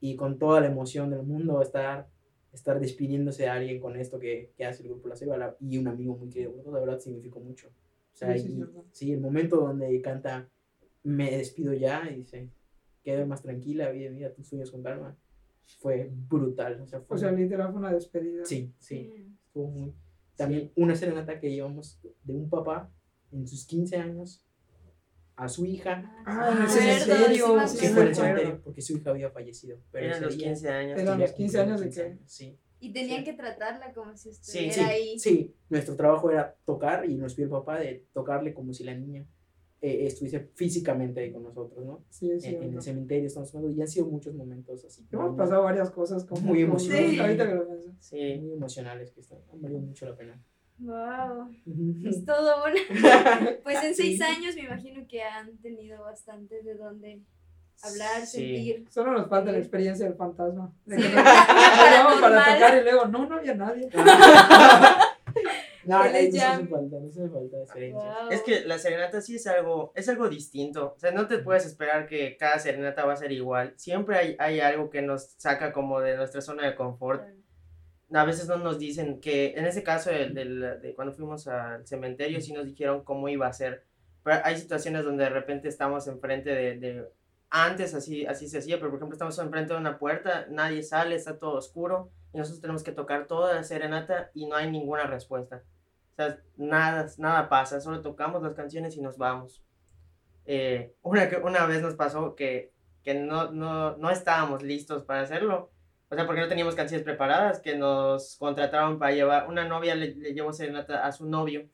y 0.00 0.14
con 0.16 0.38
toda 0.38 0.60
la 0.60 0.68
emoción 0.68 1.10
del 1.10 1.24
mundo 1.24 1.60
estar, 1.60 2.08
estar 2.52 2.78
despidiéndose 2.80 3.42
de 3.44 3.48
alguien 3.48 3.80
con 3.80 3.96
esto 3.96 4.18
que, 4.20 4.52
que 4.56 4.64
hace 4.64 4.82
el 4.84 4.90
grupo 4.90 5.08
La 5.08 5.16
Ceiba 5.16 5.56
y 5.60 5.78
un 5.78 5.88
amigo 5.88 6.16
muy 6.16 6.28
querido, 6.30 6.54
la 6.64 6.78
verdad 6.78 7.00
significó 7.00 7.40
mucho. 7.40 7.68
O 8.18 8.26
sea, 8.26 8.36
Sí, 8.36 8.48
sí, 8.48 8.58
y- 8.58 8.64
sí, 8.90 9.12
el 9.12 9.20
momento 9.20 9.58
donde 9.58 10.00
canta 10.02 10.48
me 11.04 11.30
despido 11.30 11.72
ya 11.72 12.10
y 12.10 12.16
dice, 12.16 12.50
queda 13.04 13.24
más 13.24 13.42
tranquila, 13.42 13.90
vive, 13.90 14.10
mira 14.10 14.34
tus 14.34 14.48
sueños 14.48 14.72
con 14.72 14.82
calma, 14.82 15.16
fue 15.78 16.10
brutal. 16.12 16.80
O 16.80 16.86
sea, 16.88 17.00
fue, 17.00 17.14
O 17.14 17.18
sea, 17.18 17.30
literal 17.30 17.70
fue 17.70 17.78
una 17.78 17.92
despedida. 17.92 18.44
sí, 18.44 18.74
sí, 18.78 19.30
estuvo 19.46 19.68
muy... 19.68 19.94
También 20.36 20.72
una 20.74 20.96
serenata 20.96 21.38
que 21.38 21.50
llevamos 21.52 22.00
de 22.24 22.32
un 22.34 22.50
papá 22.50 22.90
en 23.30 23.46
sus 23.46 23.64
15 23.66 23.96
años 23.96 24.44
a 25.36 25.48
su 25.48 25.64
hija, 25.64 26.02
Ah, 26.26 26.52
me 26.58 26.64
¿en 26.64 26.68
serio? 26.70 27.14
acuerdo, 27.14 27.68
Sí, 27.68 27.86
fue 27.86 28.02
en 28.02 28.08
el 28.08 28.14
cementerio 28.16 28.60
porque 28.64 28.82
su 28.82 28.96
hija 28.96 29.10
había 29.10 29.30
fallecido. 29.30 29.78
Pero 29.92 30.06
Eran 30.06 30.22
los 30.22 30.36
día 30.36 30.48
15 30.48 30.68
años. 30.70 30.98
Eran 30.98 31.20
los 31.20 31.32
15 31.32 31.58
cumplió 31.58 31.62
años 31.62 31.80
de 31.80 31.86
15 31.86 32.02
qué? 32.02 32.08
años, 32.08 32.22
Sí. 32.26 32.58
Y 32.80 32.92
tenían 32.92 33.18
Sí. 33.18 33.24
que 33.24 33.32
tratarla 33.32 33.92
como 33.92 34.16
si 34.16 34.32
Sí, 34.32 34.66
estuviera 34.68 34.74
Sí, 34.74 34.80
ahí. 34.80 35.18
sí, 35.18 35.54
nuestro 35.68 35.96
trabajo 35.96 36.30
era 36.30 36.54
tocar 36.64 37.08
y 37.10 37.16
nos 37.16 37.34
pidió 37.34 37.46
el 37.46 37.50
papá 37.52 37.80
de 37.80 38.04
tocarle 38.12 38.54
como 38.54 38.72
si 38.72 38.84
la 38.84 38.94
niña 38.94 39.26
eh, 39.80 40.06
estuviese 40.06 40.40
físicamente 40.54 41.20
ahí 41.20 41.30
con 41.32 41.44
nosotros, 41.44 41.84
¿no? 41.86 42.02
Sí, 42.10 42.32
es 42.32 42.44
En, 42.44 42.62
en 42.64 42.74
el 42.74 42.82
cementerio 42.82 43.28
estamos 43.28 43.54
hablando 43.54 43.76
y 43.76 43.80
han 43.80 43.86
sido 43.86 44.06
muchos 44.06 44.34
momentos 44.34 44.84
así. 44.84 45.06
Hemos 45.12 45.28
muy- 45.30 45.36
pasado 45.38 45.62
varias 45.62 45.90
cosas 45.92 46.24
como 46.24 46.40
Muy 46.42 46.62
emocionante. 46.62 47.20
Ahorita 47.20 47.46
que 47.46 47.54
lo 47.54 47.66
pienso. 47.68 47.88
Sí. 48.00 48.38
muy 48.40 48.52
emocionales 48.54 49.12
que 49.12 49.20
están, 49.20 49.38
han 49.52 49.62
valido 49.62 49.80
mucho 49.80 50.06
la 50.06 50.16
pena. 50.16 50.42
Wow. 50.80 51.48
Es 52.08 52.24
todo 52.24 52.64
un... 52.64 52.72
Pues 53.62 53.84
en 53.84 53.94
seis 53.94 54.18
Sí. 54.18 54.22
años 54.22 54.54
me 54.56 54.62
imagino 54.62 55.06
que 55.08 55.22
han 55.22 55.56
tenido 55.58 56.02
bastante 56.02 56.62
de 56.62 56.74
dónde 56.74 57.22
hablar, 57.82 58.26
Sí. 58.26 58.38
sentir. 58.38 58.84
Solo 58.90 59.12
nos 59.12 59.28
falta 59.28 59.52
la 59.52 59.58
experiencia 59.58 60.06
del 60.06 60.16
fantasma. 60.16 60.74
De 60.86 60.96
Sí, 60.96 61.02
que 61.02 61.08
una- 61.12 61.22
nos- 61.22 61.48
para 62.20 62.44
tocar 62.54 62.78
y 62.78 62.82
luego, 62.82 63.04
no, 63.06 63.26
no 63.26 63.36
había 63.36 63.54
nadie. 63.54 63.88
no, 65.84 66.04
llame. 66.04 66.28
hace 66.40 66.66
falta, 66.66 66.96
no 67.00 67.10
se 67.10 67.20
hace 67.22 67.30
falta 67.30 67.56
experiencias. 67.58 68.04
Wow. 68.22 68.30
Es 68.30 68.42
que 68.42 68.60
la 68.60 68.78
serenata 68.78 69.20
sí 69.20 69.36
es 69.36 69.46
algo, 69.46 69.92
es 69.94 70.08
algo 70.08 70.28
distinto. 70.28 70.94
O 70.96 70.98
sea, 70.98 71.10
no 71.12 71.26
te 71.26 71.38
puedes 71.38 71.66
esperar 71.66 72.06
que 72.06 72.36
cada 72.36 72.58
serenata 72.58 73.04
va 73.04 73.12
a 73.14 73.16
ser 73.16 73.32
igual. 73.32 73.72
Siempre 73.76 74.16
hay, 74.18 74.36
hay 74.38 74.60
algo 74.60 74.90
que 74.90 75.02
nos 75.02 75.32
saca 75.38 75.72
como 75.72 76.00
de 76.00 76.16
nuestra 76.16 76.40
zona 76.40 76.66
de 76.66 76.74
confort. 76.74 77.22
A 78.12 78.24
veces 78.24 78.48
no 78.48 78.56
nos 78.56 78.78
dicen 78.78 79.20
que, 79.20 79.52
en 79.56 79.66
ese 79.66 79.82
caso 79.82 80.08
del- 80.10 80.32
del- 80.34 80.80
de, 80.80 80.94
cuando 80.94 81.12
fuimos 81.12 81.46
al 81.46 81.86
cementerio, 81.86 82.40
sí 82.40 82.52
nos 82.54 82.64
dijeron 82.64 83.04
cómo 83.04 83.28
iba 83.28 83.46
a 83.46 83.52
ser. 83.52 83.84
Pero 84.22 84.40
hay 84.44 84.56
situaciones 84.56 85.04
donde 85.04 85.24
de 85.24 85.30
repente 85.30 85.68
estamos 85.68 86.06
enfrente 86.08 86.50
de, 86.50 86.78
de 86.78 87.04
antes 87.50 87.94
así, 87.94 88.26
así 88.26 88.48
se 88.48 88.58
hacía, 88.58 88.76
pero 88.78 88.90
por 88.90 88.98
ejemplo 88.98 89.14
estamos 89.14 89.38
enfrente 89.38 89.72
de 89.72 89.78
una 89.80 89.98
puerta, 89.98 90.46
nadie 90.50 90.82
sale, 90.82 91.14
está 91.14 91.38
todo 91.38 91.52
oscuro 91.52 92.10
y 92.32 92.38
nosotros 92.38 92.60
tenemos 92.60 92.82
que 92.82 92.92
tocar 92.92 93.26
toda 93.26 93.54
la 93.54 93.64
serenata 93.64 94.30
y 94.34 94.46
no 94.46 94.56
hay 94.56 94.70
ninguna 94.70 95.04
respuesta. 95.04 95.62
O 96.12 96.16
sea, 96.16 96.38
nada, 96.56 97.06
nada 97.18 97.48
pasa, 97.48 97.80
solo 97.80 98.02
tocamos 98.02 98.42
las 98.42 98.54
canciones 98.54 98.96
y 98.96 99.00
nos 99.00 99.16
vamos. 99.18 99.62
Eh, 100.44 100.94
una, 101.02 101.28
una 101.42 101.66
vez 101.66 101.80
nos 101.82 101.94
pasó 101.94 102.34
que, 102.34 102.72
que 103.02 103.14
no, 103.14 103.50
no, 103.50 103.96
no 103.96 104.10
estábamos 104.10 104.62
listos 104.62 105.04
para 105.04 105.22
hacerlo. 105.22 105.70
O 106.10 106.14
sea, 106.14 106.24
porque 106.24 106.40
no 106.40 106.48
teníamos 106.48 106.74
canciones 106.74 107.04
preparadas, 107.04 107.60
que 107.60 107.76
nos 107.76 108.36
contrataron 108.38 108.98
para 108.98 109.12
llevar, 109.12 109.46
una 109.46 109.68
novia 109.68 109.94
le, 109.94 110.14
le 110.14 110.32
llevó 110.32 110.54
serenata 110.54 111.06
a 111.06 111.12
su 111.12 111.28
novio, 111.28 111.68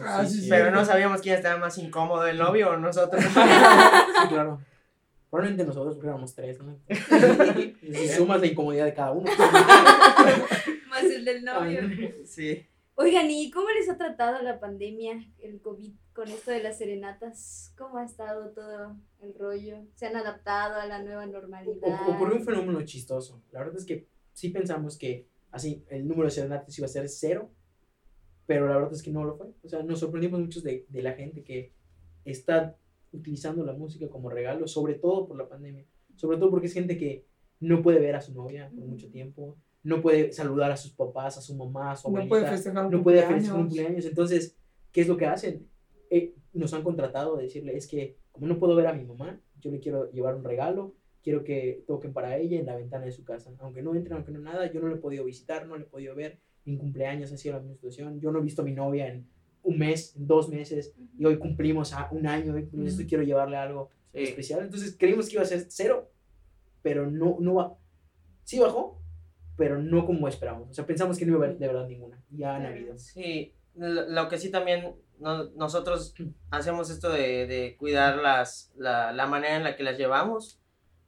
Ah, 0.00 0.24
sí, 0.24 0.42
sí. 0.42 0.48
pero 0.48 0.70
no 0.70 0.84
sabíamos 0.84 1.20
quién 1.20 1.34
estaba 1.34 1.58
más 1.58 1.76
incómodo, 1.76 2.24
el 2.28 2.38
novio 2.38 2.70
o 2.70 2.76
nosotros. 2.76 3.20
Sí, 4.22 4.28
claro. 4.28 4.60
Probablemente 5.30 5.64
nosotros 5.64 5.96
éramos 6.02 6.34
tres, 6.34 6.58
si 7.80 8.08
sumas 8.08 8.40
la 8.40 8.46
incomodidad 8.48 8.84
de 8.86 8.94
cada 8.94 9.12
uno. 9.12 9.30
Más 10.88 11.04
el 11.04 11.24
del 11.24 11.44
novio. 11.44 11.82
Sí. 12.24 12.66
Oigan, 12.96 13.30
¿y 13.30 13.50
cómo 13.50 13.68
les 13.70 13.88
ha 13.88 13.96
tratado 13.96 14.42
la 14.42 14.60
pandemia, 14.60 15.24
el 15.38 15.60
COVID, 15.60 15.92
con 16.12 16.28
esto 16.28 16.50
de 16.50 16.62
las 16.62 16.76
serenatas? 16.78 17.72
¿Cómo 17.78 17.96
ha 17.98 18.04
estado 18.04 18.50
todo 18.50 18.96
el 19.22 19.34
rollo? 19.34 19.78
¿Se 19.94 20.06
han 20.06 20.16
adaptado 20.16 20.78
a 20.80 20.86
la 20.86 21.02
nueva 21.02 21.24
normalidad? 21.26 21.76
O- 22.08 22.12
Ocurrió 22.12 22.36
un 22.36 22.44
fenómeno 22.44 22.82
chistoso. 22.82 23.40
La 23.52 23.60
verdad 23.60 23.76
es 23.78 23.86
que 23.86 24.06
sí 24.32 24.50
pensamos 24.50 24.98
que 24.98 25.28
así 25.50 25.84
el 25.88 26.06
número 26.06 26.24
de 26.24 26.30
serenatas 26.32 26.76
iba 26.76 26.86
a 26.86 26.88
ser 26.88 27.08
cero, 27.08 27.50
pero 28.46 28.68
la 28.68 28.74
verdad 28.76 28.92
es 28.92 29.02
que 29.02 29.10
no 29.12 29.24
lo 29.24 29.36
fue. 29.36 29.46
O 29.62 29.68
sea, 29.68 29.82
nos 29.82 30.00
sorprendimos 30.00 30.40
muchos 30.40 30.62
de, 30.62 30.84
de 30.88 31.02
la 31.02 31.12
gente 31.12 31.42
que 31.42 31.72
está 32.26 32.76
utilizando 33.12 33.64
la 33.64 33.72
música 33.72 34.08
como 34.08 34.30
regalo, 34.30 34.66
sobre 34.66 34.94
todo 34.94 35.26
por 35.26 35.36
la 35.36 35.48
pandemia. 35.48 35.84
Sobre 36.16 36.38
todo 36.38 36.50
porque 36.50 36.66
es 36.66 36.72
gente 36.72 36.96
que 36.96 37.26
no 37.60 37.82
puede 37.82 37.98
ver 37.98 38.16
a 38.16 38.20
su 38.20 38.34
novia 38.34 38.70
por 38.74 38.86
mucho 38.86 39.10
tiempo, 39.10 39.56
no 39.82 40.02
puede 40.02 40.32
saludar 40.32 40.70
a 40.70 40.76
sus 40.76 40.92
papás, 40.92 41.38
a 41.38 41.40
su 41.40 41.54
mamá, 41.54 41.92
a 41.92 41.96
su 41.96 42.08
No 42.08 42.18
abuelita 42.18 42.28
puede 42.28 42.46
festejar 42.46 42.86
un 42.86 42.92
no 42.92 43.02
puede 43.02 43.22
festejar 43.22 43.56
un 43.56 43.66
cumpleaños. 43.66 44.04
Entonces, 44.06 44.56
¿qué 44.92 45.00
es 45.00 45.08
lo 45.08 45.16
que 45.16 45.26
hacen? 45.26 45.66
Eh, 46.10 46.34
nos 46.52 46.74
han 46.74 46.82
contratado 46.82 47.36
a 47.36 47.40
decirle, 47.40 47.76
es 47.76 47.86
que 47.86 48.16
como 48.32 48.46
no 48.46 48.58
puedo 48.58 48.74
ver 48.74 48.86
a 48.86 48.92
mi 48.92 49.04
mamá, 49.04 49.40
yo 49.60 49.70
le 49.70 49.80
quiero 49.80 50.10
llevar 50.10 50.34
un 50.34 50.44
regalo, 50.44 50.94
quiero 51.22 51.44
que 51.44 51.84
toquen 51.86 52.12
para 52.12 52.36
ella 52.38 52.58
en 52.58 52.66
la 52.66 52.76
ventana 52.76 53.04
de 53.04 53.12
su 53.12 53.24
casa. 53.24 53.52
Aunque 53.58 53.82
no 53.82 53.94
entren, 53.94 54.16
aunque 54.16 54.32
no 54.32 54.40
nada, 54.40 54.70
yo 54.70 54.80
no 54.80 54.88
le 54.88 54.94
he 54.94 54.98
podido 54.98 55.24
visitar, 55.24 55.66
no 55.66 55.76
le 55.76 55.84
he 55.84 55.88
podido 55.88 56.14
ver. 56.14 56.38
En 56.66 56.76
cumpleaños 56.76 57.32
ha 57.32 57.36
sido 57.36 57.54
la 57.54 57.60
misma 57.60 57.74
situación. 57.74 58.20
Yo 58.20 58.30
no 58.30 58.38
he 58.38 58.42
visto 58.42 58.62
a 58.62 58.64
mi 58.64 58.72
novia 58.72 59.08
en 59.08 59.26
un 59.62 59.78
mes, 59.78 60.14
dos 60.16 60.48
meses, 60.48 60.94
y 61.18 61.24
hoy 61.24 61.38
cumplimos 61.38 61.92
a 61.92 62.08
un 62.10 62.26
año, 62.26 62.54
hoy 62.54 62.62
cumplimos 62.62 62.92
esto, 62.92 63.04
quiero 63.08 63.24
llevarle 63.24 63.56
algo 63.56 63.90
Sí. 64.12 64.22
especial. 64.24 64.62
Entonces 64.64 64.96
creímos 64.98 65.28
que 65.28 65.34
iba 65.34 65.42
a 65.42 65.46
ser 65.46 65.66
cero, 65.68 66.10
pero 66.82 67.08
no, 67.10 67.36
no 67.40 67.54
va. 67.54 67.76
Sí 68.44 68.58
bajó, 68.58 69.00
pero 69.56 69.80
no 69.80 70.04
como 70.06 70.26
esperábamos. 70.26 70.70
O 70.70 70.74
sea, 70.74 70.86
pensamos 70.86 71.16
que 71.18 71.24
no 71.26 71.34
iba 71.36 71.44
a 71.44 71.46
haber 71.48 71.58
de 71.58 71.66
verdad 71.68 71.86
ninguna. 71.86 72.20
Y 72.36 72.42
han 72.42 72.66
habido. 72.66 72.98
Sí, 72.98 73.54
lo, 73.76 74.08
lo 74.08 74.28
que 74.28 74.38
sí 74.38 74.50
también 74.50 74.96
no- 75.20 75.44
nosotros 75.50 76.14
hacemos 76.50 76.90
esto 76.90 77.10
de, 77.10 77.46
de 77.46 77.76
cuidar 77.78 78.16
las, 78.18 78.72
la, 78.76 79.12
la 79.12 79.26
manera 79.26 79.56
en 79.56 79.62
la 79.64 79.76
que 79.76 79.84
las 79.84 79.96
llevamos. 79.98 80.58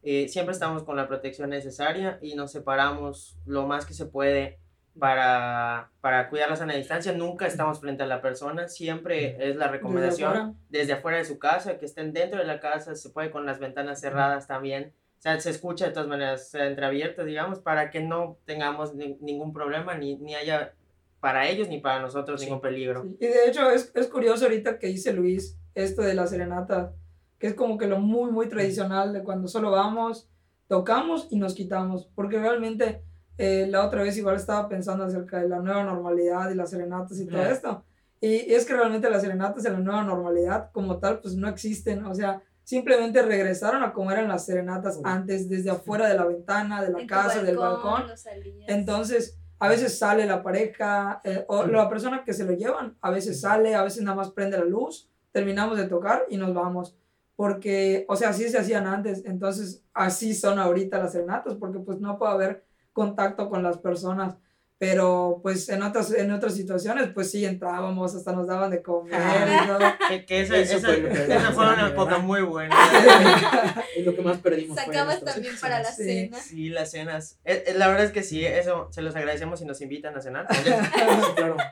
Eh, 0.05 0.29
siempre 0.29 0.53
estamos 0.53 0.83
con 0.85 0.97
la 0.97 1.09
protección 1.09 1.51
necesaria 1.51 2.19
y 2.23 2.35
nos 2.35 2.53
separamos 2.53 3.38
lo 3.47 3.67
más 3.67 3.87
que 3.87 3.95
se 3.95 4.07
puede 4.07 4.59
para, 4.99 5.91
para 6.01 6.29
cuidarlas 6.29 6.61
a 6.61 6.67
la 6.67 6.75
distancia. 6.75 7.13
Nunca 7.13 7.47
estamos 7.47 7.81
frente 7.81 8.03
a 8.03 8.07
la 8.07 8.21
persona, 8.21 8.69
siempre 8.69 9.37
es 9.49 9.57
la 9.57 9.67
Desde 9.67 9.69
recomendación 9.79 10.31
afuera. 10.31 10.53
desde 10.69 10.93
afuera 10.93 11.19
de 11.19 11.25
su 11.25 11.39
casa, 11.39 11.79
que 11.79 11.87
estén 11.87 12.13
dentro 12.13 12.39
de 12.39 12.47
la 12.47 12.61
casa, 12.61 12.95
se 12.95 13.11
puede 13.11 13.31
con 13.31 13.47
las 13.47 13.59
ventanas 13.59 14.01
cerradas 14.01 14.47
también. 14.47 14.93
O 15.19 15.23
sea, 15.23 15.39
se 15.41 15.51
escucha 15.51 15.87
de 15.87 15.93
todas 15.93 16.09
maneras 16.09 16.53
entreabierto, 16.55 17.25
digamos, 17.25 17.61
para 17.61 17.91
que 17.91 18.01
no 18.01 18.39
tengamos 18.45 18.95
ni- 18.95 19.17
ningún 19.21 19.53
problema, 19.53 19.95
ni, 19.97 20.17
ni 20.17 20.35
haya 20.35 20.73
para 21.21 21.49
ellos 21.49 21.69
ni 21.69 21.79
para 21.79 22.01
nosotros 22.01 22.41
Sí. 22.41 22.47
ningún 22.47 22.61
peligro. 22.61 23.03
Sí, 23.05 23.17
Y 23.21 23.27
de 23.29 23.47
hecho 23.49 23.71
es, 23.71 23.93
es 23.95 24.09
curioso 24.09 24.45
ahorita 24.47 24.79
que 24.81 24.89
dice 24.89 25.13
Luis 25.13 25.57
esto 25.75 26.03
de 26.03 26.15
la 26.15 26.27
serenata, 26.27 26.93
que 27.39 27.47
es 27.47 27.55
como 27.55 27.79
que 27.79 27.87
lo 27.87 27.99
muy, 28.01 28.33
muy 28.33 28.49
tradicional 28.49 29.13
de 29.13 29.23
cuando 29.23 29.47
solo 29.47 29.71
vamos, 29.71 30.29
tocamos 30.67 31.29
y 31.31 31.39
nos 31.39 31.55
quitamos, 31.55 32.09
porque 32.17 32.39
realmente 32.41 33.03
eh, 33.38 33.66
la 33.68 33.85
otra 33.87 34.03
vez 34.03 34.16
igual 34.16 34.37
estaba 34.37 34.68
pensando 34.68 35.05
acerca 35.05 35.40
de 35.40 35.49
la 35.49 35.61
nueva 35.61 35.85
normalidad 35.85 36.51
y 36.51 36.55
las 36.55 36.71
serenatas 36.71 37.18
y 37.18 37.27
todo 37.27 37.42
esto. 37.42 37.85
Y 38.21 38.53
es 38.53 38.64
que 38.64 38.75
realmente 38.75 39.11
las 39.11 39.23
serenatas 39.23 39.64
en 39.64 39.73
la 39.73 39.79
nueva 39.81 40.05
normalidad 40.05 40.71
como 40.71 40.99
tal 40.99 41.21
pues 41.21 41.35
no 41.35 41.49
existen, 41.49 42.05
o 42.05 42.14
sea, 42.14 42.40
simplemente 42.62 43.21
regresaron 43.23 43.83
a 43.83 43.92
como 43.92 44.12
eran 44.12 44.29
las 44.29 44.47
serenatas 44.47 45.01
antes, 45.03 45.49
desde 45.49 45.71
afuera 45.71 46.09
de 46.09 46.14
la 46.14 46.25
ventana, 46.25 46.83
de 46.83 46.92
la 46.92 47.01
En 47.01 47.07
casa, 47.09 47.42
del 47.42 47.57
balcón. 47.57 48.07
no 48.07 48.16
salías. 48.16 48.68
Entonces, 48.68 49.38
a 49.59 49.68
veces 49.68 49.99
sale 49.99 50.27
la 50.27 50.42
pareja 50.42 51.21
eh, 51.25 51.45
o 51.49 51.64
la 51.66 51.88
persona 51.88 52.25
que 52.25 52.33
se 52.33 52.45
lo 52.45 52.53
llevan, 52.53 52.97
a 53.01 53.11
veces 53.11 53.40
sale, 53.40 53.75
a 53.75 53.83
veces 53.83 54.03
nada 54.03 54.16
más 54.16 54.31
prende 54.31 54.59
la 54.59 54.64
luz, 54.64 55.09
terminamos 55.33 55.77
de 55.79 55.87
tocar 55.87 56.25
y 56.29 56.37
nos 56.37 56.55
vamos. 56.55 56.97
Porque, 57.35 58.05
o 58.09 58.16
sea, 58.16 58.29
así 58.31 58.49
se 58.49 58.59
hacían 58.59 58.87
antes, 58.87 59.25
entonces 59.25 59.85
así 59.95 60.35
son 60.35 60.59
ahorita 60.59 60.99
las 60.99 61.12
serenatas, 61.12 61.55
porque 61.55 61.79
pues 61.79 61.99
no 61.99 62.18
puede 62.18 62.33
haber 62.33 62.64
contacto 62.93 63.49
con 63.49 63.63
las 63.63 63.79
personas. 63.79 64.35
Pero 64.79 65.39
pues 65.45 65.69
en 65.69 65.81
otras, 65.85 66.13
en 66.13 66.33
otras 66.33 66.57
situaciones, 66.57 67.09
pues 67.15 67.31
sí 67.31 67.45
entrábamos, 67.45 68.17
hasta 68.17 68.33
nos 68.33 68.49
daban 68.49 68.69
de 68.73 68.83
comer 68.83 69.21
y 69.63 69.67
todo. 69.69 69.79
Que, 70.09 70.27
que 70.27 70.41
esa, 70.41 70.57
esa, 70.57 70.77
esa 70.77 71.53
fue 71.53 71.73
una 71.73 71.87
época 71.89 72.19
muy 72.19 72.43
buena. 72.43 72.75
Es 73.97 74.05
lo 74.05 74.17
que 74.17 74.23
más 74.23 74.39
perdimos. 74.39 74.77
fue 74.77 74.87
Sacabas 74.87 75.23
también 75.23 75.55
para 75.61 75.79
la 75.79 75.93
Sí. 75.93 76.03
cena. 76.05 76.39
Sí, 76.39 76.69
las 76.71 76.91
cenas. 76.91 77.39
Eh, 77.45 77.63
eh, 77.69 77.75
la 77.77 77.87
verdad 77.87 78.07
es 78.07 78.11
que 78.11 78.25
sí, 78.25 78.45
eso 78.45 78.89
se 78.91 79.03
los 79.03 79.15
agradecemos 79.15 79.61
si 79.61 79.67
nos 79.67 79.81
invitan 79.83 80.17
a 80.17 80.21
cenar. 80.21 80.47
Sí, 80.53 80.71
claro. 81.37 81.57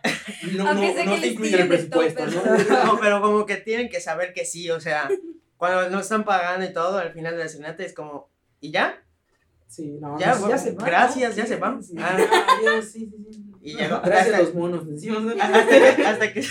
No, 0.52 0.72
no, 0.72 0.80
no 1.04 1.20
te 1.20 1.26
incluye 1.26 1.60
el 1.60 1.68
presupuesto. 1.68 2.24
¿no? 2.26 2.84
No, 2.84 2.98
pero 3.00 3.20
como 3.20 3.44
que 3.44 3.56
tienen 3.56 3.88
que 3.90 4.00
saber 4.00 4.32
que 4.32 4.44
sí, 4.44 4.70
o 4.70 4.80
sea, 4.80 5.08
cuando 5.56 5.90
nos 5.90 6.02
están 6.02 6.24
pagando 6.24 6.64
y 6.64 6.72
todo, 6.72 6.98
al 6.98 7.12
final 7.12 7.36
de 7.36 7.42
la 7.44 7.48
cenata 7.48 7.82
es 7.84 7.92
como, 7.92 8.30
¿y 8.60 8.70
ya? 8.70 9.02
Sí, 9.70 9.98
no, 10.00 10.18
Ya, 10.18 10.34
no, 10.34 10.40
bueno, 10.40 10.58
se 10.58 10.72
van, 10.72 10.84
gracias, 10.86 11.30
¿no? 11.30 11.36
ya 11.36 11.42
Sí, 11.44 11.48
se 11.48 11.56
van. 11.56 11.82
Sí, 11.82 11.94
Ah, 11.98 12.18
adiós, 12.58 12.84
sí, 12.86 13.06
sí, 13.08 13.26
sí. 13.32 13.44
Y 13.62 13.76
llegó- 13.76 14.00
Gracias 14.04 14.34
a 14.34 14.42
los 14.42 14.54
monos, 14.54 14.86
decimos. 14.88 15.22
¿no? 15.22 15.32
hasta, 15.40 15.68
que, 15.68 16.02
hasta 16.04 16.32
que 16.32 16.44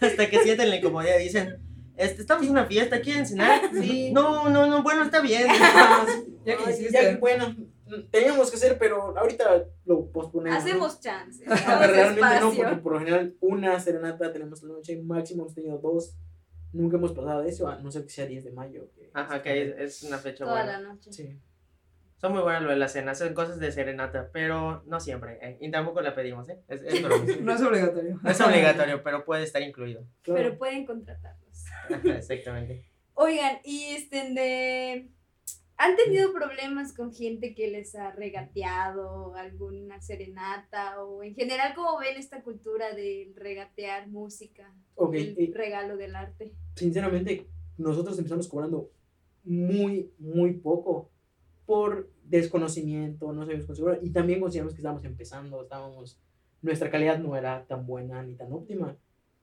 hasta 0.00 0.30
que 0.30 0.38
sienten 0.40 0.68
la 0.70 0.76
incomodidad 0.76 1.18
dicen, 1.18 1.56
este, 1.96 2.20
estamos 2.22 2.44
en 2.44 2.50
una 2.50 2.66
fiesta, 2.66 3.00
¿quieren 3.00 3.26
cenar? 3.26 3.62
Sí. 3.72 4.12
No, 4.12 4.48
no, 4.50 4.66
no, 4.66 4.82
bueno, 4.82 5.04
está 5.04 5.20
bien. 5.20 5.46
Ah. 5.50 6.06
Ya 6.44 6.56
que 6.58 6.70
hiciste. 6.72 6.92
ya, 7.02 7.16
bueno, 7.18 7.54
teníamos 8.10 8.50
que 8.50 8.56
hacer, 8.56 8.76
pero 8.78 9.16
ahorita 9.16 9.64
lo 9.84 10.10
posponemos. 10.10 10.58
¿no? 10.58 10.64
Hacemos 10.70 11.00
chance. 11.00 11.44
A 11.46 11.54
damos 11.54 11.80
ver, 11.80 11.90
realmente 11.92 12.40
no, 12.40 12.52
porque 12.52 12.76
por 12.82 12.92
lo 12.94 12.98
general 12.98 13.36
una 13.40 13.78
serenata 13.80 14.32
tenemos 14.32 14.62
la 14.64 14.74
noche, 14.74 15.00
máximo 15.02 15.42
hemos 15.44 15.54
tenido 15.54 15.78
dos. 15.78 16.16
Nunca 16.72 16.96
hemos 16.96 17.12
pasado 17.12 17.42
de 17.42 17.50
eso, 17.50 17.68
a 17.68 17.76
no 17.78 17.92
ser 17.92 18.02
que 18.04 18.10
sea 18.10 18.26
10 18.26 18.44
de 18.44 18.50
mayo. 18.52 18.90
que- 18.96 19.10
Ajá, 19.14 19.42
que 19.42 19.62
es, 19.62 19.78
es 19.78 20.02
una 20.02 20.18
fecha 20.18 20.44
Toda 20.44 20.64
buena. 20.64 20.80
la 20.80 20.88
noche. 20.88 21.12
Sí. 21.12 21.38
Son 22.22 22.32
muy 22.32 22.42
buenas 22.42 22.62
lo 22.62 22.70
de 22.70 22.76
las 22.76 22.92
cenas, 22.92 23.18
son 23.18 23.34
cosas 23.34 23.58
de 23.58 23.72
serenata, 23.72 24.30
pero 24.32 24.84
no 24.86 25.00
siempre. 25.00 25.38
eh, 25.42 25.58
y 25.60 25.72
tampoco 25.72 26.00
la 26.02 26.14
pedimos, 26.14 26.48
¿eh? 26.48 26.60
Es, 26.68 26.80
es. 26.82 27.02
No 27.42 27.52
es 27.52 27.60
obligatorio. 27.60 28.20
No 28.22 28.30
es 28.30 28.40
obligatorio, 28.40 29.02
pero 29.02 29.24
puede 29.24 29.42
estar 29.42 29.60
incluido. 29.60 30.06
Claro. 30.22 30.40
Pero 30.40 30.56
pueden 30.56 30.86
contratarlos. 30.86 31.64
Exactamente. 32.04 32.86
Oigan, 33.14 33.58
y 33.64 33.86
este 33.96 34.32
de. 34.34 35.10
¿Han 35.78 35.96
tenido 35.96 36.32
problemas 36.32 36.94
con 36.94 37.12
gente 37.12 37.56
que 37.56 37.66
les 37.66 37.96
ha 37.96 38.12
regateado 38.12 39.34
alguna 39.34 40.00
serenata? 40.00 41.02
O 41.02 41.24
en 41.24 41.34
general, 41.34 41.74
¿cómo 41.74 41.98
ven 41.98 42.16
esta 42.16 42.40
cultura 42.44 42.94
de 42.94 43.32
regatear 43.34 44.06
música? 44.06 44.72
Ok, 44.94 45.14
el 45.16 45.34
eh, 45.36 45.50
regalo 45.52 45.96
del 45.96 46.14
arte. 46.14 46.52
sinceramente, 46.76 47.48
nosotros 47.78 48.16
empezamos 48.16 48.46
cobrando 48.46 48.92
muy, 49.42 50.12
muy 50.20 50.52
poco 50.52 51.10
por 51.66 52.11
desconocimiento, 52.24 53.32
no 53.32 53.42
sabíamos 53.42 53.66
cómo 53.66 53.78
cobrar, 53.78 53.98
y 54.02 54.10
también 54.10 54.40
consideramos 54.40 54.74
que 54.74 54.78
estábamos 54.80 55.04
empezando, 55.04 55.62
estábamos, 55.62 56.18
nuestra 56.62 56.90
calidad 56.90 57.18
no 57.18 57.36
era 57.36 57.64
tan 57.66 57.86
buena 57.86 58.22
ni 58.22 58.34
tan 58.34 58.52
óptima. 58.52 58.96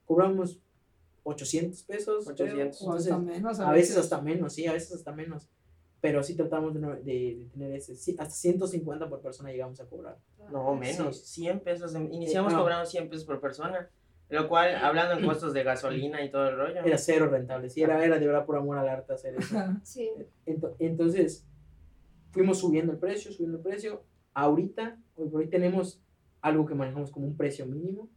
Cobramos 0.06 0.60
800 1.24 1.84
pesos. 1.84 2.26
creo, 2.26 2.48
800. 2.48 2.82
O 2.82 2.94
hasta 2.94 3.10
entonces, 3.10 3.36
menos. 3.36 3.60
a 3.60 3.72
veces 3.72 3.98
hasta 3.98 4.22
menos, 4.22 4.54
sí, 4.54 4.66
a 4.68 4.74
veces 4.74 4.94
hasta 4.94 5.12
menos. 5.12 5.50
Pero 6.02 6.24
sí 6.24 6.34
tratamos 6.36 6.74
de, 6.74 6.80
de- 6.80 7.04
de 7.04 7.48
tener 7.52 7.74
ese, 7.74 7.96
sí, 7.96 8.16
hasta 8.18 8.34
150 8.34 9.10
por 9.10 9.22
persona 9.22 9.52
llegamos 9.52 9.80
a 9.82 9.86
cobrar. 9.86 10.18
No, 10.52 10.74
menos, 10.76 11.20
100 11.26 11.60
pesos. 11.60 11.94
em- 11.94 12.12
Iniciamos 12.14 12.54
Eh, 12.54 12.56
no. 12.56 12.62
cobrando 12.62 12.86
100 12.86 13.10
pesos 13.10 13.26
por 13.26 13.42
persona. 13.42 13.90
Lo 14.30 14.48
cual, 14.48 14.76
hablando 14.76 15.16
en 15.20 15.26
costos 15.26 15.54
de 15.54 15.64
gasolina 15.64 16.24
y 16.24 16.30
todo 16.32 16.48
el 16.50 16.56
rollo. 16.56 16.82
Era 16.86 16.98
cero 17.00 17.28
rentable, 17.28 17.70
sí, 17.70 17.82
era, 17.82 18.04
era 18.06 18.18
de 18.20 18.28
verdad 18.28 18.46
por 18.46 18.58
amor 18.58 18.78
al 18.78 18.88
arte 18.88 19.12
hacer 19.14 19.36
eso. 19.36 19.56
Sí. 19.84 20.10
Ento- 20.46 20.76
Entonces, 20.80 21.46
fuimos 22.32 22.60
subiendo 22.60 22.92
el 22.92 23.00
precio, 23.00 23.32
subiendo 23.32 23.58
el 23.58 23.64
precio. 23.64 24.04
Ahorita, 24.34 24.98
hoy 25.16 25.30
por 25.30 25.42
hoy 25.42 25.50
tenemos 25.50 26.02
algo 26.42 26.66
que 26.66 26.76
manejamos 26.76 27.12
como 27.12 27.28
un 27.28 27.36
precio 27.36 27.66
mínimo, 27.66 28.10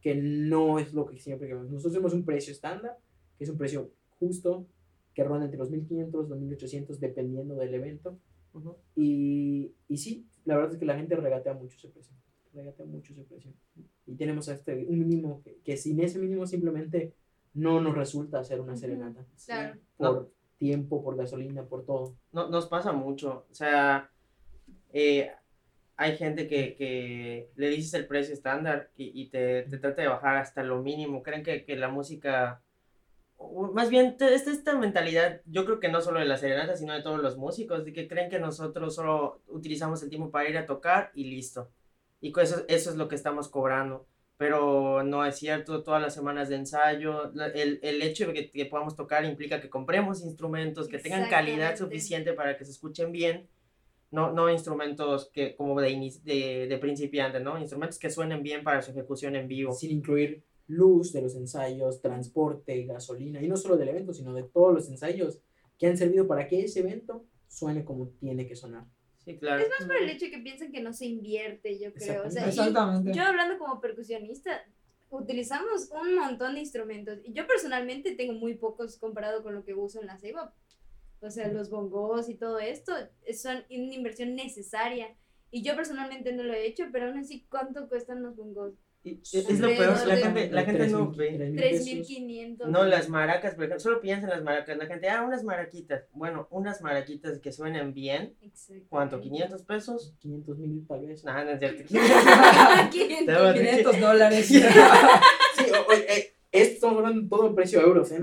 que 0.00 0.14
no 0.14 0.78
es 0.78 0.92
lo 0.92 1.06
que 1.06 1.18
siempre 1.18 1.48
queremos. 1.48 1.70
Nosotros 1.70 1.92
tenemos 1.92 2.14
un 2.14 2.24
precio 2.24 2.52
estándar, 2.52 2.98
que 3.38 3.44
es 3.44 3.50
un 3.50 3.56
precio 3.56 3.90
justo, 4.18 4.66
que 5.14 5.24
ronda 5.24 5.44
entre 5.46 5.58
los 5.58 5.70
1500, 5.70 6.28
2800, 6.28 7.00
dependiendo 7.00 7.54
del 7.54 7.74
evento. 7.74 8.18
Ujú. 8.52 8.76
Y, 8.94 9.72
y 9.88 9.96
sí, 9.96 10.26
la 10.44 10.56
verdad 10.56 10.72
es 10.72 10.78
que 10.78 10.86
la 10.86 10.96
gente 10.96 11.16
regatea 11.16 11.54
mucho 11.54 11.76
ese 11.76 11.88
precio. 11.88 12.14
Regatea 12.52 12.86
mucho 12.86 13.12
ese 13.12 13.22
precio. 13.22 13.52
Y 14.06 14.14
tenemos 14.16 14.48
este, 14.48 14.86
un 14.86 14.98
mínimo 14.98 15.40
que, 15.42 15.58
que 15.64 15.76
sin 15.76 16.00
ese 16.00 16.18
mínimo 16.18 16.46
simplemente 16.46 17.14
no 17.54 17.80
nos 17.80 17.94
resulta 17.94 18.40
hacer 18.40 18.60
una 18.60 18.76
serenata. 18.76 19.24
claro. 19.46 19.78
Por 19.96 20.34
tiempo, 20.64 21.04
por 21.04 21.14
gasolina, 21.16 21.62
por 21.64 21.84
todo. 21.84 22.16
No, 22.32 22.48
nos 22.48 22.66
pasa 22.68 22.92
mucho. 22.92 23.44
O 23.50 23.54
sea, 23.54 24.10
eh, 24.94 25.30
hay 25.94 26.16
gente 26.16 26.48
que, 26.48 26.74
que 26.74 27.50
le 27.54 27.68
dices 27.68 27.92
el 27.92 28.06
precio 28.06 28.32
estándar 28.32 28.90
y, 28.96 29.28
te, 29.28 29.64
te 29.64 29.76
trata 29.76 30.00
de 30.00 30.08
bajar 30.08 30.36
hasta 30.38 30.62
lo 30.62 30.82
mínimo. 30.82 31.22
Creen 31.22 31.42
que, 31.42 31.66
que 31.66 31.76
la 31.76 31.88
música. 31.88 32.62
Más 33.74 33.90
bien, 33.90 34.16
esta, 34.18 34.50
esta 34.50 34.78
mentalidad, 34.78 35.42
yo 35.44 35.66
creo 35.66 35.80
que 35.80 35.90
no 35.90 36.00
solo 36.00 36.18
de 36.20 36.24
la 36.24 36.38
serenata, 36.38 36.76
sino 36.76 36.94
de 36.94 37.02
todos 37.02 37.20
los 37.20 37.36
músicos, 37.36 37.84
de 37.84 37.92
que 37.92 38.08
creen 38.08 38.30
que 38.30 38.38
nosotros 38.38 38.94
solo 38.94 39.42
utilizamos 39.48 40.02
el 40.02 40.08
tiempo 40.08 40.30
para 40.30 40.48
ir 40.48 40.56
a 40.56 40.64
tocar 40.64 41.10
y 41.14 41.24
listo. 41.24 41.70
Y 42.22 42.32
eso, 42.40 42.64
eso 42.68 42.90
es 42.90 42.96
lo 42.96 43.08
que 43.08 43.16
estamos 43.16 43.48
cobrando. 43.48 44.06
Pero 44.36 45.04
no 45.04 45.24
es 45.24 45.36
cierto, 45.36 45.84
todas 45.84 46.02
las 46.02 46.14
semanas 46.14 46.48
de 46.48 46.56
ensayo, 46.56 47.32
el, 47.54 47.78
el 47.82 48.02
hecho 48.02 48.26
de 48.26 48.32
que, 48.34 48.50
que 48.50 48.66
podamos 48.66 48.96
tocar 48.96 49.24
implica 49.24 49.60
que 49.60 49.70
compremos 49.70 50.22
instrumentos 50.22 50.88
que 50.88 50.98
tengan 50.98 51.30
calidad 51.30 51.76
suficiente 51.76 52.32
para 52.32 52.56
que 52.56 52.64
se 52.64 52.72
escuchen 52.72 53.12
bien, 53.12 53.48
no, 54.10 54.32
no 54.32 54.50
instrumentos 54.50 55.30
que 55.32 55.54
como 55.54 55.80
de, 55.80 56.12
de, 56.24 56.66
de 56.68 56.78
principiante, 56.78 57.40
¿no? 57.40 57.58
Instrumentos 57.58 57.98
que 57.98 58.10
suenen 58.10 58.42
bien 58.42 58.64
para 58.64 58.82
su 58.82 58.90
ejecución 58.90 59.36
en 59.36 59.48
vivo. 59.48 59.72
sin 59.72 59.90
incluir 59.90 60.44
luz 60.66 61.12
de 61.12 61.22
los 61.22 61.34
ensayos, 61.36 62.00
transporte, 62.00 62.84
gasolina, 62.86 63.42
y 63.42 63.48
no 63.48 63.56
solo 63.56 63.76
del 63.76 63.88
evento, 63.88 64.14
sino 64.14 64.32
de 64.32 64.44
todos 64.44 64.72
los 64.72 64.88
ensayos 64.88 65.40
que 65.78 65.86
han 65.86 65.96
servido 65.96 66.26
para 66.26 66.46
que 66.48 66.64
ese 66.64 66.80
evento 66.80 67.24
suene 67.48 67.84
como 67.84 68.08
tiene 68.08 68.46
que 68.46 68.56
sonar. 68.56 68.84
Sí, 69.24 69.38
claro. 69.38 69.62
Es 69.62 69.68
más 69.70 69.86
por 69.86 69.96
el 69.96 70.10
hecho 70.10 70.26
que 70.30 70.38
piensan 70.38 70.70
que 70.70 70.82
no 70.82 70.92
se 70.92 71.06
invierte, 71.06 71.78
yo 71.78 71.92
creo. 71.94 72.26
O 72.26 72.30
sea, 72.30 72.46
Exactamente. 72.46 73.12
yo 73.14 73.22
hablando 73.22 73.58
como 73.58 73.80
percusionista, 73.80 74.62
utilizamos 75.08 75.88
un 75.90 76.16
montón 76.16 76.54
de 76.54 76.60
instrumentos. 76.60 77.18
Y 77.24 77.32
yo 77.32 77.46
personalmente 77.46 78.14
tengo 78.14 78.34
muy 78.34 78.54
pocos 78.54 78.98
comparado 78.98 79.42
con 79.42 79.54
lo 79.54 79.64
que 79.64 79.74
uso 79.74 80.00
en 80.00 80.08
la 80.08 80.18
ceiba. 80.18 80.54
O 81.20 81.30
sea, 81.30 81.48
los 81.48 81.70
bongos 81.70 82.28
y 82.28 82.34
todo 82.34 82.58
esto 82.58 82.92
son 83.34 83.64
una 83.70 83.94
inversión 83.94 84.34
necesaria. 84.34 85.16
Y 85.50 85.62
yo 85.62 85.74
personalmente 85.74 86.32
no 86.32 86.42
lo 86.42 86.52
he 86.52 86.66
hecho, 86.66 86.84
pero 86.92 87.06
aún 87.06 87.18
así, 87.18 87.46
¿cuánto 87.48 87.88
cuestan 87.88 88.22
los 88.22 88.36
bongos? 88.36 88.74
Es, 89.04 89.60
lo 89.60 89.68
peor, 89.68 90.06
la 90.06 90.16
gente, 90.16 90.50
la 90.50 90.62
gente 90.64 90.88
no 90.88 91.12
ve. 91.12 91.38
3.500. 91.38 92.66
No, 92.68 92.84
las 92.84 93.10
maracas, 93.10 93.54
por 93.54 93.64
ejemplo, 93.64 93.78
solo 93.80 94.00
piensa 94.00 94.24
en 94.26 94.30
las 94.30 94.42
maracas. 94.42 94.78
La 94.78 94.86
gente, 94.86 95.10
ah, 95.10 95.22
unas 95.22 95.44
maraquitas. 95.44 96.04
Bueno, 96.12 96.48
unas 96.50 96.80
maraquitas 96.80 97.38
que 97.38 97.52
suenen 97.52 97.92
bien. 97.92 98.34
¿Cuánto? 98.88 99.20
¿500 99.20 99.66
pesos? 99.66 100.14
500 100.20 100.58
mil 100.58 100.86
tal 100.88 101.04
vez. 101.04 101.22
No 101.22 101.38
es 101.38 101.58
cierto. 101.58 101.84
500. 101.84 103.26
Te 103.26 103.32
voy 103.40 103.48
a- 103.48 103.54
500 103.54 104.00
dólares. 104.00 104.48
Sí, 105.56 105.62
eh, 106.08 106.34
esto 106.50 106.74
estamos 106.74 106.96
hablando 106.98 107.28
todo 107.28 107.46
en 107.48 107.54
precio 107.54 107.78
de 107.78 107.84
euros, 107.86 108.10
¿eh? 108.10 108.18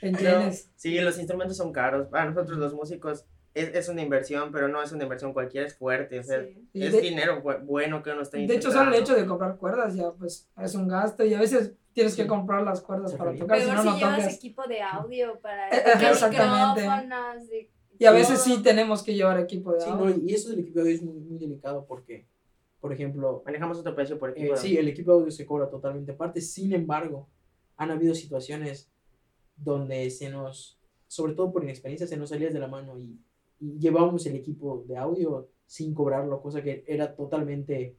Pero, 0.00 0.40
yenes. 0.40 0.70
sí, 0.76 0.98
los 1.00 1.18
instrumentos 1.18 1.56
son 1.56 1.72
caros. 1.72 2.08
Para 2.08 2.30
nosotros 2.30 2.56
los 2.58 2.72
músicos 2.72 3.26
es, 3.54 3.74
es 3.74 3.88
una 3.88 4.02
inversión, 4.02 4.50
pero 4.52 4.66
no 4.68 4.82
es 4.82 4.90
una 4.92 5.04
inversión 5.04 5.32
cualquiera, 5.32 5.66
es 5.66 5.74
fuerte. 5.76 6.18
O 6.18 6.22
sea, 6.22 6.42
Sí. 6.42 6.68
Y 6.72 6.86
es 6.86 6.92
de- 6.92 7.00
dinero 7.00 7.42
bu- 7.42 7.64
bueno 7.64 8.02
que 8.02 8.10
uno 8.10 8.22
está 8.22 8.36
De 8.36 8.54
hecho, 8.54 8.70
solo 8.70 8.92
el 8.92 9.00
hecho 9.00 9.14
de 9.14 9.26
comprar 9.26 9.56
cuerdas 9.56 9.94
ya 9.94 10.10
pues 10.12 10.48
es 10.60 10.74
un 10.74 10.88
gasto 10.88 11.24
y 11.24 11.34
a 11.34 11.40
veces 11.40 11.72
tienes 11.92 12.16
que 12.16 12.26
comprar 12.26 12.62
las 12.62 12.80
cuerdas 12.80 13.12
Sí. 13.12 13.16
para 13.16 13.32
tocar, 13.36 13.58
si 13.60 13.64
Peor 13.66 13.76
no, 13.76 13.82
si 13.82 13.88
no 13.88 13.96
llevas 13.98 14.16
tocas. 14.18 14.34
equipo 14.34 14.62
de 14.66 14.82
audio 14.82 15.38
para 15.40 15.68
Eh, 15.70 15.82
exactamente. 16.10 16.80
micrófonos. 16.82 17.48
de- 17.48 17.70
Y 17.96 18.04
a 18.06 18.10
veces 18.10 18.40
sí 18.42 18.60
tenemos 18.62 19.04
que 19.04 19.14
llevar 19.14 19.38
equipo 19.38 19.72
de 19.72 19.80
Sí, 19.80 19.88
audio. 19.90 20.06
no, 20.16 20.22
y 20.26 20.34
eso 20.34 20.50
del 20.50 20.58
equipo 20.58 20.80
de 20.80 20.82
audio 20.82 20.94
es 20.96 21.02
muy, 21.02 21.20
muy 21.20 21.38
delicado 21.38 21.84
porque, 21.86 22.26
por 22.80 22.92
ejemplo, 22.92 23.42
Manejamos 23.46 23.78
otro 23.78 23.94
precio 23.94 24.18
por 24.18 24.30
eh, 24.30 24.32
equipo. 24.36 24.56
sí, 24.56 24.76
el 24.76 24.88
equipo 24.88 25.12
de 25.12 25.18
audio 25.20 25.30
se 25.30 25.46
cobra 25.46 25.70
totalmente 25.70 26.10
aparte. 26.10 26.40
Sin 26.40 26.72
embargo, 26.72 27.28
han 27.76 27.92
habido 27.92 28.16
situaciones 28.16 28.90
donde 29.56 30.10
se 30.10 30.28
nos 30.28 30.78
sobre 31.06 31.34
todo 31.34 31.52
por 31.52 31.62
inexperiencia, 31.62 32.08
se 32.08 32.16
nos 32.16 32.30
salía 32.30 32.50
de 32.50 32.58
la 32.58 32.66
mano 32.66 32.98
y, 32.98 33.20
y 33.60 33.78
llevábamos 33.78 34.24
el 34.26 34.36
equipo 34.36 34.84
de 34.86 34.96
audio 34.96 35.48
sin 35.66 35.94
cobrarlo, 35.94 36.40
cosa 36.42 36.62
que 36.62 36.84
era 36.86 37.14
totalmente 37.14 37.96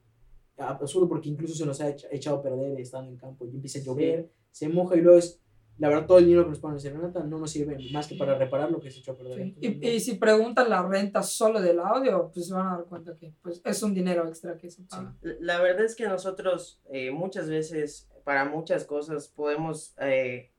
absurdo 0.58 1.08
porque 1.08 1.28
incluso 1.28 1.54
se 1.54 1.66
nos 1.66 1.80
ha 1.80 1.88
echa- 1.90 2.08
echado 2.10 2.36
a 2.38 2.42
perder 2.42 2.80
estando 2.80 3.10
en 3.10 3.18
campo 3.18 3.46
y 3.46 3.50
empieza 3.50 3.78
a 3.78 3.82
llover, 3.82 4.30
se 4.50 4.68
moja 4.68 4.96
y 4.96 5.00
luego 5.02 5.18
es, 5.18 5.40
la 5.78 5.88
verdad, 5.90 6.06
todo 6.06 6.18
el 6.18 6.24
dinero 6.24 6.44
que 6.44 6.50
nos 6.50 6.60
ponen 6.60 6.76
en 6.76 6.80
Serenata 6.80 7.22
no 7.24 7.38
nos 7.38 7.50
sirve 7.50 7.76
más 7.92 8.06
que 8.08 8.14
para 8.16 8.38
reparar 8.38 8.70
lo 8.70 8.80
que 8.80 8.90
se 8.90 9.00
echó 9.00 9.12
a 9.12 9.16
perder. 9.18 9.52
Sí. 9.60 9.78
Y, 9.82 9.86
y 9.88 10.00
si 10.00 10.14
preguntan 10.14 10.70
la 10.70 10.82
renta 10.86 11.22
solo 11.22 11.60
del 11.60 11.78
audio, 11.80 12.30
pues 12.32 12.46
se 12.46 12.54
van 12.54 12.68
a 12.68 12.76
dar 12.78 12.86
cuenta 12.86 13.14
que 13.14 13.34
pues, 13.42 13.60
es 13.62 13.82
un 13.82 13.92
dinero 13.92 14.26
extra 14.26 14.56
que 14.56 14.70
se 14.70 14.84
paga. 14.84 15.14
La 15.40 15.60
verdad 15.60 15.84
es 15.84 15.94
que 15.94 16.06
nosotros 16.08 16.80
eh, 16.90 17.10
muchas 17.10 17.50
veces, 17.50 18.08
para 18.24 18.46
muchas 18.46 18.84
cosas, 18.86 19.28
podemos 19.28 19.94
eh, 20.00 20.50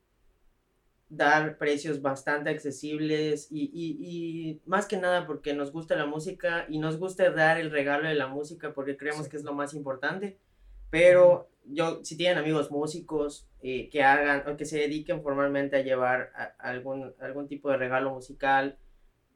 dar 1.09 1.57
precios 1.57 2.01
bastante 2.01 2.49
accesibles 2.49 3.47
y, 3.51 3.71
y, 3.73 3.97
y 4.51 4.61
más 4.65 4.87
que 4.87 4.97
nada 4.97 5.25
porque 5.25 5.53
nos 5.53 5.71
gusta 5.71 5.95
la 5.95 6.05
música 6.05 6.65
y 6.67 6.79
nos 6.79 6.97
gusta 6.99 7.29
dar 7.31 7.59
el 7.59 7.71
regalo 7.71 8.09
de 8.09 8.15
la 8.15 8.27
música 8.27 8.73
porque 8.73 8.97
creemos 8.97 9.27
que 9.29 9.37
es 9.37 9.43
lo 9.43 9.53
más 9.53 9.73
importante. 9.73 10.37
Pero 10.89 11.49
yo, 11.65 12.03
si 12.03 12.17
tienen 12.17 12.37
amigos 12.37 12.71
músicos 12.71 13.47
eh, 13.61 13.89
que 13.89 14.03
hagan 14.03 14.47
o 14.49 14.57
que 14.57 14.65
se 14.65 14.79
dediquen 14.79 15.21
formalmente 15.21 15.77
a 15.77 15.81
llevar 15.81 16.31
a- 16.35 16.55
algún, 16.59 17.13
algún 17.19 17.47
tipo 17.47 17.69
de 17.69 17.77
regalo 17.77 18.13
musical, 18.13 18.77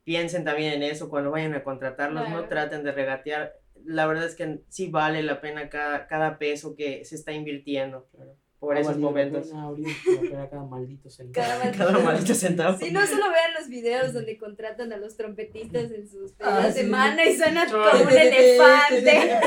piensen 0.04 0.44
también 0.44 0.74
en 0.74 0.84
eso 0.84 1.10
cuando 1.10 1.32
vayan 1.32 1.54
a 1.54 1.64
contratarlos, 1.64 2.30
no 2.30 2.48
traten 2.48 2.84
de 2.84 2.92
regatear. 2.92 3.54
La 3.86 4.06
verdad 4.08 4.26
es 4.26 4.36
que 4.36 4.60
sí 4.70 4.90
vale 4.90 5.24
la 5.24 5.42
pena 5.42 5.70
cada, 5.70 6.08
cada 6.08 6.38
peso 6.38 6.76
que 6.76 7.04
se 7.06 7.16
está 7.16 7.32
invirtiendo 7.34 8.08
Claro. 8.12 8.36
Por 8.62 8.78
esos 8.78 8.98
momentos. 8.98 9.50
cada 9.50 10.64
maldito 10.64 11.10
centavo. 11.10 11.34
Cada 11.48 11.60
maldito- 11.64 11.78
Cada 11.86 12.00
maldito 12.00 12.34
centavo. 12.36 12.78
Si 12.78 12.92
no, 12.92 13.06
solo 13.08 13.24
vean 13.32 13.54
los 13.60 13.68
videos 13.68 14.14
donde 14.14 14.38
contratan 14.38 14.94
a 14.94 14.98
los 14.98 15.18
trompetistas 15.18 15.92
en 15.92 16.08
sus 16.08 16.32
Ah, 16.40 16.68
de 16.68 16.84
sí. 16.84 16.88
mano 16.88 17.22
y 17.28 17.36
suena 17.36 17.66
Sí. 17.66 17.72
como 17.72 17.84
un 18.04 18.10
elefante. 18.18 19.40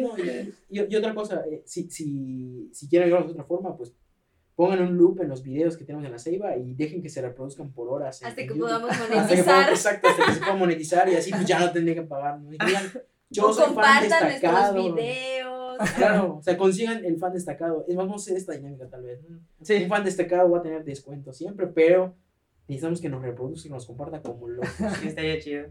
No, 0.00 0.16
y, 0.18 0.54
y- 0.70 0.86
y 0.88 0.96
otra 0.96 1.14
cosa, 1.14 1.42
eh, 1.50 1.62
si, 1.66 1.90
si, 1.90 2.70
si 2.72 2.88
quieren 2.88 3.06
ayudarnos 3.08 3.28
de 3.30 3.32
otra 3.32 3.44
forma, 3.44 3.76
pues 3.76 3.92
pongan 4.54 4.82
un 4.82 4.96
loop 4.96 5.20
en 5.22 5.28
los 5.28 5.42
videos 5.42 5.76
que 5.76 5.84
tenemos 5.84 6.04
en 6.06 6.12
la 6.12 6.18
Ceiba 6.18 6.56
y 6.56 6.74
dejen 6.74 7.02
que 7.02 7.08
se 7.08 7.20
reproduzcan 7.22 7.72
por 7.72 7.88
horas. 7.88 8.22
Hasta 8.22 8.36
que 8.36 8.46
YouTube. 8.48 8.60
podamos 8.60 8.90
Hasta 8.90 9.08
monetizar. 9.14 9.44
podamos- 9.44 9.70
exacto, 9.70 10.08
hasta 10.08 10.26
que 10.26 10.32
se 10.34 10.40
pueda 10.40 10.54
monetizar 10.54 11.08
y 11.08 11.16
así 11.16 11.30
pues 11.32 11.44
ya 11.46 11.58
no 11.58 11.72
tendría 11.72 11.94
que 11.96 12.02
pagar. 12.02 12.38
¿no? 12.40 12.50
Yo 13.32 13.46
o 13.46 13.52
soy 13.52 13.64
fan 13.66 13.74
compartan 13.74 14.22
nuestros 14.28 14.74
videos. 14.74 15.59
Claro, 15.96 16.36
o 16.38 16.42
sea, 16.42 16.56
consigan 16.56 17.04
el 17.04 17.18
fan 17.18 17.32
destacado. 17.32 17.84
Es 17.88 17.96
más, 17.96 18.06
vamos 18.06 18.22
a 18.22 18.24
hacer 18.24 18.36
esta 18.36 18.52
dinámica 18.52 18.88
tal 18.88 19.02
vez. 19.02 19.20
Sí. 19.62 19.82
Un 19.84 19.88
fan 19.88 20.04
destacado 20.04 20.50
va 20.50 20.58
a 20.58 20.62
tener 20.62 20.84
descuento 20.84 21.32
siempre, 21.32 21.66
pero 21.66 22.14
necesitamos 22.68 23.00
que 23.00 23.08
nos 23.08 23.22
reproduzca 23.22 23.68
y 23.68 23.70
nos 23.70 23.86
comparta 23.86 24.22
como 24.22 24.48
locos. 24.48 24.68
Sí, 25.00 25.08
estaría 25.08 25.38
chido. 25.40 25.68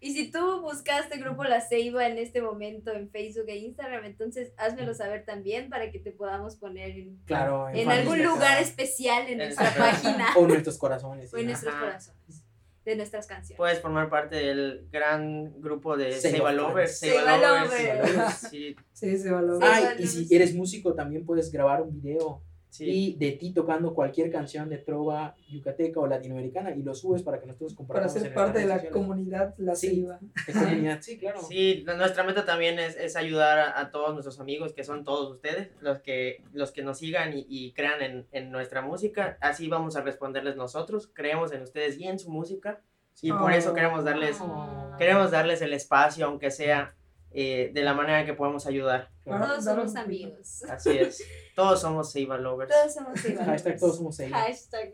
Y 0.00 0.14
si 0.14 0.32
tú 0.32 0.62
buscaste 0.62 1.18
Grupo 1.18 1.44
La 1.44 1.60
Ceiba 1.60 2.08
en 2.08 2.18
este 2.18 2.42
momento 2.42 2.92
en 2.92 3.08
Facebook 3.08 3.44
e 3.46 3.58
Instagram, 3.58 4.04
entonces 4.04 4.52
házmelo 4.56 4.94
saber 4.94 5.24
también 5.24 5.70
para 5.70 5.92
que 5.92 6.00
te 6.00 6.10
podamos 6.10 6.56
poner 6.56 6.90
en, 6.90 7.18
Claro, 7.24 7.68
en 7.68 7.86
fan 7.86 8.00
algún 8.00 8.20
lugar 8.20 8.60
especial 8.60 9.26
en 9.28 9.32
En 9.32 9.38
nuestra 9.38 9.72
página 9.76 10.26
O 10.36 10.48
nuestros 10.48 10.76
corazones. 10.76 11.32
o 11.32 11.38
en 11.38 11.46
nuestros 11.46 11.72
corazones 11.72 12.41
de 12.84 12.96
nuestras 12.96 13.26
canciones. 13.26 13.56
Puedes 13.56 13.80
formar 13.80 14.08
parte 14.10 14.36
del 14.36 14.88
gran 14.90 15.60
grupo 15.60 15.96
de 15.96 16.12
fans. 16.12 16.54
Lovers. 16.54 16.98
Seiba 16.98 17.36
Lovers. 17.36 18.08
Lovers. 18.10 18.34
Sí, 18.50 18.76
Sí, 18.92 19.18
se 19.18 19.30
valora. 19.30 19.66
Sí. 19.66 19.72
Ay, 19.74 19.84
vale, 19.84 20.02
y 20.02 20.06
si 20.06 20.34
eres 20.34 20.54
músico 20.54 20.94
también 20.94 21.24
puedes 21.24 21.50
grabar 21.50 21.82
un 21.82 22.00
video 22.00 22.42
sí. 22.72 22.84
y 22.88 23.14
de 23.16 23.32
ti 23.32 23.52
tocando 23.52 23.94
cualquier 23.94 24.30
canción 24.32 24.68
de 24.68 24.78
trova 24.78 25.36
yucateca 25.48 26.00
o 26.00 26.06
latinoamericana 26.06 26.74
y 26.74 26.82
lo 26.82 26.94
subes 26.94 27.22
para 27.22 27.38
que 27.38 27.46
nosotros 27.46 27.74
Para 27.74 27.76
compartamos 27.76 28.12
ser 28.14 28.26
en 28.26 28.34
parte 28.34 28.58
de 28.60 28.66
la 28.66 28.88
comunidad 28.90 29.54
La 29.58 29.74
Sí. 29.76 30.04
De 30.46 30.52
comunidad, 30.52 30.98
sí, 31.02 31.18
claro. 31.18 31.42
Sí, 31.42 31.84
nuestra 31.96 32.24
meta 32.24 32.44
también 32.44 32.78
es, 32.78 32.96
es 32.96 33.14
ayudar 33.16 33.58
a, 33.58 33.78
a 33.80 33.90
todos 33.90 34.12
nuestros 34.14 34.40
amigos, 34.40 34.72
que 34.72 34.84
son 34.84 35.04
todos 35.04 35.30
ustedes, 35.30 35.68
los 35.80 36.00
que, 36.00 36.42
los 36.52 36.72
que 36.72 36.82
nos 36.82 36.98
sigan 36.98 37.36
y, 37.36 37.46
y 37.48 37.72
crean 37.72 38.00
en, 38.02 38.26
en 38.32 38.50
nuestra 38.50 38.80
música. 38.82 39.36
Así 39.40 39.68
vamos 39.68 39.96
a 39.96 40.00
responderles 40.00 40.56
nosotros. 40.56 41.10
Creemos 41.12 41.52
en 41.52 41.62
ustedes 41.62 41.98
y 41.98 42.06
en 42.08 42.18
su 42.18 42.30
música. 42.30 42.80
Y 43.20 43.30
por 43.30 43.52
eso 43.52 43.70
Oh. 43.70 43.74
queremos 43.74 44.04
darles, 44.04 44.38
Ah. 44.40 44.96
queremos 44.98 45.30
darles 45.30 45.60
el 45.60 45.74
espacio, 45.74 46.24
aunque 46.26 46.50
sea 46.50 46.94
eh, 47.34 47.70
de 47.72 47.82
la 47.82 47.94
manera 47.94 48.24
que 48.24 48.34
podemos 48.34 48.66
ayudar. 48.66 49.10
Claro. 49.24 49.46
Todos 49.46 49.64
somos 49.64 49.96
amigos. 49.96 50.62
Así 50.64 50.90
es. 50.90 51.24
Todos 51.54 51.80
somos 51.80 52.12
Seiba 52.12 52.38
Lovers. 52.38 52.70
Todos 52.72 52.94
somos 52.94 53.20
Seiba. 53.20 53.44
Hashtag 53.46 53.78
todos 53.78 53.96
somos 53.96 54.18
ellos. 54.20 54.38
Hashtag. 54.38 54.92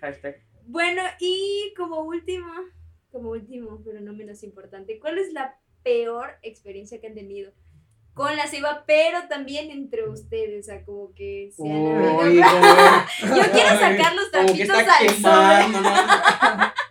Hashtag. 0.00 0.36
Bueno, 0.66 1.02
y 1.18 1.72
como 1.76 2.02
último, 2.02 2.52
como 3.10 3.30
último, 3.30 3.80
pero 3.84 4.00
no 4.00 4.12
menos 4.12 4.42
importante, 4.42 4.98
¿cuál 4.98 5.18
es 5.18 5.32
la 5.32 5.58
peor 5.82 6.32
experiencia 6.42 7.00
que 7.00 7.06
han 7.06 7.14
tenido 7.14 7.52
con 8.18 8.36
la 8.36 8.48
ceiba, 8.48 8.82
pero 8.84 9.28
también 9.28 9.70
entre 9.70 10.08
ustedes? 10.08 10.66
O 10.66 10.70
sea, 10.72 10.84
como 10.84 11.14
que 11.14 11.50
se 11.56 11.62
han 11.62 12.16
Uy, 12.16 12.34
Yo 13.36 13.52
quiero 13.52 13.70
sacar 13.78 14.14
los 14.16 14.30
trapitos 14.32 14.76
al 14.76 15.06
quemando, 15.06 15.80
no, 15.80 15.92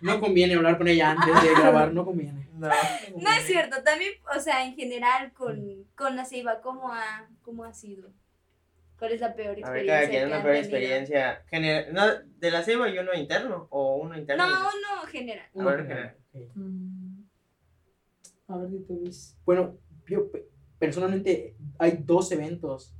no 0.14 0.20
conviene 0.20 0.54
hablar 0.54 0.78
con 0.78 0.88
ella 0.88 1.10
antes 1.10 1.42
de 1.42 1.50
grabar, 1.54 1.92
no 1.92 2.06
conviene. 2.06 2.48
No. 2.54 2.68
No 2.68 3.30
es 3.30 3.44
cierto, 3.46 3.82
también, 3.84 4.14
o 4.34 4.40
sea, 4.40 4.64
en 4.64 4.74
general 4.74 5.32
con, 5.34 5.84
con 5.94 6.16
la 6.16 6.24
ceiba, 6.24 6.62
¿cómo 6.62 6.92
ha, 6.92 7.28
¿cómo 7.42 7.64
ha 7.64 7.74
sido? 7.74 8.08
¿Cuál 8.98 9.12
es 9.12 9.20
la 9.20 9.34
peor 9.34 9.50
A 9.62 9.70
ver, 9.70 9.84
experiencia? 9.84 9.94
cada 9.94 10.08
quien 10.08 10.20
que 10.22 10.26
una 10.26 10.42
peor 10.42 10.54
tenido? 10.54 10.76
experiencia. 10.76 11.44
Gener- 11.52 11.92
no, 11.92 12.06
¿De 12.38 12.50
la 12.50 12.62
ceiba 12.64 12.88
y 12.88 12.98
uno 12.98 13.12
interno? 13.14 13.68
¿O 13.70 13.96
uno 13.96 14.16
interno? 14.18 14.44
No, 14.48 14.50
y- 14.50 14.62
no, 14.62 15.06
general. 15.06 15.46
A 15.60 15.64
ver, 15.64 16.18
Ok. 16.32 16.40
Mm. 16.56 17.22
A 18.48 18.56
ver. 18.56 18.70
Bueno, 19.44 19.78
yo 20.08 20.30
personalmente 20.78 21.54
hay 21.78 22.02
dos 22.04 22.30
eventos 22.32 22.94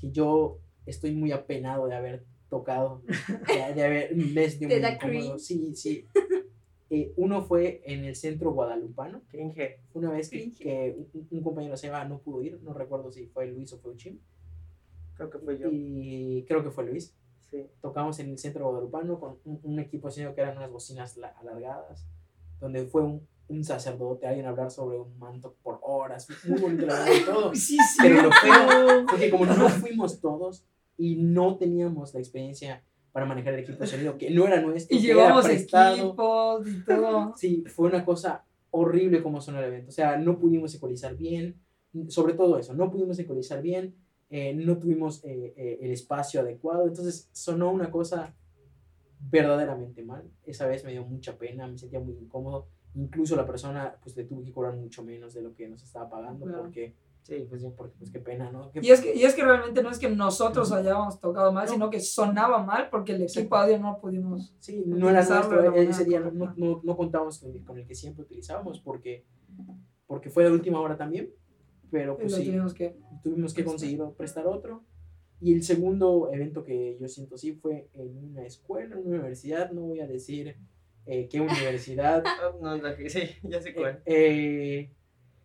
que 0.00 0.10
yo 0.10 0.58
estoy 0.86 1.12
muy 1.14 1.32
apenado 1.32 1.86
de 1.86 1.94
haber 1.94 2.24
tocado, 2.48 3.02
de, 3.46 3.74
de 3.74 3.84
haber 3.84 4.16
me 4.16 4.48
¿Te 4.68 4.80
da 4.80 4.94
incómodo. 4.94 5.38
Sí, 5.38 5.74
sí. 5.76 6.06
Eh, 6.92 7.12
uno 7.16 7.42
fue 7.42 7.82
en 7.84 8.04
el 8.04 8.16
centro 8.16 8.52
guadalupano, 8.52 9.22
Cringe. 9.30 9.78
una 9.94 10.10
vez 10.10 10.28
que, 10.28 10.38
Cringe. 10.40 10.58
que 10.58 10.96
un, 11.14 11.28
un 11.30 11.42
compañero 11.42 11.76
se 11.76 11.88
no 11.88 12.18
pudo 12.18 12.42
ir, 12.42 12.58
no 12.62 12.72
recuerdo 12.74 13.12
si 13.12 13.26
fue 13.26 13.46
Luis 13.46 13.72
o 13.72 13.78
fue 13.78 13.92
Uchim, 13.92 14.18
Creo 15.14 15.30
que 15.30 15.38
fue 15.38 15.58
yo. 15.58 15.68
y 15.70 16.44
creo 16.48 16.64
que 16.64 16.70
fue 16.70 16.84
Luis. 16.86 17.14
Sí. 17.50 17.66
tocamos 17.82 18.18
en 18.20 18.30
el 18.30 18.38
centro 18.38 18.64
guadalupano 18.68 19.18
con 19.18 19.36
un, 19.44 19.58
un 19.64 19.78
equipo 19.80 20.06
que 20.36 20.40
eran 20.40 20.56
unas 20.56 20.70
bocinas 20.70 21.16
la- 21.16 21.28
alargadas, 21.28 22.06
donde 22.60 22.84
fue 22.86 23.02
un, 23.02 23.26
un 23.50 23.64
sacerdote, 23.64 24.26
alguien 24.26 24.46
hablar 24.46 24.70
sobre 24.70 24.98
un 24.98 25.18
manto 25.18 25.54
por 25.62 25.78
horas, 25.82 26.26
muy 26.44 26.60
bonito 26.60 26.86
y 26.86 27.24
todo. 27.24 27.54
Sí, 27.54 27.76
sí. 27.76 27.98
Pero 28.00 28.22
lo 28.22 28.30
feo 28.32 29.06
fue 29.08 29.18
que 29.18 29.30
como 29.30 29.44
no 29.46 29.68
fuimos 29.68 30.20
todos 30.20 30.64
y 30.96 31.16
no 31.16 31.56
teníamos 31.56 32.14
la 32.14 32.20
experiencia 32.20 32.82
para 33.12 33.26
manejar 33.26 33.54
el 33.54 33.60
equipo 33.60 33.78
de 33.80 33.86
sonido, 33.86 34.16
que 34.16 34.30
no 34.30 34.46
era 34.46 34.60
nuestro, 34.60 34.96
Y 34.96 35.00
que 35.00 35.06
llevamos 35.06 35.48
equipos 35.48 36.66
y 36.66 36.84
todo. 36.84 37.34
Sí, 37.36 37.64
fue 37.66 37.88
una 37.88 38.04
cosa 38.04 38.44
horrible 38.70 39.22
como 39.22 39.40
sonó 39.40 39.58
el 39.58 39.64
evento. 39.64 39.88
O 39.88 39.92
sea, 39.92 40.16
no 40.16 40.38
pudimos 40.38 40.74
ecualizar 40.74 41.16
bien, 41.16 41.56
sobre 42.08 42.34
todo 42.34 42.58
eso, 42.58 42.72
no 42.74 42.90
pudimos 42.90 43.18
ecualizar 43.18 43.60
bien, 43.62 43.94
eh, 44.30 44.54
no 44.54 44.78
tuvimos 44.78 45.24
eh, 45.24 45.54
eh, 45.56 45.78
el 45.82 45.90
espacio 45.90 46.40
adecuado, 46.40 46.86
entonces 46.86 47.28
sonó 47.32 47.72
una 47.72 47.90
cosa 47.90 48.32
verdaderamente 49.28 50.04
mal. 50.04 50.30
Esa 50.46 50.66
vez 50.66 50.84
me 50.84 50.92
dio 50.92 51.04
mucha 51.04 51.36
pena, 51.36 51.66
me 51.66 51.78
sentía 51.78 52.00
muy 52.00 52.14
incómodo. 52.14 52.68
Incluso 52.94 53.36
la 53.36 53.46
persona, 53.46 53.94
pues 54.02 54.16
le 54.16 54.24
tuvo 54.24 54.42
que 54.42 54.52
cobrar 54.52 54.74
mucho 54.76 55.04
menos 55.04 55.32
de 55.34 55.42
lo 55.42 55.54
que 55.54 55.68
nos 55.68 55.82
estaba 55.82 56.08
pagando, 56.10 56.44
Claro. 56.46 56.62
porque, 56.62 56.94
Sí, 57.22 57.46
pues 57.48 57.62
sí. 57.62 57.68
porque, 57.76 57.94
pues 57.98 58.10
qué 58.10 58.18
pena, 58.18 58.50
¿no? 58.50 58.70
Qué- 58.72 58.80
Y 58.82 58.90
es, 58.90 59.00
que, 59.00 59.14
y 59.14 59.22
es 59.24 59.34
que 59.34 59.44
realmente 59.44 59.82
no 59.82 59.90
es 59.90 59.98
que 59.98 60.08
nosotros 60.10 60.72
hayamos 60.72 61.20
tocado 61.20 61.52
mal, 61.52 61.68
sino 61.68 61.88
que 61.90 62.00
sonaba 62.00 62.64
mal 62.64 62.88
porque 62.90 63.12
el 63.12 63.22
equipo 63.22 63.54
audio 63.56 63.78
no 63.78 63.98
pudimos. 64.00 64.54
Sí, 64.58 64.82
no 64.86 65.08
era 65.08 65.22
nuestro, 65.24 65.70
la 65.70 65.76
ese 65.82 66.04
día 66.04 66.18
no, 66.20 66.52
no, 66.56 66.80
no, 66.82 66.96
contábamos 66.96 67.38
con 67.38 67.52
el, 67.52 67.62
con 67.64 67.78
el 67.78 67.86
que 67.86 67.94
siempre 67.94 68.24
utilizábamos 68.24 68.80
porque, 68.80 69.24
porque 70.06 70.30
fue 70.30 70.44
de 70.44 70.50
última 70.50 70.80
hora 70.80 70.96
también, 70.96 71.30
pero 71.90 72.16
pues 72.16 72.34
sí, 72.34 72.46
tuvimos 72.46 72.74
que. 72.74 72.96
tuvimos 73.22 73.54
que 73.54 73.64
conseguir 73.64 74.02
prestar 74.16 74.46
otro. 74.46 74.82
Y 75.42 75.54
el 75.54 75.62
segundo 75.62 76.28
evento 76.32 76.64
que 76.64 76.98
yo 77.00 77.08
siento 77.08 77.38
sí 77.38 77.52
fue 77.52 77.88
en 77.94 78.16
una 78.30 78.44
escuela, 78.44 78.96
en 78.96 79.06
una 79.06 79.16
universidad, 79.20 79.70
no 79.70 79.82
voy 79.82 80.00
a 80.00 80.06
decir 80.06 80.56
eh, 81.10 81.28
qué 81.30 81.40
universidad. 81.40 82.22
Ah, 82.26 82.52
No, 82.60 82.76
no, 82.78 82.88
sí, 83.08 83.20
ya 83.42 83.60
sé 83.60 83.74
cuál. 83.74 84.02
Eh, 84.06 84.90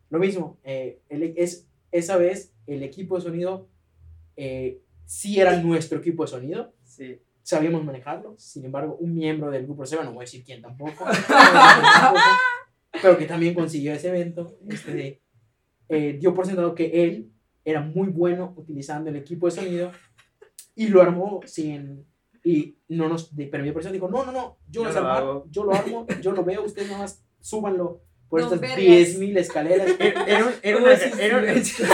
lo 0.09 0.19
mismo, 0.19 0.59
eh, 0.63 1.01
el- 1.09 1.33
es, 1.37 1.67
esa 1.91 2.17
vez 2.17 2.53
el 2.67 2.83
equipo 2.83 3.15
de 3.15 3.21
sonido 3.23 3.67
eh, 4.37 4.81
sí 5.05 5.39
era 5.39 5.57
nuestro 5.61 5.97
equipo 5.99 6.23
de 6.23 6.27
sonido, 6.29 6.73
Sí. 6.83 7.19
sabíamos 7.43 7.83
manejarlo, 7.83 8.35
sin 8.37 8.65
embargo, 8.65 8.95
un 8.99 9.13
miembro 9.15 9.49
del 9.51 9.65
grupo 9.65 9.85
Seba, 9.85 10.03
no 10.03 10.11
voy 10.13 10.19
a 10.23 10.27
decir 10.27 10.43
quién 10.43 10.61
tampoco, 10.61 11.05
pero 13.01 13.17
que 13.17 13.25
también 13.25 13.53
consiguió 13.53 13.93
ese 13.93 14.09
evento, 14.09 14.57
este 14.69 15.21
eh, 15.89 16.17
dio 16.19 16.33
por 16.33 16.45
sentado 16.45 16.73
que 16.75 17.03
él 17.03 17.31
era 17.63 17.81
muy 17.81 18.07
bueno 18.09 18.53
utilizando 18.57 19.09
el 19.09 19.15
equipo 19.17 19.47
de 19.47 19.51
sonido 19.51 19.91
y 20.75 20.87
lo 20.87 21.01
armó 21.01 21.41
sin, 21.45 22.05
Y 22.45 22.77
no 22.89 23.09
nos, 23.09 23.31
pero 23.51 23.63
mi 23.63 23.71
persona 23.73 23.91
dijo, 23.91 24.07
no, 24.07 24.23
no, 24.25 24.31
no, 24.31 24.57
yo, 24.69 24.83
Yo 24.83 24.91
lo, 24.91 24.97
armar, 24.97 25.17
hago. 25.17 25.45
yo 25.49 25.63
lo 25.65 25.73
armo, 25.73 26.05
yo 26.21 26.31
lo 26.31 26.43
veo, 26.43 26.63
ustedes 26.63 26.87
nada 26.89 27.01
más 27.01 27.21
súbanlo 27.41 28.01
por 28.29 28.39
No, 28.39 28.45
estas 28.45 28.59
vergas. 28.61 28.79
10.000 28.79 29.37
escaleras. 29.37 29.89
Era, 29.99 30.23
era 30.27 30.45
un- 30.45 30.53
era 30.61 30.77
una. 30.77 30.95
sí, 30.95 31.09
sí, 31.11 31.21
era- 31.21 31.63
sí. 31.63 31.83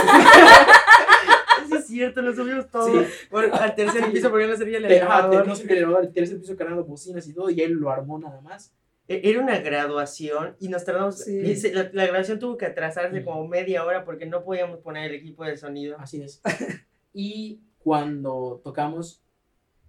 Sí, 1.68 1.76
es 1.78 1.88
cierto, 1.88 2.22
lo 2.22 2.34
subimos 2.36 2.70
todo. 2.70 2.88
Sí. 2.88 3.08
Bueno, 3.30 3.54
al 3.56 3.76
tercer 3.76 4.12
piso 4.12 4.30
porque 4.30 4.48
no 4.48 4.58
servía 4.58 4.78
el 4.80 4.86
elevador. 4.86 5.48
no 5.48 5.56
sé 5.56 5.66
qué 5.66 5.74
elevador, 5.74 6.04
el 6.04 6.12
tercer 6.14 6.40
piso 6.40 6.56
cargando 6.58 6.84
bocinas 6.84 7.26
y 7.28 7.34
todo, 7.34 7.50
y 7.50 7.62
él 7.62 7.74
lo 7.74 7.90
armó 7.92 8.20
nada 8.20 8.42
más. 8.42 8.74
E- 9.08 9.22
Era 9.24 9.40
una 9.40 9.58
graduación 9.60 10.56
y 10.60 10.68
nos 10.68 10.84
tardamos. 10.84 11.20
Sí. 11.20 11.32
y 11.40 11.72
La, 11.72 11.90
la 11.94 12.06
grabación 12.08 12.40
tuvo 12.40 12.58
que 12.58 12.66
atrasarse 12.66 13.22
Mm. 13.22 13.24
como 13.26 13.48
media 13.48 13.86
hora 13.86 14.04
porque 14.04 14.26
no 14.26 14.44
podíamos 14.44 14.80
poner 14.80 15.12
el 15.12 15.16
equipo 15.16 15.46
de 15.46 15.56
sonido. 15.58 15.98
Así 16.00 16.22
es. 16.22 16.42
Y 17.14 17.62
cuando 17.80 18.62
tocamos, 18.64 19.22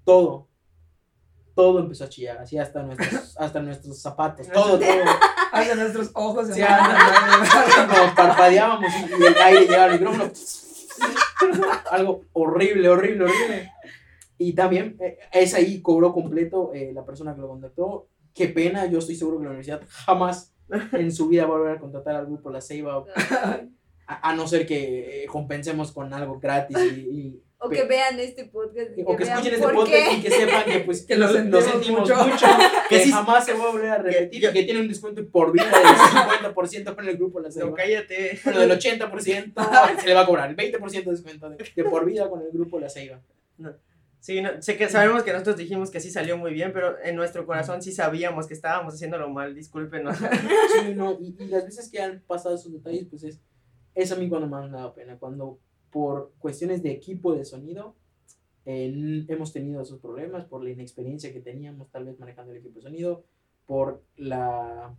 todo, 0.04 0.48
todo 1.54 1.80
empezó 1.80 2.04
a 2.04 2.08
chillar, 2.08 2.38
así 2.38 2.58
hasta 2.58 2.82
nuestros, 2.82 3.36
hasta 3.38 3.60
nuestros 3.60 4.00
zapatos, 4.00 4.48
todo, 4.48 4.78
todo. 4.78 4.88
Hacia 5.52 5.74
nuestros 5.74 6.10
ojos. 6.14 6.48
Sí, 6.48 6.60
Como 6.60 8.14
parpadeábamos 8.16 8.90
y, 8.94 9.22
y 9.22 9.26
el 9.26 9.36
aire 9.36 9.60
llegaba 9.62 9.84
al 9.84 9.92
micrófono. 9.92 10.30
Algo 11.90 12.24
horrible, 12.32 12.88
horrible, 12.88 13.24
horrible. 13.24 13.72
Y 14.38 14.52
también 14.54 14.96
eh, 15.00 15.18
es 15.32 15.54
ahí 15.54 15.80
cobró 15.82 16.12
completo 16.12 16.72
eh, 16.74 16.92
la 16.94 17.04
persona 17.04 17.34
que 17.34 17.40
lo 17.40 17.48
contactó. 17.48 18.08
Qué 18.34 18.48
pena, 18.48 18.86
yo 18.86 18.98
estoy 18.98 19.14
seguro 19.14 19.38
que 19.38 19.44
la 19.44 19.50
universidad 19.50 19.82
jamás 19.88 20.54
en 20.92 21.12
su 21.12 21.28
vida 21.28 21.44
va 21.46 21.54
a 21.54 21.58
volver 21.58 21.76
a 21.76 21.80
contratar 21.80 22.16
al 22.16 22.26
grupo 22.26 22.50
La 22.50 22.60
Ceiba, 22.62 23.04
a, 24.06 24.30
a 24.30 24.34
no 24.34 24.46
ser 24.48 24.66
que 24.66 25.24
eh, 25.24 25.26
compensemos 25.26 25.92
con 25.92 26.12
algo 26.14 26.40
gratis 26.40 26.78
y, 26.78 27.00
y- 27.00 27.42
O 27.64 27.68
que 27.68 27.84
vean 27.84 28.18
este 28.18 28.46
podcast. 28.46 28.90
y 28.96 29.02
o 29.06 29.16
que 29.16 29.24
vean 29.24 29.38
escuchen 29.38 29.54
este 29.54 29.68
podcast 29.74 29.88
qué. 30.08 30.12
y 30.16 30.20
que 30.22 30.30
sepan 30.30 30.64
que 30.64 30.78
pues 30.80 31.06
Que 31.06 31.16
lo 31.16 31.26
lo, 31.28 31.32
sentimos 31.32 31.64
sentimos 31.64 32.00
mucho. 32.00 32.16
mucho, 32.24 32.46
que 32.88 32.96
Que 32.96 33.04
sí- 33.04 33.12
jamás 33.12 33.44
se 33.44 33.52
va 33.54 33.64
a 33.64 33.70
volver 33.70 33.90
a 33.90 33.98
repetir 33.98 34.42
yo- 34.42 34.50
y 34.50 34.52
que 34.52 34.62
tiene 34.64 34.80
un 34.80 34.88
descuento 34.88 35.24
por 35.28 35.52
vida 35.52 35.64
del 35.66 35.72
50% 36.54 36.94
con 36.96 37.08
el 37.08 37.16
grupo 37.16 37.40
La 37.40 37.50
Ceiba. 37.52 37.68
No, 37.70 37.74
cállate. 37.74 38.40
Bueno, 38.44 38.60
del 38.60 38.70
80% 38.72 39.52
se 40.00 40.06
le 40.06 40.14
va 40.14 40.20
a 40.22 40.26
cobrar 40.26 40.50
el 40.50 40.56
20% 40.56 40.90
de 41.04 41.10
descuento 41.10 41.50
de, 41.50 41.56
de 41.76 41.84
por 41.84 42.04
vida 42.04 42.28
con 42.28 42.42
el 42.42 42.50
grupo 42.50 42.80
La 42.80 42.88
Ceiba. 42.88 43.20
Sí, 44.20 44.40
no, 44.40 44.62
sé 44.62 44.76
que 44.76 44.88
sabemos 44.88 45.24
que 45.24 45.32
nosotros 45.32 45.56
dijimos 45.56 45.90
que 45.90 45.98
sí 45.98 46.08
salió 46.10 46.36
muy 46.36 46.52
bien, 46.52 46.72
pero 46.72 46.96
en 47.02 47.16
nuestro 47.16 47.44
corazón 47.44 47.82
sí 47.82 47.90
sabíamos 47.92 48.46
que 48.46 48.54
estábamos 48.54 48.94
haciéndolo 48.94 49.28
mal, 49.30 49.52
discúlpenos. 49.54 50.16
Sí, 50.16 50.94
no, 50.94 51.18
y, 51.20 51.34
y 51.40 51.46
las 51.48 51.64
veces 51.64 51.90
que 51.90 52.00
han 52.00 52.20
pasado 52.26 52.54
esos 52.54 52.72
detalles, 52.72 53.06
pues 53.10 53.24
es, 53.24 53.40
es 53.96 54.12
a 54.12 54.16
mí 54.16 54.28
cuando 54.28 54.46
más 54.46 54.70
me 54.70 54.78
da 54.78 54.94
pena, 54.94 55.16
cuando 55.18 55.58
por 55.92 56.32
cuestiones 56.38 56.82
de 56.82 56.90
equipo 56.90 57.34
de 57.34 57.44
sonido 57.44 57.94
eh, 58.64 59.24
hemos 59.28 59.52
tenido 59.52 59.82
esos 59.82 59.98
problemas, 60.00 60.44
por 60.46 60.62
la 60.64 60.70
inexperiencia 60.70 61.32
que 61.32 61.40
teníamos 61.40 61.90
tal 61.90 62.04
vez 62.06 62.18
manejando 62.18 62.52
el 62.52 62.58
equipo 62.58 62.76
de 62.76 62.82
sonido, 62.82 63.24
por 63.66 64.02
la... 64.16 64.94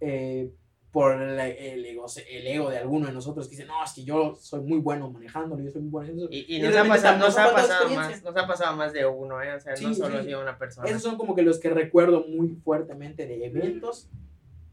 eh, 0.00 0.50
por 0.90 1.18
la- 1.18 1.46
el, 1.48 1.84
ego, 1.84 2.06
el 2.30 2.46
ego 2.46 2.70
de 2.70 2.78
alguno 2.78 3.06
de 3.06 3.12
nosotros 3.12 3.46
que 3.46 3.56
dice, 3.56 3.66
no, 3.66 3.84
es 3.84 3.92
que 3.92 4.04
yo 4.04 4.34
soy 4.40 4.62
muy 4.62 4.78
bueno 4.78 5.10
manejándolo, 5.10 5.62
yo 5.62 5.70
soy 5.70 5.82
muy 5.82 5.90
bueno 5.90 6.12
eso. 6.14 6.28
Y, 6.30 6.46
y 6.48 6.56
Y 6.56 6.62
nos, 6.62 6.74
ha 6.76 6.84
pasado, 6.88 7.18
nos 7.18 7.28
nos 7.28 7.38
ha 7.38 7.52
pasado 7.52 7.90
más, 7.90 8.24
nos 8.24 8.36
ha 8.36 8.46
pasado 8.46 8.76
más 8.76 8.92
de 8.94 9.04
uno, 9.04 9.42
¿eh? 9.42 9.52
O 9.54 9.60
sea, 9.60 9.72
no 9.72 9.76
Sí, 9.78 9.94
solo 9.94 10.14
sí. 10.14 10.16
ha 10.16 10.24
sido 10.24 10.40
una 10.40 10.56
persona. 10.58 10.88
Esos 10.88 11.02
son 11.02 11.18
como 11.18 11.34
que 11.34 11.42
los 11.42 11.58
que 11.60 11.68
recuerdo 11.68 12.24
muy 12.26 12.48
fuertemente 12.64 13.26
de 13.26 13.44
eventos, 13.44 14.08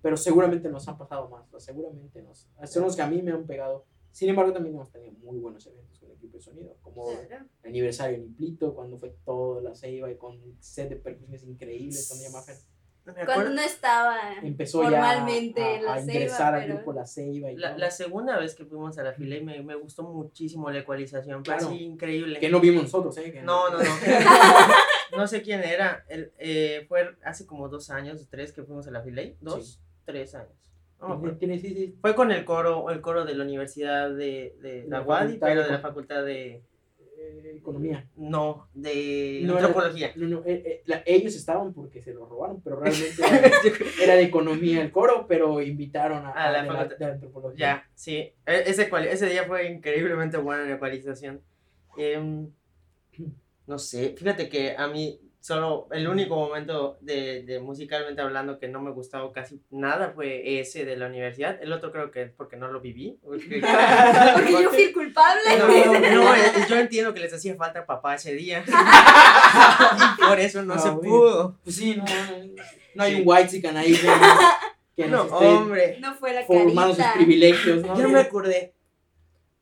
pero 0.01 0.15
seguramente 0.15 0.69
nos 0.69 0.87
han 0.87 0.97
pasado 0.97 1.27
más, 1.27 1.43
seguramente 1.61 2.21
nos, 2.21 2.47
son 2.63 2.83
los 2.83 2.95
que 2.95 3.01
a 3.01 3.07
mí 3.07 3.21
me 3.21 3.31
han 3.31 3.45
pegado. 3.45 3.85
Sin 4.15 4.29
embargo, 4.29 4.53
también 4.53 4.75
hemos 4.75 4.89
tenido 4.93 5.11
muy 5.23 5.39
buenos 5.39 5.67
eventos 5.67 5.99
con 5.99 6.09
el 6.09 6.15
equipo 6.15 6.37
de 6.37 6.43
sonido, 6.43 6.77
como 6.81 7.03
Claro. 7.27 7.45
el 7.63 7.69
aniversario 7.69 8.15
en 8.15 8.23
Iplito, 8.23 8.73
cuando 8.73 8.97
fue 8.97 9.13
todo 9.25 9.59
la 9.59 9.75
ceiba 9.75 10.09
y 10.09 10.15
con 10.15 10.39
set 10.61 10.87
de 10.87 10.95
percusiones 10.95 11.43
increíbles, 11.43 12.07
cuando 12.07 12.23
ya 12.47 12.55
Me 13.13 13.25
Cuando 13.25 13.49
no 13.51 13.61
estaba 13.61 14.17
empezó 14.41 14.83
ya 14.83 14.89
formalmente 14.89 15.61
a, 15.61 15.75
en 15.75 15.83
la 15.85 15.93
a 15.95 15.97
ceiba, 15.99 16.13
ingresar 16.13 16.55
al 16.55 16.61
pero- 16.61 16.75
grupo 16.75 16.93
La 16.93 17.05
Ceiba 17.05 17.51
y 17.51 17.57
La, 17.57 17.69
todo. 17.71 17.77
la 17.79 17.91
segunda 17.91 18.39
vez 18.39 18.55
que 18.55 18.63
fuimos 18.65 18.97
a 18.97 19.03
la 19.03 19.11
fila 19.13 19.35
y 19.35 19.43
me, 19.43 19.61
me 19.61 19.75
gustó 19.75 20.03
muchísimo 20.03 20.71
la 20.71 20.79
ecualización, 20.79 21.43
fue 21.43 21.53
Claro. 21.55 21.67
así 21.67 21.83
increíble. 21.83 22.39
que 22.39 22.49
no 22.49 22.61
vimos 22.61 22.83
nosotros, 22.83 23.17
¿eh? 23.17 23.33
Que 23.33 23.41
No, 23.41 23.69
no, 23.69 23.79
no. 23.79 23.83
no 25.17 25.27
sé 25.27 25.41
quién 25.41 25.61
era. 25.61 26.05
El, 26.07 26.31
eh, 26.39 26.85
fue 26.87 27.15
hace 27.25 27.45
como 27.45 27.67
dos 27.67 27.89
años, 27.89 28.25
tres 28.29 28.53
que 28.53 28.63
fuimos 28.63 28.87
a 28.87 28.91
la 28.91 29.01
fila. 29.01 29.23
Dos, 29.41 29.73
Sí. 29.73 29.79
tres 30.05 30.33
años. 30.35 30.53
No 31.07 31.13
me 31.13 31.15
acuerdo. 31.17 31.37
Tiene, 31.37 31.59
sí, 31.59 31.69
sí, 31.69 31.95
Fue 32.01 32.15
con 32.15 32.31
el 32.31 32.43
coro, 32.45 32.89
el 32.89 33.01
coro 33.01 33.25
de 33.25 33.35
la 33.35 33.43
Universidad 33.43 34.09
de, 34.09 34.55
de 34.61 34.85
La 34.87 34.99
la 34.99 35.05
facultad 35.05 35.47
pero 35.47 35.63
de 35.63 35.71
la 35.71 35.79
Facultad 35.79 36.25
de... 36.25 36.63
eh, 37.17 37.53
economía. 37.57 38.07
No, 38.17 38.67
de 38.73 39.41
No 39.43 39.57
era- 39.57 39.67
antropología. 39.67 40.11
No, 40.15 40.27
no, 40.27 40.39
eh, 40.45 40.63
eh, 40.65 40.81
la- 40.85 41.01
ellos 41.05 41.35
estaban 41.35 41.73
porque 41.73 42.01
se 42.01 42.13
lo 42.13 42.25
robaron, 42.25 42.61
pero 42.61 42.77
realmente 42.79 43.15
era, 43.27 44.03
era 44.03 44.15
de 44.15 44.23
economía 44.23 44.81
el 44.81 44.91
coro, 44.91 45.25
pero 45.27 45.61
invitaron 45.61 46.25
a, 46.25 46.31
A 46.31 46.51
la 46.51 46.61
de, 46.61 46.67
la, 46.67 46.73
facultad. 46.73 46.97
de 46.97 47.05
la 47.05 47.11
antropología. 47.13 47.57
Ya, 47.59 47.89
sí. 47.95 48.15
E- 48.45 48.63
Ese, 48.67 48.89
cual- 48.89 49.07
ese 49.07 49.27
día 49.27 49.45
fue 49.45 49.67
increíblemente 49.67 50.37
bueno 50.37 50.63
en 50.65 50.71
ecualización. 50.73 51.41
Em, 51.97 52.49
no 53.67 53.79
sé, 53.79 54.13
fíjate 54.17 54.47
que 54.49 54.75
a 54.77 54.87
mí 54.87 55.19
solo 55.45 55.87
el 55.91 56.07
único 56.07 56.35
momento 56.35 56.97
de, 57.01 57.43
de 57.43 57.59
musicalmente 57.59 58.19
hablando 58.19 58.57
que 58.57 58.67
no 58.67 58.81
me 58.81 58.89
gustaba 58.89 59.31
casi 59.31 59.61
nada 59.69 60.09
fue 60.15 60.59
ese 60.59 60.85
de 60.85 60.95
la 60.97 61.05
universidad. 61.05 61.61
El 61.61 61.71
otro 61.71 61.91
creo 61.91 62.09
que 62.09 62.23
es 62.23 62.31
porque 62.31 62.55
no 62.57 62.67
lo 62.67 62.81
viví. 62.81 63.19
porque- 63.23 63.61
Porque 64.33 64.51
yo 64.51 64.71
fui 64.71 64.91
culpable. 64.91 65.41
No, 65.59 65.67
no, 65.67 66.35
eh, 66.35 66.39
yo 66.67 66.77
entiendo 66.77 67.13
que 67.13 67.19
les 67.19 67.31
hacía 67.31 67.55
falta 67.55 67.85
papá 67.85 68.15
ese 68.15 68.33
día. 68.33 68.63
y 68.67 70.25
por 70.27 70.39
eso 70.39 70.63
no 70.63 70.73
Ah, 70.73 70.79
se 70.79 70.89
pudo. 70.93 71.59
Pues 71.63 71.75
sí, 71.75 71.95
no, 71.95 72.03
no, 72.05 72.53
no 72.95 73.03
hay 73.03 73.13
un 73.13 73.21
white 73.23 73.49
chican 73.49 73.77
ahí 73.77 73.93
que, 73.95 74.07
que 74.95 75.07
No, 75.07 75.25
hombre. 75.25 75.99
No 76.01 76.15
fue 76.15 76.33
la 76.33 76.43
formando 76.43 76.95
sus 76.95 77.05
privilegios, 77.13 77.83
¿no? 77.85 77.95
Ya 77.95 78.07
me 78.07 78.19
acordé. 78.19 78.73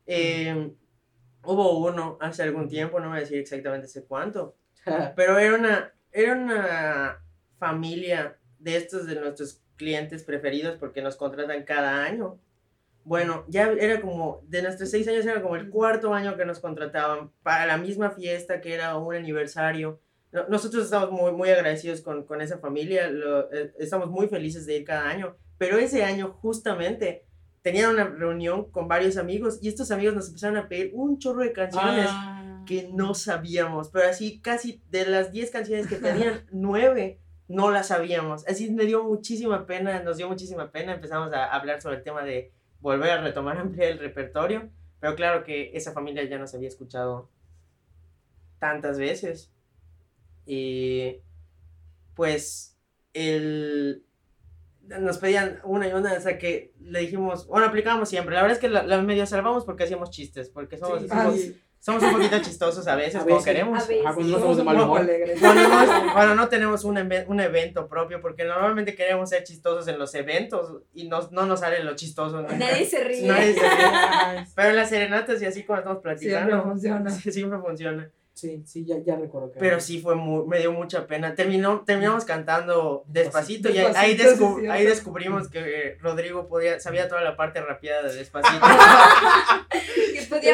Eh, 0.08 0.72
hubo 1.44 1.80
uno 1.80 2.18
hace 2.22 2.44
algún 2.44 2.70
tiempo, 2.70 3.02
no 3.02 3.10
voy 3.10 3.18
a 3.18 3.20
decir 3.20 3.38
exactamente 3.38 3.88
hace 3.88 4.06
cuánto, 4.06 4.56
pero 5.16 5.38
era 5.40 5.56
una, 5.56 5.94
era 6.12 6.34
una 6.34 7.20
familia 7.60 8.38
de 8.60 8.76
estos 8.78 9.06
de 9.08 9.16
nuestros 9.20 9.62
clientes 9.76 10.24
preferidos 10.24 10.78
porque 10.78 11.02
nos 11.02 11.16
contratan 11.16 11.64
cada 11.64 12.04
año. 12.04 12.40
Bueno, 13.06 13.44
ya 13.50 13.68
era 13.68 14.00
como, 14.00 14.42
de 14.48 14.62
nuestros 14.62 14.90
seis 14.90 15.08
años 15.10 15.26
era 15.26 15.42
como 15.42 15.56
el 15.58 15.70
cuarto 15.70 16.14
año 16.14 16.38
que 16.38 16.46
nos 16.46 16.60
contrataban 16.60 17.32
para 17.44 17.66
la 17.66 17.78
misma 17.78 18.12
fiesta 18.12 18.62
que 18.62 18.74
era 18.74 18.98
un 18.98 19.14
aniversario. 19.16 20.00
No- 20.32 20.48
Nosotros 20.48 20.86
estamos 20.86 21.12
muy, 21.12 21.32
muy 21.34 21.50
agradecidos 21.50 22.02
con, 22.02 22.24
con 22.26 22.42
esa 22.42 22.60
familia, 22.60 23.10
lo- 23.10 23.52
eh, 23.52 23.74
estamos 23.78 24.10
muy 24.10 24.28
felices 24.28 24.66
de 24.66 24.78
ir 24.78 24.86
cada 24.86 25.10
año, 25.10 25.36
pero 25.58 25.78
ese 25.78 26.04
año 26.06 26.32
justamente 26.42 27.26
tenían 27.62 27.92
una 27.92 28.06
reunión 28.06 28.72
con 28.72 28.88
varios 28.88 29.18
amigos 29.18 29.60
y 29.62 29.68
estos 29.68 29.92
amigos 29.92 30.16
nos 30.16 30.28
empezaron 30.28 30.58
a 30.58 30.68
pedir 30.70 30.92
un 30.94 31.18
chorro 31.20 31.42
de 31.42 31.52
canciones 31.54 32.08
Ah. 32.10 32.53
Que 32.66 32.90
no 32.94 33.14
sabíamos, 33.14 33.90
pero 33.90 34.08
así 34.08 34.40
casi 34.40 34.82
de 34.90 35.06
las 35.06 35.32
10 35.32 35.52
canciones 35.52 35.88
que 35.88 35.96
tenían, 35.98 36.46
9 36.52 37.20
no 37.48 37.72
las 37.72 37.88
sabíamos. 37.88 38.48
Así 38.48 38.72
me 38.72 38.86
dio 38.86 39.04
muchísima 39.04 39.66
pena, 39.66 40.02
nos 40.02 40.18
dio 40.18 40.28
muchísima 40.28 40.72
pena, 40.72 40.94
empezamos 40.94 41.34
a 41.34 41.46
hablar 41.46 41.82
sobre 41.82 41.98
el 41.98 42.04
tema 42.04 42.24
de 42.24 42.52
volver 42.80 43.12
a 43.12 43.22
retomar 43.22 43.58
ampliar 43.60 43.92
el 43.92 44.00
repertorio, 44.00 44.70
pero 45.00 45.16
claro 45.16 45.44
que 45.44 45.72
esa 45.74 45.92
familia 45.92 46.24
ya 46.24 46.38
nos 46.38 46.54
había 46.54 46.68
escuchado 46.68 47.30
tantas 48.60 48.98
veces. 48.98 49.52
Y 50.46 51.22
pues 52.16 52.78
el 53.14 54.06
nos 54.82 55.18
pedían 55.18 55.60
una 55.64 55.88
y 55.88 55.94
una, 55.94 56.14
o 56.14 56.20
sea 56.20 56.38
que 56.38 56.74
le 56.82 57.00
dijimos, 57.00 57.48
bueno, 57.48 57.68
aplicábamos 57.68 58.10
siempre. 58.10 58.36
La 58.36 58.42
verdad 58.42 58.58
es 58.58 58.62
que 58.62 58.70
la, 58.70 58.84
la 58.84 59.02
medio 59.02 59.26
salvamos 59.26 59.64
porque 59.64 59.84
hacíamos 59.84 60.10
chistes, 60.10 60.50
porque 60.50 60.78
somos, 60.78 61.02
Sí, 61.02 61.08
somos. 61.08 61.36
Somos 61.86 62.02
un 62.04 62.14
poquito 62.14 62.40
chistosos 62.40 62.88
a 62.88 62.96
veces, 62.96 63.16
A 63.18 63.20
como 63.24 63.36
veces. 63.36 63.46
queremos. 63.46 63.84
A 63.84 63.88
veces. 63.88 64.06
Ah, 64.08 64.14
cuando 64.14 64.32
no 64.32 64.38
estamos 64.38 64.58
de 64.58 64.64
mal 64.64 64.78
Somos 64.78 65.00
humor. 65.02 65.12
Cuando 65.40 65.68
no, 65.68 65.82
es- 65.84 66.14
cuando 66.14 66.36
no 66.36 66.48
tenemos 66.48 66.84
un, 66.86 66.98
un 67.28 67.40
evento 67.42 67.88
propio, 67.90 68.22
porque 68.22 68.46
normalmente 68.46 68.96
queremos 68.96 69.30
ser 69.30 69.44
chistosos 69.44 69.86
en 69.90 70.00
los 70.00 70.16
eventos 70.16 70.78
y 70.94 71.10
no, 71.10 71.28
no 71.32 71.46
nos 71.46 71.60
sale 71.60 71.84
lo 71.84 71.94
chistoso. 71.96 72.42
¿no? 72.42 72.48
Nadie 72.48 72.86
se 72.86 73.04
ríe. 73.04 73.22
Nadie 73.28 73.54
se 73.54 73.60
ríe. 73.60 74.46
Pero 74.56 74.70
en 74.70 74.76
las 74.78 74.88
serenatas 74.90 75.42
y 75.42 75.46
así 75.46 75.64
cuando 75.64 75.92
estamos 76.00 76.20
Siempre 76.20 76.40
platicando, 76.40 76.64
funciona. 76.72 77.10
sí, 77.10 77.32
siempre 77.34 77.60
funciona. 77.60 78.10
Sí, 78.36 78.64
sí, 78.66 78.84
ya, 78.84 78.96
ya 79.06 79.16
recuerdo 79.16 79.52
que. 79.52 79.60
Pero 79.60 79.80
sí 79.80 80.00
fue 80.02 80.16
muy, 80.16 80.48
me 80.48 80.58
dio 80.60 80.72
mucha 80.72 81.06
pena. 81.06 81.36
Terminó, 81.36 81.84
terminamos 81.86 82.26
cantando 82.26 83.04
despacito, 83.06 83.70
y 83.70 83.78
ahí, 83.78 84.16
Despacito, 84.16 84.56
ahí, 84.56 84.62
sí, 84.62 84.68
ahí 84.70 84.86
descubrimos 84.88 85.50
que 85.50 85.60
eh, 85.60 85.98
Rodrigo 86.02 86.48
podía, 86.48 86.80
sabía 86.80 87.08
toda 87.08 87.22
la 87.22 87.36
parte 87.36 87.62
rapeada 87.62 88.02
de 88.08 88.16
despacito. 88.16 88.58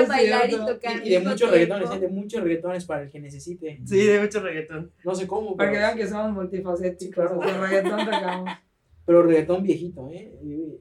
Podía 0.07 0.17
bailar 0.17 0.45
y 0.45 0.49
cierto. 0.49 0.73
tocar. 0.73 0.95
Y, 1.03 1.07
y 1.07 1.11
de 1.11 1.19
muchos 1.19 1.51
reggaetones, 1.51 2.01
de 2.01 2.07
muchos 2.09 2.43
reggaetones 2.43 2.85
para 2.85 3.03
el 3.03 3.09
que 3.09 3.19
necesite. 3.19 3.81
sí, 3.85 4.05
de 4.05 4.19
mucho 4.19 4.39
reggaetón. 4.41 4.91
No 5.03 5.15
sé 5.15 5.27
cómo, 5.27 5.55
Para 5.57 5.71
que 5.71 5.77
vean 5.77 5.97
que 5.97 6.07
somos 6.07 6.31
multifacéticos. 6.33 6.99
Sí, 7.03 7.11
claro. 7.11 7.39
De 7.39 7.57
reggaetón 7.57 8.05
tocamos. 8.05 8.49
pero 9.05 9.23
reggaetón 9.23 9.63
viejito, 9.63 10.09
¿eh? 10.11 10.31
De, 10.41 10.79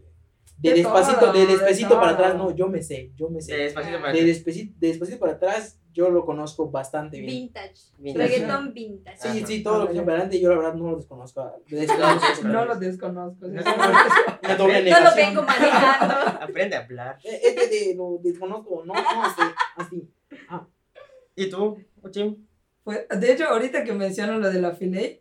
De 0.71 0.75
despacito, 0.75 1.21
todo, 1.21 1.33
de 1.33 1.41
de 1.41 1.47
despacito 1.47 1.91
para 2.01 2.17
todo. 2.17 2.27
atrás, 2.27 2.37
no, 2.37 2.55
yo 2.57 2.69
me 2.69 2.83
sé, 2.83 3.13
yo 3.17 3.29
me 3.31 3.37
De 3.37 3.43
sé. 3.43 3.57
despacito 3.57 4.01
para 4.01 4.13
De 4.13 4.25
despacito, 4.25 4.75
de 4.79 4.89
despacito 4.89 5.19
para 5.19 5.33
atrás, 5.35 5.81
yo 5.99 6.11
lo 6.11 6.25
conozco 6.25 6.71
bastante 6.71 7.19
bien. 7.19 7.33
Vintage. 7.33 7.75
Vintage. 7.99 8.29
Reggaetón 8.29 8.73
vintage. 8.73 9.19
Sí, 9.19 9.29
Ajá. 9.39 9.47
sí, 9.49 9.63
todo 9.65 9.79
lo 9.81 9.87
que 9.89 9.95
es 9.95 9.99
adelante, 9.99 10.41
yo 10.41 10.51
la 10.51 10.59
verdad 10.59 10.75
no 10.75 10.91
lo 10.93 10.97
desconozco. 10.97 11.61
desconozco 11.67 12.45
No 12.45 12.65
lo 12.65 12.77
desconozco. 12.77 13.49
No 13.49 15.01
lo 15.01 15.17
vengo 15.17 15.43
manejando. 15.43 16.15
Aprende 16.41 16.77
a 16.77 16.85
hablar. 16.85 17.19
Eh, 17.25 17.41
eh, 17.43 17.53
de, 17.53 17.67
de, 17.67 17.95
lo 17.97 18.21
desconozco, 18.23 18.85
no, 18.87 18.95
no, 18.95 19.25
así, 19.25 19.43
así. 19.77 20.09
¿Y 21.35 21.51
tú, 21.51 21.83
Uchim? 22.01 22.47
Pues, 22.85 23.05
de 23.09 23.33
hecho, 23.33 23.47
ahorita 23.47 23.83
que 23.83 23.93
mencionan 23.93 24.41
lo 24.41 24.53
de 24.53 24.61
la 24.61 24.77
Filey, 24.77 25.21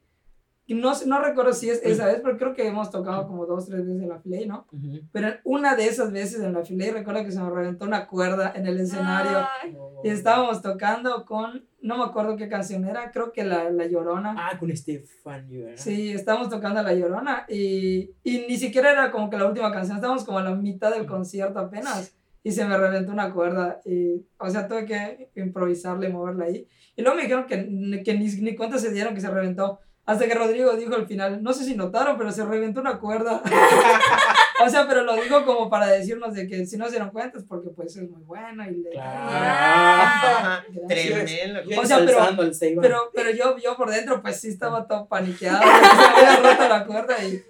no, 0.75 0.91
no 1.05 1.21
recuerdo 1.21 1.53
si 1.53 1.69
es 1.69 1.81
esa 1.83 2.07
vez, 2.07 2.19
pero 2.23 2.37
creo 2.37 2.53
que 2.53 2.67
hemos 2.67 2.89
tocado 2.91 3.25
como 3.27 3.45
dos, 3.45 3.67
tres 3.67 3.85
veces 3.85 4.01
en 4.03 4.09
la 4.09 4.19
Filey, 4.19 4.45
¿no? 4.47 4.67
Pero 5.13 5.29
una 5.45 5.75
de 5.75 5.87
esas 5.87 6.11
veces 6.11 6.41
en 6.41 6.53
la 6.53 6.63
Filey, 6.65 6.91
recuerdo 6.91 7.23
que 7.23 7.31
se 7.31 7.39
me 7.41 7.49
reventó 7.49 7.85
una 7.85 8.05
cuerda 8.07 8.51
en 8.55 8.65
el 8.67 8.79
escenario. 8.79 9.47
Ay, 9.63 9.77
Y 10.03 10.09
estábamos 10.09 10.61
tocando 10.61 11.23
con, 11.25 11.65
no 11.81 11.97
me 11.97 12.03
acuerdo 12.03 12.35
qué 12.35 12.49
canción 12.49 12.83
era, 12.85 13.11
creo 13.11 13.31
que 13.31 13.43
La, 13.45 13.69
la 13.69 13.85
Llorona. 13.87 14.35
Ah, 14.37 14.57
con 14.59 14.69
Estefanio, 14.69 15.65
¿verdad? 15.65 15.77
Sí, 15.77 16.11
estábamos 16.11 16.49
tocando 16.49 16.83
La 16.83 16.93
Llorona 16.93 17.45
y, 17.47 18.11
y 18.23 18.45
ni 18.49 18.57
siquiera 18.57 18.91
era 18.91 19.11
como 19.11 19.29
que 19.29 19.37
la 19.37 19.45
última 19.45 19.71
canción, 19.71 19.97
estábamos 19.97 20.25
como 20.25 20.39
a 20.39 20.43
la 20.43 20.53
mitad 20.55 20.91
del 20.93 21.05
concierto 21.05 21.59
apenas 21.59 22.13
y 22.43 22.51
se 22.51 22.65
me 22.65 22.77
reventó 22.77 23.11
una 23.11 23.33
cuerda 23.33 23.79
y, 23.85 24.25
o 24.37 24.49
sea, 24.49 24.67
tuve 24.67 24.85
que 24.85 25.29
improvisarle 25.35 26.09
y 26.09 26.13
moverla 26.13 26.45
ahí. 26.45 26.67
Y 26.95 27.01
luego 27.01 27.15
me 27.17 27.23
dijeron 27.23 27.45
que, 27.45 27.57
ni- 27.69 28.03
que 28.03 28.13
ni, 28.17 28.27
ni 28.27 28.55
cuenta 28.55 28.77
se 28.79 28.91
dieron 28.91 29.13
que 29.13 29.21
se 29.21 29.29
reventó. 29.29 29.79
Hasta 30.07 30.25
que 30.25 30.35
Rodrigo 30.35 30.71
dijo 30.77 30.95
al 30.95 31.05
final, 31.05 31.43
no 31.43 31.51
sé 31.51 31.65
si 31.65 31.75
notaron, 31.75 32.17
pero 32.17 32.31
se 32.31 32.45
reventó 32.45 32.79
una 32.79 32.97
cuerda. 32.97 33.41
o 34.65 34.69
sea, 34.69 34.87
pero 34.87 35.03
lo 35.03 35.13
dijo 35.17 35.45
como 35.45 35.69
para 35.69 35.87
decirnos 35.87 36.33
de 36.33 36.47
que 36.47 36.65
si 36.65 36.77
no 36.77 36.85
se 36.85 36.91
dieron 36.91 37.09
cuenta 37.09 37.37
es 37.37 37.43
porque 37.43 37.71
pues 37.71 37.97
es 37.97 38.09
muy 38.09 38.23
bueno 38.23 38.63
y 38.69 38.77
le... 38.77 38.89
Claro. 38.91 40.63
Gracias. 40.71 41.25
Tremendo. 41.25 41.81
O 41.81 41.85
sea, 41.85 41.97
pero-. 42.05 42.81
Pero, 42.81 43.11
pero 43.13 43.31
yo, 43.31 43.57
yo 43.57 43.75
por 43.75 43.89
dentro, 43.89 44.21
pues 44.21 44.39
sí 44.39 44.47
estaba 44.47 44.87
todo 44.87 45.09
paniqueado, 45.09 45.61
se 45.61 46.25
había 46.25 46.51
roto 46.53 46.69
la 46.69 46.85
cuerda 46.85 47.15
y, 47.25 47.43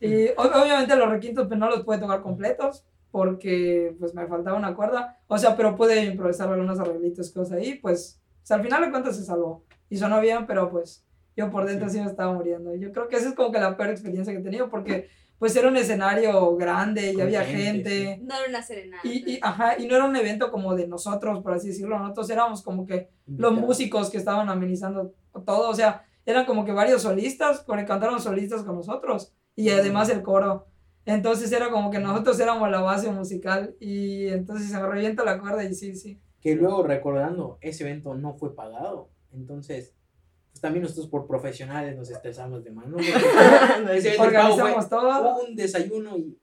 y 0.00 0.28
obviamente 0.34 0.96
los 0.96 1.10
requintos 1.10 1.46
pues 1.46 1.60
no 1.60 1.68
los 1.68 1.84
pude 1.84 1.98
tocar 1.98 2.22
completos 2.22 2.86
porque 3.10 3.94
pues 4.00 4.14
me 4.14 4.26
faltaba 4.26 4.56
una 4.56 4.74
cuerda, 4.74 5.18
o 5.26 5.36
sea, 5.36 5.54
pero 5.56 5.76
pude 5.76 6.04
improvisar 6.04 6.48
algunos 6.48 6.80
arreglitos, 6.80 7.30
cosas 7.32 7.58
ahí, 7.58 7.74
pues, 7.74 8.18
o 8.42 8.46
sea, 8.46 8.56
al 8.56 8.62
final 8.62 8.82
de 8.82 8.90
cuentas 8.90 9.16
se 9.16 9.24
salvó 9.24 9.64
y 9.90 9.98
sonó 9.98 10.20
bien, 10.20 10.46
pero 10.46 10.70
pues 10.70 11.04
yo 11.38 11.50
por 11.52 11.66
dentro 11.66 11.88
sí, 11.88 12.00
me 12.00 12.06
estaba 12.06 12.32
muriendo. 12.32 12.74
Yo 12.74 12.90
creo 12.90 13.06
que 13.06 13.16
esa 13.16 13.28
es 13.28 13.34
como 13.36 13.52
que 13.52 13.60
la 13.60 13.76
peor 13.76 13.90
experiencia 13.90 14.32
que 14.32 14.40
he 14.40 14.42
tenido 14.42 14.68
porque 14.68 15.08
pues 15.38 15.54
era 15.54 15.68
un 15.68 15.76
escenario 15.76 16.56
grande 16.56 17.12
y 17.12 17.20
había 17.20 17.44
gente, 17.44 18.06
gente. 18.06 18.24
No 18.24 18.34
era 18.34 18.48
una 18.48 18.60
serenata. 18.60 19.06
Y, 19.06 19.34
y, 19.34 19.38
ajá, 19.40 19.78
y 19.78 19.86
no 19.86 19.94
era 19.94 20.04
un 20.04 20.16
evento 20.16 20.50
como 20.50 20.74
de 20.74 20.88
nosotros, 20.88 21.40
por 21.40 21.52
así 21.52 21.68
decirlo. 21.68 21.96
Nosotros 21.96 22.28
éramos 22.30 22.62
como 22.62 22.84
que 22.84 23.10
los 23.26 23.52
músicos 23.52 24.10
que 24.10 24.16
estaban 24.16 24.48
amenizando 24.48 25.14
todo, 25.46 25.70
o 25.70 25.74
sea, 25.74 26.04
eran 26.26 26.44
como 26.44 26.64
que 26.64 26.72
varios 26.72 27.02
solistas, 27.02 27.60
porque 27.60 27.84
cantaron 27.84 28.20
solistas 28.20 28.64
con 28.64 28.74
nosotros, 28.74 29.32
y 29.54 29.70
además 29.70 30.10
el 30.10 30.22
coro. 30.22 30.66
Entonces 31.06 31.52
era 31.52 31.70
como 31.70 31.90
que 31.92 32.00
nosotros 32.00 32.38
éramos 32.40 32.68
la 32.68 32.80
base 32.80 33.08
musical, 33.12 33.76
y 33.78 34.26
entonces 34.26 34.68
se 34.68 34.76
me 34.76 34.88
revienta 34.88 35.24
la 35.24 35.38
cuerda, 35.38 35.62
y 35.62 35.72
sí, 35.72 35.94
sí. 35.94 36.20
Que 36.40 36.56
luego 36.56 36.82
recordando, 36.82 37.58
ese 37.60 37.84
evento 37.84 38.14
no 38.14 38.34
fue 38.34 38.56
pagado. 38.56 39.08
Entonces, 39.32 39.94
pues 40.58 40.62
también 40.62 40.82
nosotros 40.82 41.06
por 41.06 41.28
profesionales 41.28 41.96
nos 41.96 42.10
estresamos 42.10 42.64
de 42.64 42.72
mano. 42.72 42.96
Organizamos 44.18 44.88
todo, 44.88 45.42
un 45.44 45.54
desayuno 45.54 46.18
y 46.18 46.36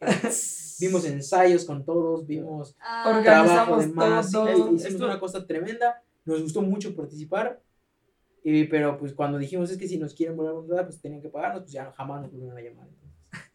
vimos 0.80 1.04
ensayos 1.06 1.64
con 1.64 1.82
todos, 1.84 2.26
vimos 2.26 2.76
Ah, 2.80 3.02
trabajo 3.04 3.18
Organizamos 3.18 3.86
de 3.86 3.92
más, 3.94 4.30
todo. 4.30 4.50
hicimos 4.52 4.84
Esto- 4.84 5.04
una 5.06 5.18
cosa 5.18 5.46
tremenda, 5.46 6.02
nos 6.26 6.42
gustó 6.42 6.60
mucho 6.60 6.94
participar, 6.94 7.62
y, 8.44 8.64
pero 8.64 8.98
pues 8.98 9.14
cuando 9.14 9.38
dijimos 9.38 9.70
es 9.70 9.78
que 9.78 9.88
si 9.88 9.96
nos 9.98 10.12
quieren 10.14 10.36
volver 10.36 10.52
a 10.52 10.56
contratar, 10.56 10.86
pues 10.86 11.00
tenían 11.00 11.22
que 11.22 11.28
pagarnos, 11.30 11.62
pues 11.62 11.72
ya 11.72 11.92
jamás 11.92 12.22
nos 12.22 12.32
volvieron 12.32 12.58
a 12.58 12.60
llamar. 12.60 12.88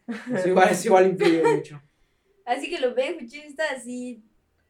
Entonces, 0.08 0.34
eso 0.40 0.48
igual, 0.48 0.68
eso 0.70 0.86
igual 0.88 1.06
influye 1.10 1.42
mucho. 1.56 1.80
Así 2.44 2.68
que 2.70 2.80
lo 2.80 2.92
ven, 2.94 3.18
Fuchín 3.20 3.42
está 3.42 3.64
así. 3.76 4.24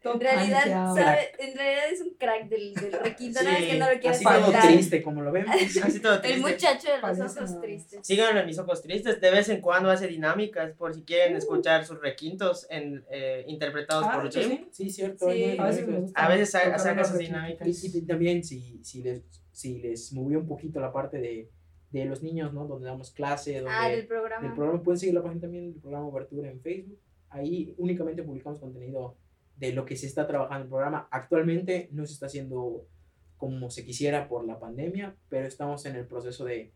En 0.05 0.21
realidad, 0.21 0.95
sabe, 0.95 1.29
en 1.41 1.57
realidad 1.57 1.85
es 1.93 2.01
un 2.03 2.11
crack 2.15 2.49
del, 2.49 2.73
del 2.75 2.93
requinto, 2.93 3.43
nada 3.43 3.59
Sí, 3.59 3.67
que 3.67 3.79
no 3.79 3.87
lo 3.87 3.93
quiere 3.93 4.09
Así 4.11 4.25
todo 4.25 4.41
faltar. 4.43 4.63
triste 4.69 5.03
como 5.03 5.23
lo 5.23 5.33
vemos. 5.33 5.55
Así 5.83 6.01
todo 6.01 6.23
El 6.23 6.41
muchacho 6.41 6.87
de 6.87 6.93
los 6.95 7.01
Parece 7.01 7.23
ojos 7.23 7.61
tristes. 7.61 8.01
Síganlo 8.07 8.41
en 8.41 8.47
mis 8.47 8.59
ojos 8.59 8.81
tristes. 8.83 9.21
De 9.21 9.31
vez 9.31 9.49
en 9.49 9.61
cuando 9.61 9.91
hace 9.91 10.07
dinámicas 10.07 10.73
por 10.75 10.95
si 10.95 11.03
quieren 11.03 11.37
escuchar 11.37 11.85
sus 11.85 12.01
requintos 12.01 12.67
en, 12.71 13.05
eh, 13.11 13.45
interpretados 13.49 14.07
Ah, 14.09 14.21
por 14.21 14.31
Jim. 14.33 14.67
sí. 14.71 14.85
Sí, 14.85 14.91
cierto. 14.91 15.31
Sí. 15.33 15.57
A 15.59 15.67
veces 15.67 16.13
A 16.15 16.29
veces 16.29 16.51
saca 16.51 16.93
unos 16.93 17.09
sus 17.09 17.19
dinámicas. 17.19 17.67
Y, 17.85 17.99
y 17.99 18.03
también 18.03 18.45
si, 18.45 18.81
si, 18.85 19.03
les, 19.03 19.23
si 19.51 19.79
les 19.81 20.13
movió 20.13 20.39
un 20.39 20.47
poquito 20.47 20.79
la 20.81 20.93
parte 20.93 21.19
de, 21.19 21.51
de 21.91 22.05
los 22.05 22.23
niños, 22.23 22.53
¿no? 22.55 22.67
Donde 22.67 22.87
damos 22.87 23.11
clase, 23.11 23.55
donde, 23.61 23.71
Ah, 23.75 23.89
del 23.89 24.07
programa. 24.07 24.47
del 24.47 24.55
programa, 24.55 24.83
pueden 24.83 24.99
seguir 25.01 25.15
la 25.17 25.23
página 25.23 25.41
también 25.41 25.73
del 25.73 25.81
programa 25.81 26.07
Obertura 26.07 26.49
en 26.51 26.61
Facebook. 26.61 26.99
Ahí 27.31 27.75
únicamente 27.79 28.23
publicamos 28.23 28.61
contenido 28.61 29.17
de 29.59 29.73
lo 29.73 29.85
que 29.85 29.97
se 29.97 30.07
está 30.07 30.27
trabajando 30.27 30.57
en 30.57 30.63
el 30.63 30.69
programa. 30.69 31.09
Actualmente 31.11 31.89
no 31.93 32.07
se 32.07 32.13
está 32.13 32.27
haciendo 32.27 32.87
como 33.37 33.71
se 33.71 33.85
quisiera 33.85 34.29
por 34.29 34.45
la 34.47 34.59
pandemia, 34.59 35.17
pero 35.29 35.47
estamos 35.47 35.85
en 35.87 35.97
el 35.97 36.07
proceso 36.07 36.45
de 36.45 36.73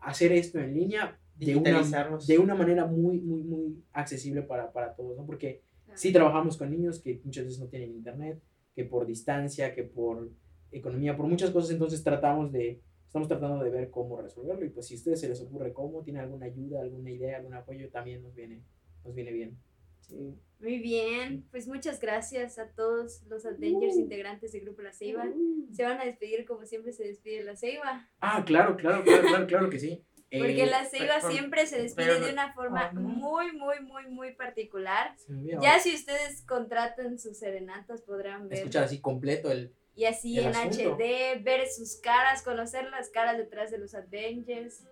hacer 0.00 0.32
esto 0.32 0.58
en 0.58 0.74
línea 0.74 1.18
de 1.36 1.56
una, 1.56 2.18
de 2.26 2.38
una 2.38 2.54
manera 2.54 2.84
muy, 2.86 3.20
muy, 3.20 3.42
muy 3.42 3.82
accesible 3.92 4.42
para, 4.42 4.72
para 4.72 4.94
todos, 4.94 5.16
¿no? 5.16 5.24
Porque 5.24 5.62
sí 5.94 6.12
trabajamos 6.12 6.56
con 6.56 6.70
niños 6.70 7.00
que 7.00 7.20
muchas 7.24 7.44
veces 7.44 7.60
no 7.60 7.66
tienen 7.66 7.92
internet, 7.92 8.40
que 8.74 8.84
por 8.84 9.06
distancia, 9.06 9.74
que 9.74 9.84
por 9.84 10.30
economía, 10.70 11.16
por 11.16 11.26
muchas 11.26 11.50
cosas, 11.50 11.70
entonces 11.70 12.02
tratamos 12.02 12.52
de, 12.52 12.80
estamos 13.06 13.28
tratando 13.28 13.62
de 13.62 13.70
ver 13.70 13.90
cómo 13.90 14.20
resolverlo 14.20 14.64
y 14.64 14.70
pues 14.70 14.86
si 14.86 14.94
a 14.94 14.96
ustedes 14.98 15.20
se 15.20 15.28
les 15.28 15.40
ocurre 15.40 15.72
cómo, 15.72 16.02
tienen 16.02 16.22
alguna 16.22 16.46
ayuda, 16.46 16.80
alguna 16.80 17.10
idea, 17.10 17.38
algún 17.38 17.54
apoyo, 17.54 17.88
también 17.90 18.22
nos 18.22 18.34
viene, 18.34 18.62
nos 19.04 19.14
viene 19.14 19.32
bien. 19.32 19.56
Sí. 20.00 20.34
Muy 20.60 20.78
bien, 20.78 21.46
pues 21.50 21.66
muchas 21.66 22.00
gracias 22.00 22.58
a 22.58 22.68
todos 22.72 23.22
los 23.28 23.46
Avengers 23.46 23.96
integrantes 23.96 24.52
del 24.52 24.62
Grupo 24.62 24.82
La 24.82 24.92
Ceiba. 24.92 25.24
Se 25.72 25.82
van 25.84 25.98
a 26.00 26.04
despedir 26.04 26.44
como 26.44 26.66
siempre 26.66 26.92
se 26.92 27.04
despide 27.04 27.42
La 27.44 27.56
Ceiba. 27.56 28.08
Ah, 28.20 28.44
claro, 28.46 28.76
claro, 28.76 29.02
claro, 29.02 29.22
claro, 29.22 29.46
claro 29.46 29.70
que 29.70 29.78
sí. 29.78 30.04
Porque 30.30 30.62
Eh, 30.62 30.66
La 30.66 30.84
Ceiba 30.84 31.14
pero- 31.20 31.32
siempre 31.32 31.66
se 31.66 31.80
despide 31.80 32.06
pero- 32.08 32.26
de 32.26 32.32
una 32.32 32.52
forma 32.52 32.92
no. 32.92 33.00
muy, 33.00 33.52
muy, 33.52 33.80
muy, 33.80 34.06
muy 34.08 34.34
particular. 34.34 35.16
Ya 35.62 35.78
si 35.78 35.94
ustedes 35.94 36.42
contratan 36.46 37.18
sus 37.18 37.38
serenatas 37.38 38.02
podrán 38.02 38.48
ver. 38.48 38.58
escuchar 38.58 38.84
así 38.84 39.00
completo 39.00 39.50
el... 39.50 39.74
Y 39.96 40.04
así 40.04 40.38
el 40.38 40.46
en 40.46 40.54
asunto. 40.56 40.96
HD, 40.96 41.42
ver 41.42 41.66
sus 41.68 41.96
caras, 42.00 42.42
conocer 42.42 42.88
las 42.90 43.08
caras 43.10 43.38
detrás 43.38 43.70
de 43.70 43.78
los 43.78 43.94
Avengers. 43.94 44.84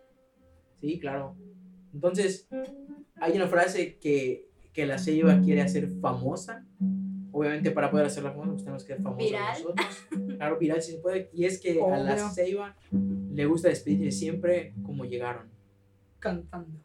Sí, 0.81 0.99
claro. 0.99 1.37
Entonces, 1.95 2.49
hay 3.15 3.33
una 3.37 3.47
frase 3.49 3.99
que, 3.99 4.48
que 4.79 4.87
la 4.87 4.97
Ceiba 4.97 5.41
quiere 5.41 5.61
hacer 5.61 5.89
famosa. 6.01 6.65
Obviamente, 7.33 7.73
para 7.73 7.91
poder 7.91 8.07
hacerla 8.07 8.31
famosa, 8.31 8.53
pues 8.53 8.63
tenemos 8.63 8.85
que 8.85 8.95
ser 8.95 9.03
famosos 9.03 9.29
Viral. 9.29 9.55
nosotros. 9.55 10.07
Claro, 10.37 10.57
viral 10.57 10.83
si 10.83 10.93
se 10.93 10.99
puede. 10.99 11.31
Y 11.33 11.47
es 11.47 11.61
que 11.61 11.83
a 11.83 11.97
la. 11.99 12.31
Ceiba 12.31 12.77
le 12.93 13.47
gusta 13.47 13.71
despedirse 13.71 14.17
siempre 14.17 14.75
como 14.85 15.05
llegaron. 15.05 15.49
Cantando. 16.21 16.79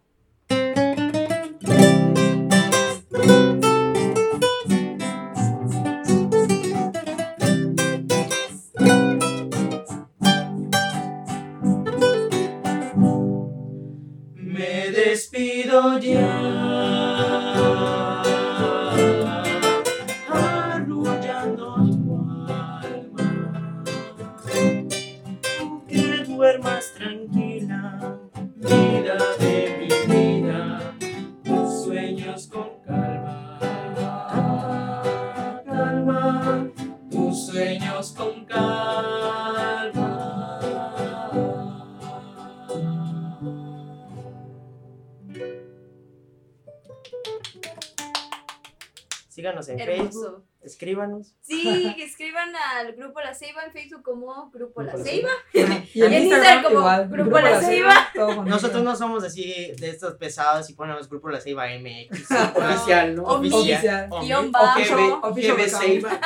Escríbanos. 50.84 51.34
Sí, 51.42 51.94
que 51.96 52.04
escriban 52.06 52.52
al 52.56 52.94
Grupo 52.94 53.20
La 53.22 53.34
Ceiba 53.34 53.64
en 53.66 53.72
Facebook 53.72 54.04
como 54.04 54.50
Grupo 54.52 54.82
La 54.82 54.94
Grupo 54.94 55.04
La 55.06 55.12
Ceiba. 55.12 55.30
Y 55.94 56.02
en 56.04 56.14
Instagram 56.14 56.64
como 56.64 56.80
igual. 56.80 57.10
Grupo 57.10 57.40
La 57.40 57.62
Ceiba. 57.62 58.08
Nosotros 58.46 58.84
no 58.84 58.96
somos 58.96 59.24
así 59.24 59.72
de 59.80 59.90
estos 59.90 60.16
pesados 60.16 60.70
y 60.70 60.74
ponemos 60.74 61.08
grupo 61.10 61.30
La 61.30 61.40
Ceiba 61.42 61.66
MX. 61.68 62.28
Oficial, 62.56 63.16
¿no? 63.16 63.24
Oficial. 63.24 64.10
Guión 64.22 64.52
bajo. 64.52 64.80
GB. 64.80 65.70
Seiba. 65.70 66.20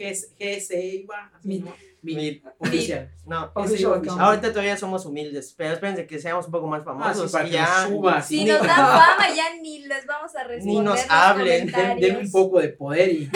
Mi- 2.04 2.44
Oficial. 2.60 3.10
No, 3.26 3.38
account. 3.56 4.22
ahorita 4.22 4.50
todavía 4.52 4.78
somos 4.78 5.08
humildes, 5.08 5.56
pero 5.58 5.74
espérense 5.74 6.06
que 6.06 6.20
seamos 6.20 6.46
un 6.46 6.52
poco 6.52 6.68
más 6.68 6.82
Ah, 6.82 6.86
famosos 6.86 7.32
sí, 7.32 7.34
para 7.34 7.46
que 7.46 7.52
ya. 7.52 7.66
nos 7.66 7.90
suba. 7.90 8.22
Si 8.22 8.46
nos 8.46 8.60
dan 8.60 8.76
fama, 8.76 9.28
ya 9.36 9.56
ni 9.60 9.80
les 9.88 10.06
vamos 10.06 10.36
a 10.36 10.44
responder. 10.44 10.84
nos 10.84 11.00
los 11.00 11.06
hablen. 11.10 11.66
Den, 11.72 12.00
den 12.00 12.18
un 12.18 12.32
poco 12.32 12.60
de 12.62 12.70
poder 12.70 13.10
y 13.10 13.28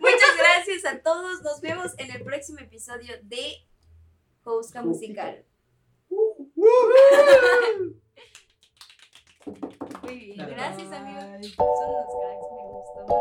Muchas 0.00 0.36
gracias 0.38 0.84
a 0.84 1.00
todos. 1.02 1.42
Nos 1.42 1.60
vemos 1.60 1.92
en 1.98 2.10
el 2.10 2.22
próximo 2.22 2.60
episodio 2.60 3.14
de 3.22 3.66
Housca 4.44 4.82
Musical. 4.82 5.44
Muy 10.02 10.16
bien, 10.16 10.48
gracias 10.48 10.92
amigos. 10.92 11.24
Son 11.56 11.88
unos 11.88 12.06
cracks, 12.20 12.46
me 12.52 12.62
gustó 12.68 13.00
mucho. 13.02 13.16